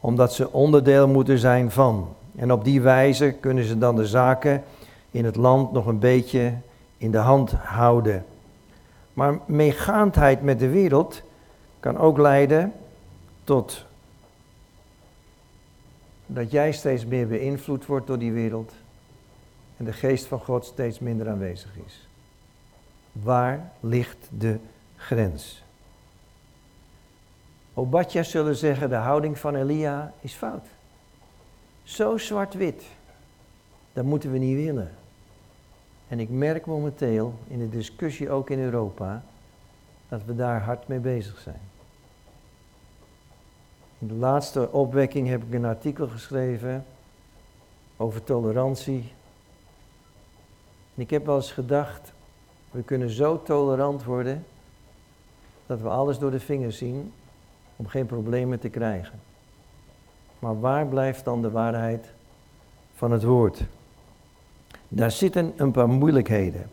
omdat 0.00 0.32
ze 0.32 0.52
onderdeel 0.52 1.08
moeten 1.08 1.38
zijn 1.38 1.70
van. 1.70 2.14
En 2.36 2.52
op 2.52 2.64
die 2.64 2.80
wijze 2.80 3.32
kunnen 3.40 3.64
ze 3.64 3.78
dan 3.78 3.96
de 3.96 4.06
zaken 4.06 4.62
in 5.10 5.24
het 5.24 5.36
land 5.36 5.72
nog 5.72 5.86
een 5.86 5.98
beetje 5.98 6.52
in 6.96 7.10
de 7.10 7.18
hand 7.18 7.52
houden. 7.52 8.24
Maar 9.12 9.38
meegaandheid 9.46 10.42
met 10.42 10.58
de 10.58 10.68
wereld 10.68 11.22
kan 11.80 11.98
ook 11.98 12.18
leiden 12.18 12.72
tot 13.44 13.84
dat 16.26 16.50
jij 16.50 16.72
steeds 16.72 17.06
meer 17.06 17.28
beïnvloed 17.28 17.86
wordt 17.86 18.06
door 18.06 18.18
die 18.18 18.32
wereld 18.32 18.72
en 19.76 19.84
de 19.84 19.92
geest 19.92 20.26
van 20.26 20.40
God 20.40 20.64
steeds 20.64 20.98
minder 20.98 21.28
aanwezig 21.28 21.76
is. 21.86 22.08
Waar 23.12 23.72
ligt 23.80 24.28
de 24.38 24.58
grens? 24.96 25.62
Obadja 27.74 28.22
zullen 28.22 28.56
zeggen, 28.56 28.88
de 28.88 28.94
houding 28.94 29.38
van 29.38 29.54
Elia 29.54 30.12
is 30.20 30.32
fout. 30.32 30.66
Zo 31.82 32.18
zwart-wit, 32.18 32.84
dat 33.92 34.04
moeten 34.04 34.32
we 34.32 34.38
niet 34.38 34.56
willen. 34.56 34.90
En 36.12 36.20
ik 36.20 36.30
merk 36.30 36.66
momenteel 36.66 37.34
in 37.46 37.58
de 37.58 37.68
discussie 37.68 38.30
ook 38.30 38.50
in 38.50 38.58
Europa 38.58 39.22
dat 40.08 40.24
we 40.24 40.34
daar 40.34 40.62
hard 40.62 40.88
mee 40.88 40.98
bezig 40.98 41.38
zijn. 41.38 41.60
In 43.98 44.06
de 44.08 44.14
laatste 44.14 44.72
opwekking 44.72 45.28
heb 45.28 45.42
ik 45.42 45.54
een 45.54 45.64
artikel 45.64 46.08
geschreven 46.08 46.84
over 47.96 48.24
tolerantie. 48.24 49.12
En 50.94 51.02
ik 51.02 51.10
heb 51.10 51.26
wel 51.26 51.36
eens 51.36 51.52
gedacht, 51.52 52.12
we 52.70 52.82
kunnen 52.82 53.10
zo 53.10 53.42
tolerant 53.42 54.04
worden 54.04 54.44
dat 55.66 55.80
we 55.80 55.88
alles 55.88 56.18
door 56.18 56.30
de 56.30 56.40
vingers 56.40 56.78
zien 56.78 57.12
om 57.76 57.86
geen 57.86 58.06
problemen 58.06 58.58
te 58.58 58.68
krijgen. 58.68 59.20
Maar 60.38 60.60
waar 60.60 60.86
blijft 60.86 61.24
dan 61.24 61.42
de 61.42 61.50
waarheid 61.50 62.10
van 62.94 63.10
het 63.10 63.22
woord? 63.22 63.64
Daar 64.94 65.10
zitten 65.10 65.52
een 65.56 65.70
paar 65.70 65.88
moeilijkheden. 65.88 66.70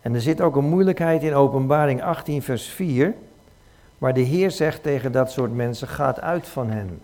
En 0.00 0.14
er 0.14 0.20
zit 0.20 0.40
ook 0.40 0.56
een 0.56 0.68
moeilijkheid 0.68 1.22
in 1.22 1.34
Openbaring 1.34 2.02
18, 2.02 2.42
vers 2.42 2.66
4, 2.66 3.14
waar 3.98 4.14
de 4.14 4.20
Heer 4.20 4.50
zegt 4.50 4.82
tegen 4.82 5.12
dat 5.12 5.30
soort 5.30 5.54
mensen: 5.54 5.88
gaat 5.88 6.20
uit 6.20 6.48
van 6.48 6.70
hen. 6.70 7.00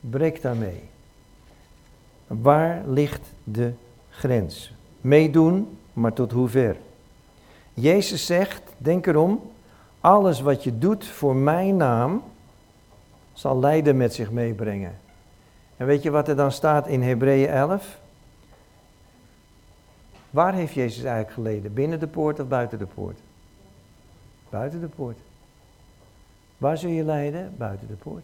Breek 0.00 0.42
daarmee. 0.42 0.82
Waar 2.26 2.82
ligt 2.86 3.32
de 3.44 3.72
grens? 4.10 4.74
Meedoen, 5.00 5.78
maar 5.92 6.12
tot 6.12 6.32
hoever? 6.32 6.76
Jezus 7.74 8.26
zegt, 8.26 8.62
denk 8.76 9.06
erom, 9.06 9.50
alles 10.00 10.40
wat 10.40 10.64
je 10.64 10.78
doet 10.78 11.06
voor 11.06 11.36
mijn 11.36 11.76
naam, 11.76 12.22
zal 13.32 13.58
lijden 13.58 13.96
met 13.96 14.14
zich 14.14 14.30
meebrengen. 14.30 14.98
En 15.76 15.86
weet 15.86 16.02
je 16.02 16.10
wat 16.10 16.28
er 16.28 16.36
dan 16.36 16.52
staat 16.52 16.86
in 16.86 17.02
Hebreeën 17.02 17.48
11? 17.48 18.00
Waar 20.32 20.54
heeft 20.54 20.74
Jezus 20.74 21.04
eigenlijk 21.04 21.34
geleden? 21.34 21.72
Binnen 21.72 22.00
de 22.00 22.06
poort 22.06 22.40
of 22.40 22.48
buiten 22.48 22.78
de 22.78 22.86
poort? 22.86 23.18
Buiten 24.50 24.80
de 24.80 24.86
poort. 24.86 25.18
Waar 26.58 26.78
zul 26.78 26.90
je 26.90 27.04
lijden? 27.04 27.54
Buiten 27.56 27.86
de 27.86 27.94
poort. 27.94 28.22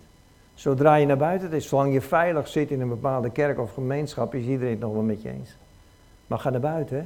Zodra 0.54 0.94
je 0.94 1.06
naar 1.06 1.16
buiten 1.16 1.52
is, 1.52 1.68
zolang 1.68 1.92
je 1.92 2.00
veilig 2.00 2.48
zit 2.48 2.70
in 2.70 2.80
een 2.80 2.88
bepaalde 2.88 3.30
kerk 3.30 3.58
of 3.58 3.74
gemeenschap, 3.74 4.34
is 4.34 4.44
iedereen 4.44 4.70
het 4.70 4.80
nog 4.80 4.92
wel 4.92 5.02
met 5.02 5.22
je 5.22 5.30
eens. 5.30 5.56
Maar 6.26 6.38
ga 6.38 6.50
naar 6.50 6.60
buiten 6.60 6.98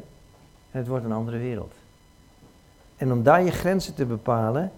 en 0.70 0.78
het 0.78 0.86
wordt 0.86 1.05
een 1.05 1.12
andere 1.12 1.38
wereld. 1.38 1.72
En 2.96 3.12
om 3.12 3.22
daar 3.22 3.42
je 3.42 3.50
grenzen 3.50 3.94
te 3.94 4.07
bepalen, 4.07 4.72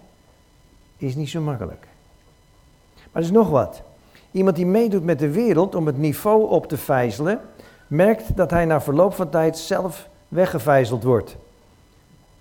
is 0.97 1.15
niet 1.15 1.29
zo 1.29 1.41
makkelijk. 1.41 1.87
Maar 2.95 3.21
er 3.21 3.29
is 3.29 3.31
nog 3.31 3.49
wat. 3.49 3.81
Iemand 4.31 4.55
die 4.55 4.65
meedoet 4.65 5.03
met 5.03 5.19
de 5.19 5.31
wereld 5.31 5.75
om 5.75 5.85
het 5.85 5.97
niveau 5.97 6.49
op 6.49 6.67
te 6.67 6.77
vijzelen, 6.77 7.41
merkt 7.87 8.37
dat 8.37 8.51
hij 8.51 8.65
na 8.65 8.81
verloop 8.81 9.13
van 9.13 9.29
tijd 9.29 9.57
zelf 9.57 10.09
weggevijzeld 10.27 11.03
wordt. 11.03 11.35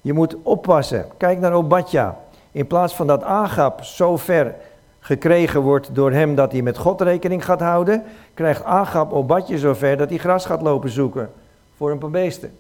Je 0.00 0.12
moet 0.12 0.36
oppassen. 0.42 1.06
Kijk 1.16 1.38
naar 1.38 1.52
Obadja. 1.52 2.18
In 2.52 2.66
plaats 2.66 2.94
van 2.94 3.06
dat 3.06 3.22
Agap 3.22 3.84
zo 3.84 4.16
ver 4.16 4.54
gekregen 5.00 5.60
wordt 5.60 5.94
door 5.94 6.12
hem 6.12 6.34
dat 6.34 6.52
hij 6.52 6.62
met 6.62 6.78
God 6.78 7.00
rekening 7.00 7.44
gaat 7.44 7.60
houden, 7.60 8.04
krijgt 8.34 8.64
Agap 8.64 9.12
Obadje 9.12 9.58
zo 9.58 9.74
ver 9.74 9.96
dat 9.96 10.08
hij 10.08 10.18
gras 10.18 10.44
gaat 10.46 10.62
lopen 10.62 10.90
zoeken 10.90 11.32
voor 11.76 11.90
een 11.90 11.98
paar 11.98 12.10
beesten. 12.10 12.56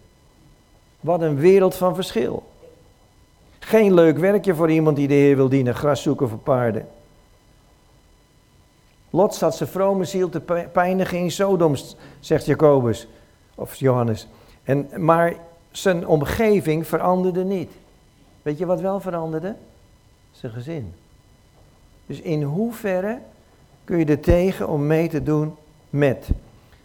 Wat 1.00 1.20
een 1.20 1.36
wereld 1.36 1.74
van 1.74 1.94
verschil. 1.94 2.42
Geen 3.58 3.94
leuk 3.94 4.18
werkje 4.18 4.54
voor 4.54 4.70
iemand 4.70 4.96
die 4.96 5.08
de 5.08 5.14
Heer 5.14 5.36
wil 5.36 5.48
dienen, 5.48 5.74
gras 5.74 6.02
zoeken 6.02 6.28
voor 6.28 6.38
paarden. 6.38 6.88
Lot 9.10 9.34
zat 9.34 9.56
zijn 9.56 9.68
vrome 9.68 10.04
ziel 10.04 10.28
te 10.28 10.40
pijnigen 10.72 11.18
in 11.18 11.30
Sodom, 11.30 11.74
zegt 12.20 12.46
Jacobus, 12.46 13.08
of 13.54 13.74
Johannes. 13.74 14.28
En, 14.64 14.88
maar 14.96 15.34
zijn 15.70 16.06
omgeving 16.06 16.86
veranderde 16.86 17.44
niet. 17.44 17.70
Weet 18.42 18.58
je 18.58 18.66
wat 18.66 18.80
wel 18.80 19.00
veranderde? 19.00 19.54
Zijn 20.30 20.52
gezin. 20.52 20.92
Dus 22.06 22.20
in 22.20 22.42
hoeverre 22.42 23.18
kun 23.84 23.98
je 23.98 24.04
er 24.04 24.20
tegen 24.20 24.68
om 24.68 24.86
mee 24.86 25.08
te 25.08 25.22
doen 25.22 25.54
met? 25.90 26.28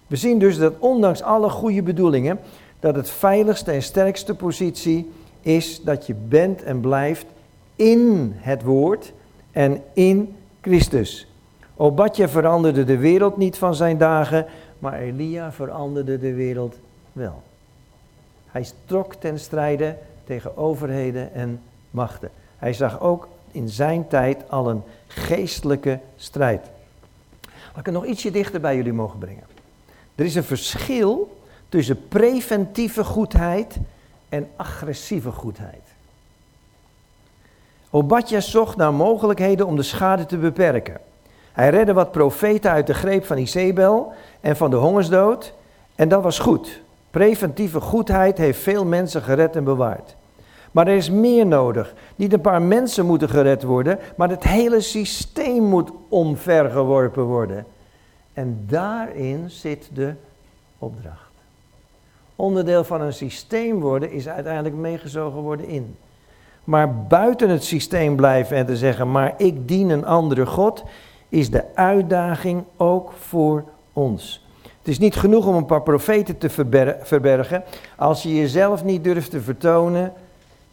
We 0.07 0.15
zien 0.15 0.39
dus 0.39 0.57
dat 0.57 0.73
ondanks 0.79 1.21
alle 1.21 1.49
goede 1.49 1.83
bedoelingen, 1.83 2.39
dat 2.79 2.95
het 2.95 3.09
veiligste 3.09 3.71
en 3.71 3.83
sterkste 3.83 4.35
positie 4.35 5.11
is 5.41 5.81
dat 5.83 6.05
je 6.05 6.15
bent 6.27 6.63
en 6.63 6.79
blijft 6.79 7.25
in 7.75 8.31
het 8.35 8.63
woord 8.63 9.13
en 9.51 9.81
in 9.93 10.35
Christus. 10.61 11.27
Obadja 11.75 12.29
veranderde 12.29 12.83
de 12.83 12.97
wereld 12.97 13.37
niet 13.37 13.57
van 13.57 13.75
zijn 13.75 13.97
dagen, 13.97 14.45
maar 14.79 14.99
Elia 14.99 15.51
veranderde 15.51 16.19
de 16.19 16.33
wereld 16.33 16.75
wel. 17.11 17.41
Hij 18.51 18.67
trok 18.85 19.13
ten 19.13 19.39
strijde 19.39 19.97
tegen 20.23 20.57
overheden 20.57 21.33
en 21.33 21.61
machten. 21.91 22.29
Hij 22.57 22.73
zag 22.73 22.99
ook 22.99 23.27
in 23.51 23.69
zijn 23.69 24.07
tijd 24.07 24.49
al 24.49 24.69
een 24.69 24.83
geestelijke 25.07 25.99
strijd. 26.15 26.69
Laat 27.43 27.77
ik 27.77 27.85
het 27.85 27.93
nog 27.93 28.05
ietsje 28.05 28.31
dichter 28.31 28.59
bij 28.59 28.75
jullie 28.75 28.93
mogen 28.93 29.19
brengen. 29.19 29.43
Er 30.15 30.25
is 30.25 30.35
een 30.35 30.43
verschil 30.43 31.37
tussen 31.69 32.07
preventieve 32.07 33.03
goedheid 33.03 33.77
en 34.29 34.49
agressieve 34.55 35.31
goedheid. 35.31 35.81
Obadja 37.89 38.39
zocht 38.39 38.77
naar 38.77 38.93
mogelijkheden 38.93 39.67
om 39.67 39.75
de 39.75 39.83
schade 39.83 40.25
te 40.25 40.37
beperken. 40.37 40.97
Hij 41.51 41.69
redde 41.69 41.93
wat 41.93 42.11
profeten 42.11 42.71
uit 42.71 42.87
de 42.87 42.93
greep 42.93 43.25
van 43.25 43.37
Isabel 43.37 44.13
en 44.39 44.57
van 44.57 44.69
de 44.69 44.75
hongersdood. 44.75 45.53
En 45.95 46.09
dat 46.09 46.23
was 46.23 46.39
goed. 46.39 46.81
Preventieve 47.11 47.79
goedheid 47.79 48.37
heeft 48.37 48.59
veel 48.59 48.85
mensen 48.85 49.21
gered 49.21 49.55
en 49.55 49.63
bewaard. 49.63 50.15
Maar 50.71 50.87
er 50.87 50.95
is 50.95 51.09
meer 51.09 51.45
nodig. 51.45 51.93
Niet 52.15 52.33
een 52.33 52.41
paar 52.41 52.61
mensen 52.61 53.05
moeten 53.05 53.29
gered 53.29 53.63
worden, 53.63 53.99
maar 54.17 54.29
het 54.29 54.43
hele 54.43 54.81
systeem 54.81 55.63
moet 55.63 55.91
omvergeworpen 56.09 57.23
worden. 57.23 57.65
En 58.33 58.63
daarin 58.67 59.49
zit 59.49 59.89
de 59.93 60.13
opdracht. 60.77 61.31
Onderdeel 62.35 62.83
van 62.83 63.01
een 63.01 63.13
systeem 63.13 63.79
worden 63.79 64.11
is 64.11 64.27
uiteindelijk 64.27 64.75
meegezogen 64.75 65.41
worden 65.41 65.67
in. 65.67 65.95
Maar 66.63 66.95
buiten 66.95 67.49
het 67.49 67.63
systeem 67.63 68.15
blijven 68.15 68.57
en 68.57 68.65
te 68.65 68.77
zeggen, 68.77 69.11
maar 69.11 69.33
ik 69.37 69.67
dien 69.67 69.89
een 69.89 70.05
andere 70.05 70.45
God, 70.45 70.83
is 71.29 71.49
de 71.49 71.75
uitdaging 71.75 72.63
ook 72.77 73.11
voor 73.11 73.63
ons. 73.93 74.47
Is 74.89 74.99
niet 74.99 75.15
genoeg 75.15 75.45
om 75.45 75.55
een 75.55 75.65
paar 75.65 75.81
profeten 75.81 76.37
te 76.37 76.49
verbergen 77.03 77.63
als 77.95 78.23
je 78.23 78.35
jezelf 78.35 78.83
niet 78.83 79.03
durft 79.03 79.31
te 79.31 79.41
vertonen 79.41 80.13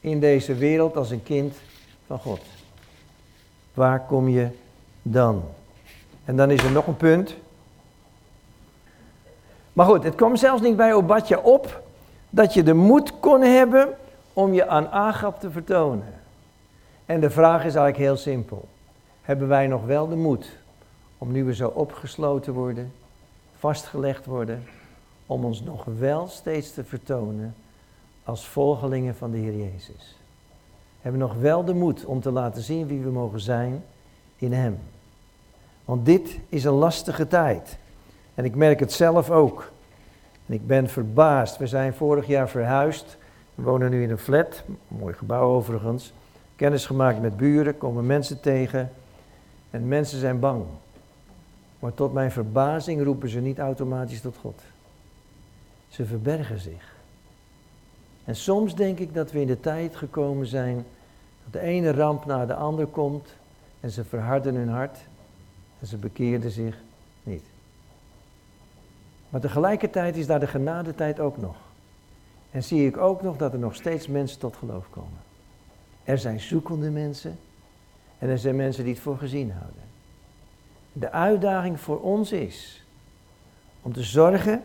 in 0.00 0.20
deze 0.20 0.54
wereld 0.54 0.96
als 0.96 1.10
een 1.10 1.22
kind 1.22 1.54
van 2.06 2.18
God. 2.18 2.40
Waar 3.74 4.00
kom 4.00 4.28
je 4.28 4.48
dan? 5.02 5.42
En 6.24 6.36
dan 6.36 6.50
is 6.50 6.62
er 6.62 6.70
nog 6.70 6.86
een 6.86 6.96
punt. 6.96 7.34
Maar 9.72 9.86
goed, 9.86 10.04
het 10.04 10.14
kwam 10.14 10.36
zelfs 10.36 10.62
niet 10.62 10.76
bij 10.76 10.94
Obadja 10.94 11.38
op 11.38 11.82
dat 12.30 12.54
je 12.54 12.62
de 12.62 12.74
moed 12.74 13.20
kon 13.20 13.42
hebben 13.42 13.88
om 14.32 14.54
je 14.54 14.68
aan 14.68 14.88
Agap 14.88 15.40
te 15.40 15.50
vertonen. 15.50 16.14
En 17.06 17.20
de 17.20 17.30
vraag 17.30 17.58
is 17.58 17.74
eigenlijk 17.74 17.96
heel 17.96 18.16
simpel. 18.16 18.68
Hebben 19.22 19.48
wij 19.48 19.66
nog 19.66 19.84
wel 19.84 20.08
de 20.08 20.16
moed 20.16 20.56
om 21.18 21.32
nu 21.32 21.44
we 21.44 21.54
zo 21.54 21.68
opgesloten 21.68 22.52
worden, 22.52 22.92
vastgelegd 23.66 24.26
worden, 24.26 24.64
om 25.26 25.44
ons 25.44 25.62
nog 25.62 25.84
wel 25.98 26.26
steeds 26.26 26.72
te 26.74 26.84
vertonen 26.84 27.54
als 28.24 28.46
volgelingen 28.46 29.14
van 29.14 29.30
de 29.30 29.36
Heer 29.36 29.56
Jezus? 29.56 30.16
Hebben 31.00 31.20
we 31.20 31.26
nog 31.26 31.36
wel 31.36 31.64
de 31.64 31.74
moed 31.74 32.04
om 32.04 32.20
te 32.20 32.30
laten 32.30 32.62
zien 32.62 32.86
wie 32.86 33.00
we 33.00 33.10
mogen 33.10 33.40
zijn 33.40 33.84
in 34.36 34.52
Hem? 34.52 34.78
Want 35.84 36.04
dit 36.04 36.38
is 36.48 36.64
een 36.64 36.72
lastige 36.72 37.26
tijd. 37.26 37.78
En 38.34 38.44
ik 38.44 38.54
merk 38.54 38.80
het 38.80 38.92
zelf 38.92 39.30
ook. 39.30 39.70
En 40.46 40.54
ik 40.54 40.66
ben 40.66 40.88
verbaasd. 40.88 41.56
We 41.56 41.66
zijn 41.66 41.94
vorig 41.94 42.26
jaar 42.26 42.48
verhuisd. 42.48 43.16
We 43.54 43.62
wonen 43.62 43.90
nu 43.90 44.02
in 44.02 44.10
een 44.10 44.18
flat, 44.18 44.62
mooi 44.88 45.14
gebouw 45.14 45.54
overigens. 45.54 46.12
Kennis 46.56 46.86
gemaakt 46.86 47.20
met 47.20 47.36
buren, 47.36 47.78
komen 47.78 48.06
mensen 48.06 48.40
tegen. 48.40 48.90
En 49.70 49.88
mensen 49.88 50.20
zijn 50.20 50.40
bang. 50.40 50.64
Maar 51.78 51.94
tot 51.94 52.12
mijn 52.12 52.30
verbazing 52.30 53.02
roepen 53.02 53.28
ze 53.28 53.40
niet 53.40 53.58
automatisch 53.58 54.20
tot 54.20 54.36
God. 54.36 54.62
Ze 55.88 56.04
verbergen 56.04 56.58
zich. 56.58 56.94
En 58.24 58.36
soms 58.36 58.74
denk 58.74 58.98
ik 58.98 59.14
dat 59.14 59.32
we 59.32 59.40
in 59.40 59.46
de 59.46 59.60
tijd 59.60 59.96
gekomen 59.96 60.46
zijn 60.46 60.84
dat 61.44 61.52
de 61.52 61.60
ene 61.60 61.92
ramp 61.92 62.24
na 62.24 62.46
de 62.46 62.54
ander 62.54 62.86
komt 62.86 63.34
en 63.80 63.90
ze 63.90 64.04
verharden 64.04 64.54
hun 64.54 64.68
hart 64.68 64.98
en 65.80 65.86
ze 65.86 65.96
bekeerden 65.96 66.50
zich 66.50 66.76
niet. 67.22 67.44
Maar 69.28 69.40
tegelijkertijd 69.40 70.16
is 70.16 70.26
daar 70.26 70.40
de 70.40 70.46
genadetijd 70.46 71.20
ook 71.20 71.36
nog. 71.36 71.56
En 72.50 72.64
zie 72.64 72.86
ik 72.86 72.96
ook 72.96 73.22
nog 73.22 73.36
dat 73.36 73.52
er 73.52 73.58
nog 73.58 73.74
steeds 73.74 74.06
mensen 74.06 74.38
tot 74.38 74.56
geloof 74.56 74.90
komen. 74.90 75.18
Er 76.04 76.18
zijn 76.18 76.40
zoekende 76.40 76.90
mensen 76.90 77.38
en 78.18 78.28
er 78.28 78.38
zijn 78.38 78.56
mensen 78.56 78.84
die 78.84 78.92
het 78.92 79.02
voor 79.02 79.18
gezien 79.18 79.50
houden. 79.50 79.85
De 80.98 81.10
uitdaging 81.10 81.80
voor 81.80 82.00
ons 82.00 82.32
is 82.32 82.84
om 83.82 83.92
te 83.92 84.02
zorgen 84.02 84.62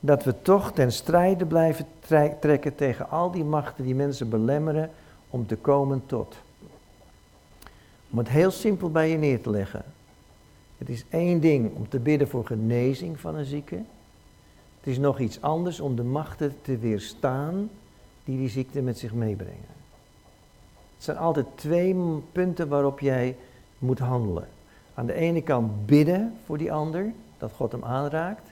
dat 0.00 0.24
we 0.24 0.42
toch 0.42 0.72
ten 0.72 0.92
strijde 0.92 1.46
blijven 1.46 1.86
trekken 2.40 2.74
tegen 2.74 3.10
al 3.10 3.30
die 3.30 3.44
machten 3.44 3.84
die 3.84 3.94
mensen 3.94 4.28
belemmeren 4.28 4.90
om 5.30 5.46
te 5.46 5.56
komen 5.56 6.02
tot. 6.06 6.36
Om 8.10 8.18
het 8.18 8.28
heel 8.28 8.50
simpel 8.50 8.90
bij 8.90 9.10
je 9.10 9.16
neer 9.16 9.42
te 9.42 9.50
leggen. 9.50 9.84
Het 10.78 10.88
is 10.88 11.04
één 11.08 11.40
ding 11.40 11.74
om 11.76 11.88
te 11.88 11.98
bidden 11.98 12.28
voor 12.28 12.46
genezing 12.46 13.20
van 13.20 13.34
een 13.34 13.44
zieke. 13.44 13.82
Het 14.78 14.86
is 14.86 14.98
nog 14.98 15.18
iets 15.18 15.42
anders 15.42 15.80
om 15.80 15.96
de 15.96 16.04
machten 16.04 16.56
te 16.62 16.78
weerstaan 16.78 17.70
die 18.24 18.36
die 18.36 18.48
ziekte 18.48 18.82
met 18.82 18.98
zich 18.98 19.12
meebrengen. 19.12 19.76
Het 20.94 21.04
zijn 21.04 21.16
altijd 21.16 21.46
twee 21.54 21.96
punten 22.32 22.68
waarop 22.68 23.00
jij 23.00 23.36
moet 23.78 23.98
handelen. 23.98 24.48
Aan 24.98 25.06
de 25.06 25.14
ene 25.14 25.42
kant 25.42 25.86
bidden 25.86 26.36
voor 26.44 26.58
die 26.58 26.72
ander, 26.72 27.12
dat 27.36 27.52
God 27.52 27.72
hem 27.72 27.84
aanraakt. 27.84 28.50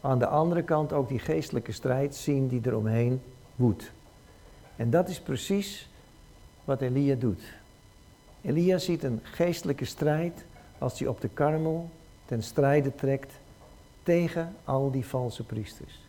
Aan 0.00 0.18
de 0.18 0.26
andere 0.26 0.62
kant 0.62 0.92
ook 0.92 1.08
die 1.08 1.18
geestelijke 1.18 1.72
strijd 1.72 2.14
zien 2.14 2.48
die 2.48 2.60
er 2.62 2.76
omheen 2.76 3.22
woedt. 3.56 3.92
En 4.76 4.90
dat 4.90 5.08
is 5.08 5.20
precies 5.20 5.88
wat 6.64 6.80
Elia 6.80 7.14
doet. 7.14 7.42
Elia 8.42 8.78
ziet 8.78 9.02
een 9.02 9.20
geestelijke 9.22 9.84
strijd 9.84 10.44
als 10.78 10.98
hij 10.98 11.08
op 11.08 11.20
de 11.20 11.28
karmel 11.28 11.88
ten 12.24 12.42
strijde 12.42 12.94
trekt 12.94 13.32
tegen 14.02 14.54
al 14.64 14.90
die 14.90 15.06
valse 15.06 15.44
priesters. 15.44 16.00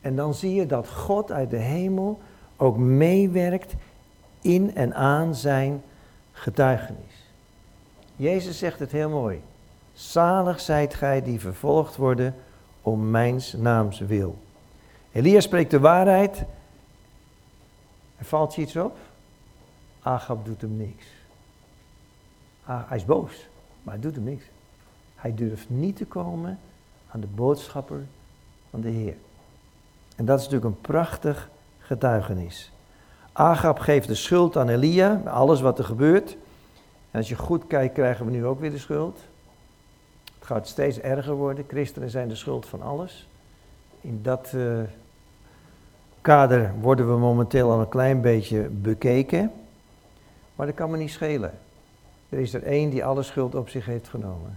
En 0.00 0.16
dan 0.16 0.34
zie 0.34 0.54
je 0.54 0.66
dat 0.66 0.88
God 0.88 1.32
uit 1.32 1.50
de 1.50 1.56
hemel 1.56 2.20
ook 2.56 2.76
meewerkt 2.76 3.74
in 4.40 4.74
en 4.74 4.94
aan 4.94 5.34
zijn 5.34 5.82
getuigenis. 6.32 7.17
Jezus 8.18 8.58
zegt 8.58 8.78
het 8.78 8.92
heel 8.92 9.08
mooi. 9.08 9.42
Zalig 9.92 10.60
zijt 10.60 10.94
gij 10.94 11.22
die 11.22 11.40
vervolgd 11.40 11.96
worden 11.96 12.34
om 12.82 13.10
mijns 13.10 13.52
naams 13.52 13.98
wil. 13.98 14.38
Elia 15.12 15.40
spreekt 15.40 15.70
de 15.70 15.80
waarheid. 15.80 16.44
Er 18.16 18.24
valt 18.24 18.54
je 18.54 18.62
iets 18.62 18.76
op? 18.76 18.96
Agab 20.02 20.44
doet 20.44 20.60
hem 20.60 20.76
niks. 20.76 21.06
Ah, 22.64 22.80
hij 22.88 22.96
is 22.96 23.04
boos, 23.04 23.48
maar 23.82 23.94
hij 23.94 24.02
doet 24.02 24.14
hem 24.14 24.24
niks. 24.24 24.44
Hij 25.14 25.34
durft 25.34 25.70
niet 25.70 25.96
te 25.96 26.06
komen 26.06 26.58
aan 27.10 27.20
de 27.20 27.26
boodschapper 27.26 28.06
van 28.70 28.80
de 28.80 28.88
Heer. 28.88 29.16
En 30.16 30.24
dat 30.24 30.38
is 30.38 30.44
natuurlijk 30.44 30.74
een 30.74 30.80
prachtig 30.80 31.50
getuigenis. 31.78 32.72
Agab 33.32 33.78
geeft 33.78 34.08
de 34.08 34.14
schuld 34.14 34.56
aan 34.56 34.68
Elia, 34.68 35.22
alles 35.24 35.60
wat 35.60 35.78
er 35.78 35.84
gebeurt. 35.84 36.36
En 37.10 37.18
als 37.18 37.28
je 37.28 37.36
goed 37.36 37.66
kijkt, 37.66 37.94
krijgen 37.94 38.24
we 38.24 38.30
nu 38.30 38.46
ook 38.46 38.60
weer 38.60 38.70
de 38.70 38.78
schuld. 38.78 39.18
Het 40.38 40.46
gaat 40.46 40.68
steeds 40.68 41.00
erger 41.00 41.34
worden. 41.34 41.64
Christenen 41.68 42.10
zijn 42.10 42.28
de 42.28 42.34
schuld 42.34 42.66
van 42.66 42.82
alles. 42.82 43.28
In 44.00 44.22
dat 44.22 44.52
uh, 44.54 44.78
kader 46.20 46.72
worden 46.80 47.12
we 47.12 47.18
momenteel 47.18 47.70
al 47.70 47.80
een 47.80 47.88
klein 47.88 48.20
beetje 48.20 48.60
bekeken. 48.60 49.52
Maar 50.54 50.66
dat 50.66 50.74
kan 50.74 50.90
me 50.90 50.96
niet 50.96 51.10
schelen. 51.10 51.52
Er 52.28 52.38
is 52.38 52.54
er 52.54 52.62
één 52.62 52.90
die 52.90 53.04
alle 53.04 53.22
schuld 53.22 53.54
op 53.54 53.68
zich 53.68 53.86
heeft 53.86 54.08
genomen. 54.08 54.56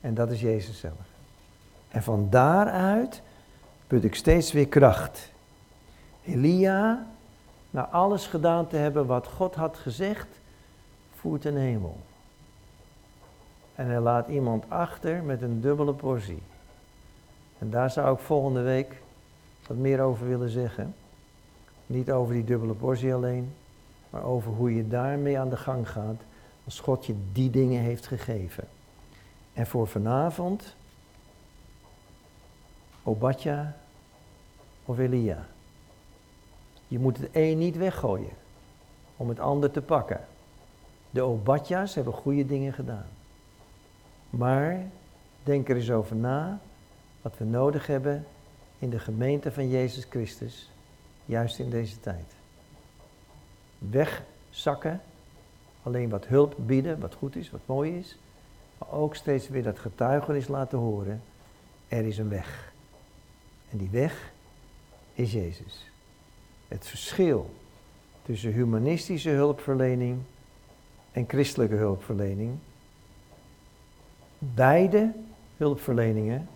En 0.00 0.14
dat 0.14 0.30
is 0.30 0.40
Jezus 0.40 0.78
zelf. 0.78 1.14
En 1.88 2.02
van 2.02 2.26
daaruit 2.30 3.22
put 3.86 4.04
ik 4.04 4.14
steeds 4.14 4.52
weer 4.52 4.68
kracht. 4.68 5.30
Elia, 6.24 7.06
na 7.70 7.88
alles 7.88 8.26
gedaan 8.26 8.66
te 8.66 8.76
hebben 8.76 9.06
wat 9.06 9.26
God 9.26 9.54
had 9.54 9.76
gezegd, 9.76 10.26
hemel. 11.42 11.96
En 13.74 13.86
hij 13.86 14.00
laat 14.00 14.28
iemand 14.28 14.64
achter 14.68 15.22
met 15.22 15.42
een 15.42 15.60
dubbele 15.60 15.92
portie. 15.92 16.42
En 17.58 17.70
daar 17.70 17.90
zou 17.90 18.14
ik 18.14 18.20
volgende 18.20 18.60
week 18.60 19.02
wat 19.66 19.76
meer 19.76 20.00
over 20.00 20.28
willen 20.28 20.50
zeggen. 20.50 20.94
Niet 21.86 22.10
over 22.10 22.34
die 22.34 22.44
dubbele 22.44 22.74
portie 22.74 23.14
alleen, 23.14 23.52
maar 24.10 24.22
over 24.22 24.52
hoe 24.52 24.74
je 24.74 24.88
daarmee 24.88 25.38
aan 25.38 25.48
de 25.48 25.56
gang 25.56 25.90
gaat 25.90 26.20
als 26.64 26.80
God 26.80 27.06
je 27.06 27.14
die 27.32 27.50
dingen 27.50 27.82
heeft 27.82 28.06
gegeven. 28.06 28.64
En 29.52 29.66
voor 29.66 29.86
vanavond, 29.86 30.74
Obadja 33.02 33.76
of 34.84 34.98
Elia. 34.98 35.46
Je 36.88 36.98
moet 36.98 37.16
het 37.16 37.28
een 37.32 37.58
niet 37.58 37.76
weggooien 37.76 38.32
om 39.16 39.28
het 39.28 39.40
ander 39.40 39.70
te 39.70 39.82
pakken. 39.82 40.20
De 41.10 41.22
Obadja's 41.22 41.94
hebben 41.94 42.12
goede 42.12 42.46
dingen 42.46 42.72
gedaan. 42.72 43.06
Maar 44.30 44.86
denk 45.42 45.68
er 45.68 45.76
eens 45.76 45.90
over 45.90 46.16
na 46.16 46.60
wat 47.22 47.38
we 47.38 47.44
nodig 47.44 47.86
hebben 47.86 48.26
in 48.78 48.90
de 48.90 48.98
gemeente 48.98 49.52
van 49.52 49.68
Jezus 49.68 50.06
Christus, 50.10 50.70
juist 51.24 51.58
in 51.58 51.70
deze 51.70 52.00
tijd. 52.00 52.34
Wegzakken, 53.78 55.00
alleen 55.82 56.08
wat 56.08 56.26
hulp 56.26 56.54
bieden, 56.58 57.00
wat 57.00 57.14
goed 57.14 57.36
is, 57.36 57.50
wat 57.50 57.60
mooi 57.66 57.98
is, 57.98 58.16
maar 58.78 58.90
ook 58.90 59.14
steeds 59.14 59.48
weer 59.48 59.62
dat 59.62 59.78
getuigenis 59.78 60.48
laten 60.48 60.78
horen. 60.78 61.22
Er 61.88 62.06
is 62.06 62.18
een 62.18 62.28
weg. 62.28 62.72
En 63.70 63.78
die 63.78 63.90
weg 63.90 64.32
is 65.14 65.32
Jezus. 65.32 65.90
Het 66.68 66.86
verschil 66.86 67.50
tussen 68.22 68.52
humanistische 68.52 69.30
hulpverlening 69.30 70.20
en 71.16 71.24
christelijke 71.28 71.74
hulpverlening. 71.74 72.58
Beide 74.38 75.12
hulpverleningen 75.56 76.48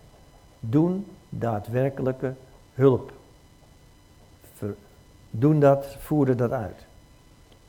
doen 0.59 1.05
daadwerkelijke 1.29 2.33
hulp. 2.73 3.13
doen 5.29 5.59
dat, 5.59 5.95
voeren 5.99 6.37
dat 6.37 6.51
uit. 6.51 6.85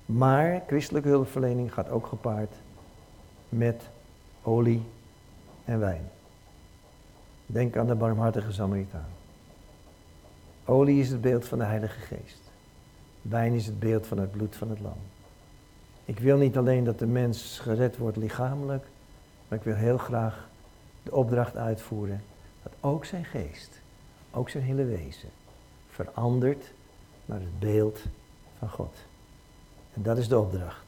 Maar 0.07 0.63
christelijke 0.67 1.09
hulpverlening 1.09 1.75
gaat 1.75 1.91
ook 1.91 2.07
gepaard 2.07 2.55
met 3.49 3.83
olie 4.43 4.83
en 5.65 5.79
wijn. 5.79 6.11
Denk 7.47 7.77
aan 7.77 7.87
de 7.87 7.95
barmhartige 7.95 8.53
Samaritaan. 8.53 9.09
Olie 10.65 11.01
is 11.01 11.09
het 11.09 11.21
beeld 11.21 11.45
van 11.49 11.59
de 11.59 11.65
Heilige 11.65 12.01
Geest. 12.01 12.41
Wijn 13.23 13.53
is 13.53 13.67
het 13.67 13.79
beeld 13.79 14.07
van 14.07 14.19
het 14.19 14.31
bloed 14.31 14.57
van 14.57 14.71
het 14.71 14.81
lam. 14.81 14.99
Ik 16.05 16.19
wil 16.19 16.37
niet 16.37 16.57
alleen 16.57 16.85
dat 16.85 16.99
de 16.99 17.07
mens 17.07 17.59
gered 17.59 17.97
wordt 17.97 18.17
lichamelijk, 18.17 18.85
maar 19.49 19.59
ik 19.59 19.65
wil 19.65 19.75
heel 19.75 19.99
graag 19.99 20.49
de 21.03 21.15
opdracht 21.15 21.57
uitvoeren 21.57 22.23
dat 22.63 22.73
ook 22.81 23.05
zijn 23.05 23.25
geest, 23.25 23.81
ook 24.31 24.49
zijn 24.49 24.63
hele 24.63 24.85
wezen, 24.85 25.29
verandert 25.91 26.73
naar 27.25 27.41
het 27.41 27.59
beeld 27.59 28.01
van 28.59 28.69
God. 28.69 28.97
En 29.95 30.03
dat 30.03 30.19
is 30.19 30.29
de 30.29 30.39
opdracht. 30.39 30.87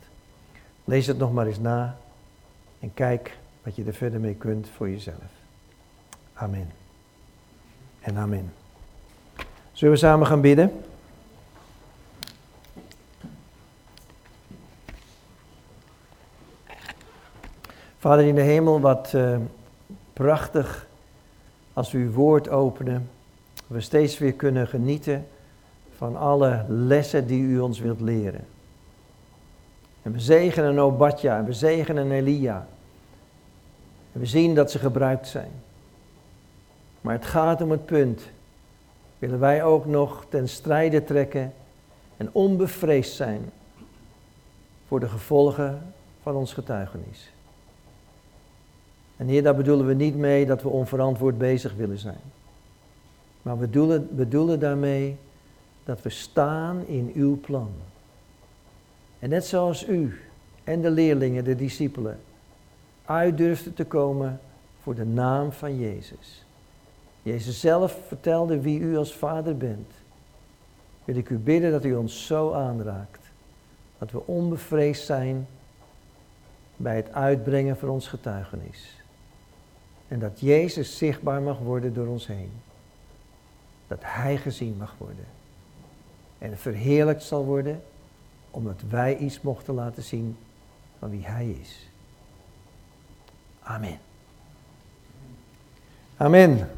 Lees 0.84 1.06
het 1.06 1.18
nog 1.18 1.32
maar 1.32 1.46
eens 1.46 1.58
na 1.58 1.96
en 2.80 2.94
kijk 2.94 3.38
wat 3.62 3.76
je 3.76 3.84
er 3.84 3.94
verder 3.94 4.20
mee 4.20 4.34
kunt 4.34 4.68
voor 4.68 4.90
jezelf. 4.90 5.32
Amen. 6.34 6.70
En 8.00 8.16
amen. 8.16 8.52
Zullen 9.72 9.94
we 9.94 10.00
samen 10.00 10.26
gaan 10.26 10.40
bidden? 10.40 10.84
Vader 18.04 18.24
in 18.26 18.34
de 18.34 18.40
hemel, 18.40 18.80
wat 18.80 19.12
uh, 19.14 19.36
prachtig 20.12 20.86
als 21.72 21.92
we 21.92 21.98
uw 21.98 22.10
woord 22.10 22.48
openen. 22.48 23.10
We 23.66 23.80
steeds 23.80 24.18
weer 24.18 24.32
kunnen 24.32 24.68
genieten 24.68 25.26
van 25.96 26.16
alle 26.16 26.64
lessen 26.68 27.26
die 27.26 27.42
u 27.42 27.58
ons 27.58 27.78
wilt 27.78 28.00
leren. 28.00 28.46
En 30.02 30.12
we 30.12 30.20
zegenen 30.20 30.78
Obadja 30.78 31.38
en 31.38 31.44
we 31.44 31.52
zegenen 31.52 32.10
Elia. 32.10 32.66
En 34.12 34.20
we 34.20 34.26
zien 34.26 34.54
dat 34.54 34.70
ze 34.70 34.78
gebruikt 34.78 35.28
zijn. 35.28 35.50
Maar 37.00 37.14
het 37.14 37.26
gaat 37.26 37.60
om 37.60 37.70
het 37.70 37.86
punt. 37.86 38.22
Willen 39.18 39.38
wij 39.38 39.64
ook 39.64 39.86
nog 39.86 40.26
ten 40.28 40.48
strijde 40.48 41.04
trekken 41.04 41.52
en 42.16 42.28
onbevreesd 42.32 43.14
zijn 43.14 43.50
voor 44.88 45.00
de 45.00 45.08
gevolgen 45.08 45.94
van 46.22 46.34
ons 46.34 46.52
getuigenis. 46.52 47.33
En 49.16 49.26
hier, 49.26 49.42
daar 49.42 49.56
bedoelen 49.56 49.86
we 49.86 49.94
niet 49.94 50.16
mee 50.16 50.46
dat 50.46 50.62
we 50.62 50.68
onverantwoord 50.68 51.38
bezig 51.38 51.74
willen 51.74 51.98
zijn. 51.98 52.20
Maar 53.42 53.58
we 53.58 53.66
bedoelen, 53.66 54.16
bedoelen 54.16 54.60
daarmee 54.60 55.16
dat 55.84 56.02
we 56.02 56.10
staan 56.10 56.86
in 56.86 57.12
uw 57.14 57.40
plan. 57.40 57.70
En 59.18 59.28
net 59.28 59.44
zoals 59.44 59.88
u 59.88 60.20
en 60.64 60.80
de 60.80 60.90
leerlingen, 60.90 61.44
de 61.44 61.56
discipelen, 61.56 62.20
uit 63.04 63.36
durfden 63.36 63.74
te 63.74 63.84
komen 63.84 64.40
voor 64.82 64.94
de 64.94 65.04
naam 65.04 65.52
van 65.52 65.78
Jezus. 65.78 66.44
Jezus 67.22 67.60
zelf 67.60 67.98
vertelde 68.06 68.60
wie 68.60 68.80
u 68.80 68.96
als 68.96 69.14
vader 69.14 69.56
bent. 69.56 69.92
Wil 71.04 71.16
ik 71.16 71.28
u 71.28 71.38
bidden 71.38 71.70
dat 71.70 71.84
u 71.84 71.94
ons 71.94 72.26
zo 72.26 72.52
aanraakt. 72.52 73.22
Dat 73.98 74.10
we 74.10 74.26
onbevreesd 74.26 75.04
zijn 75.04 75.46
bij 76.76 76.96
het 76.96 77.12
uitbrengen 77.12 77.76
van 77.76 77.88
ons 77.88 78.08
getuigenis. 78.08 79.03
En 80.14 80.20
dat 80.20 80.40
Jezus 80.40 80.96
zichtbaar 80.96 81.42
mag 81.42 81.58
worden 81.58 81.94
door 81.94 82.06
ons 82.06 82.26
heen. 82.26 82.52
Dat 83.86 83.98
Hij 84.02 84.36
gezien 84.36 84.76
mag 84.76 84.94
worden. 84.98 85.24
En 86.38 86.58
verheerlijkt 86.58 87.22
zal 87.22 87.44
worden 87.44 87.82
omdat 88.50 88.80
wij 88.88 89.16
iets 89.16 89.40
mochten 89.40 89.74
laten 89.74 90.02
zien 90.02 90.36
van 90.98 91.10
wie 91.10 91.26
Hij 91.26 91.50
is. 91.50 91.88
Amen. 93.62 93.98
Amen. 96.16 96.70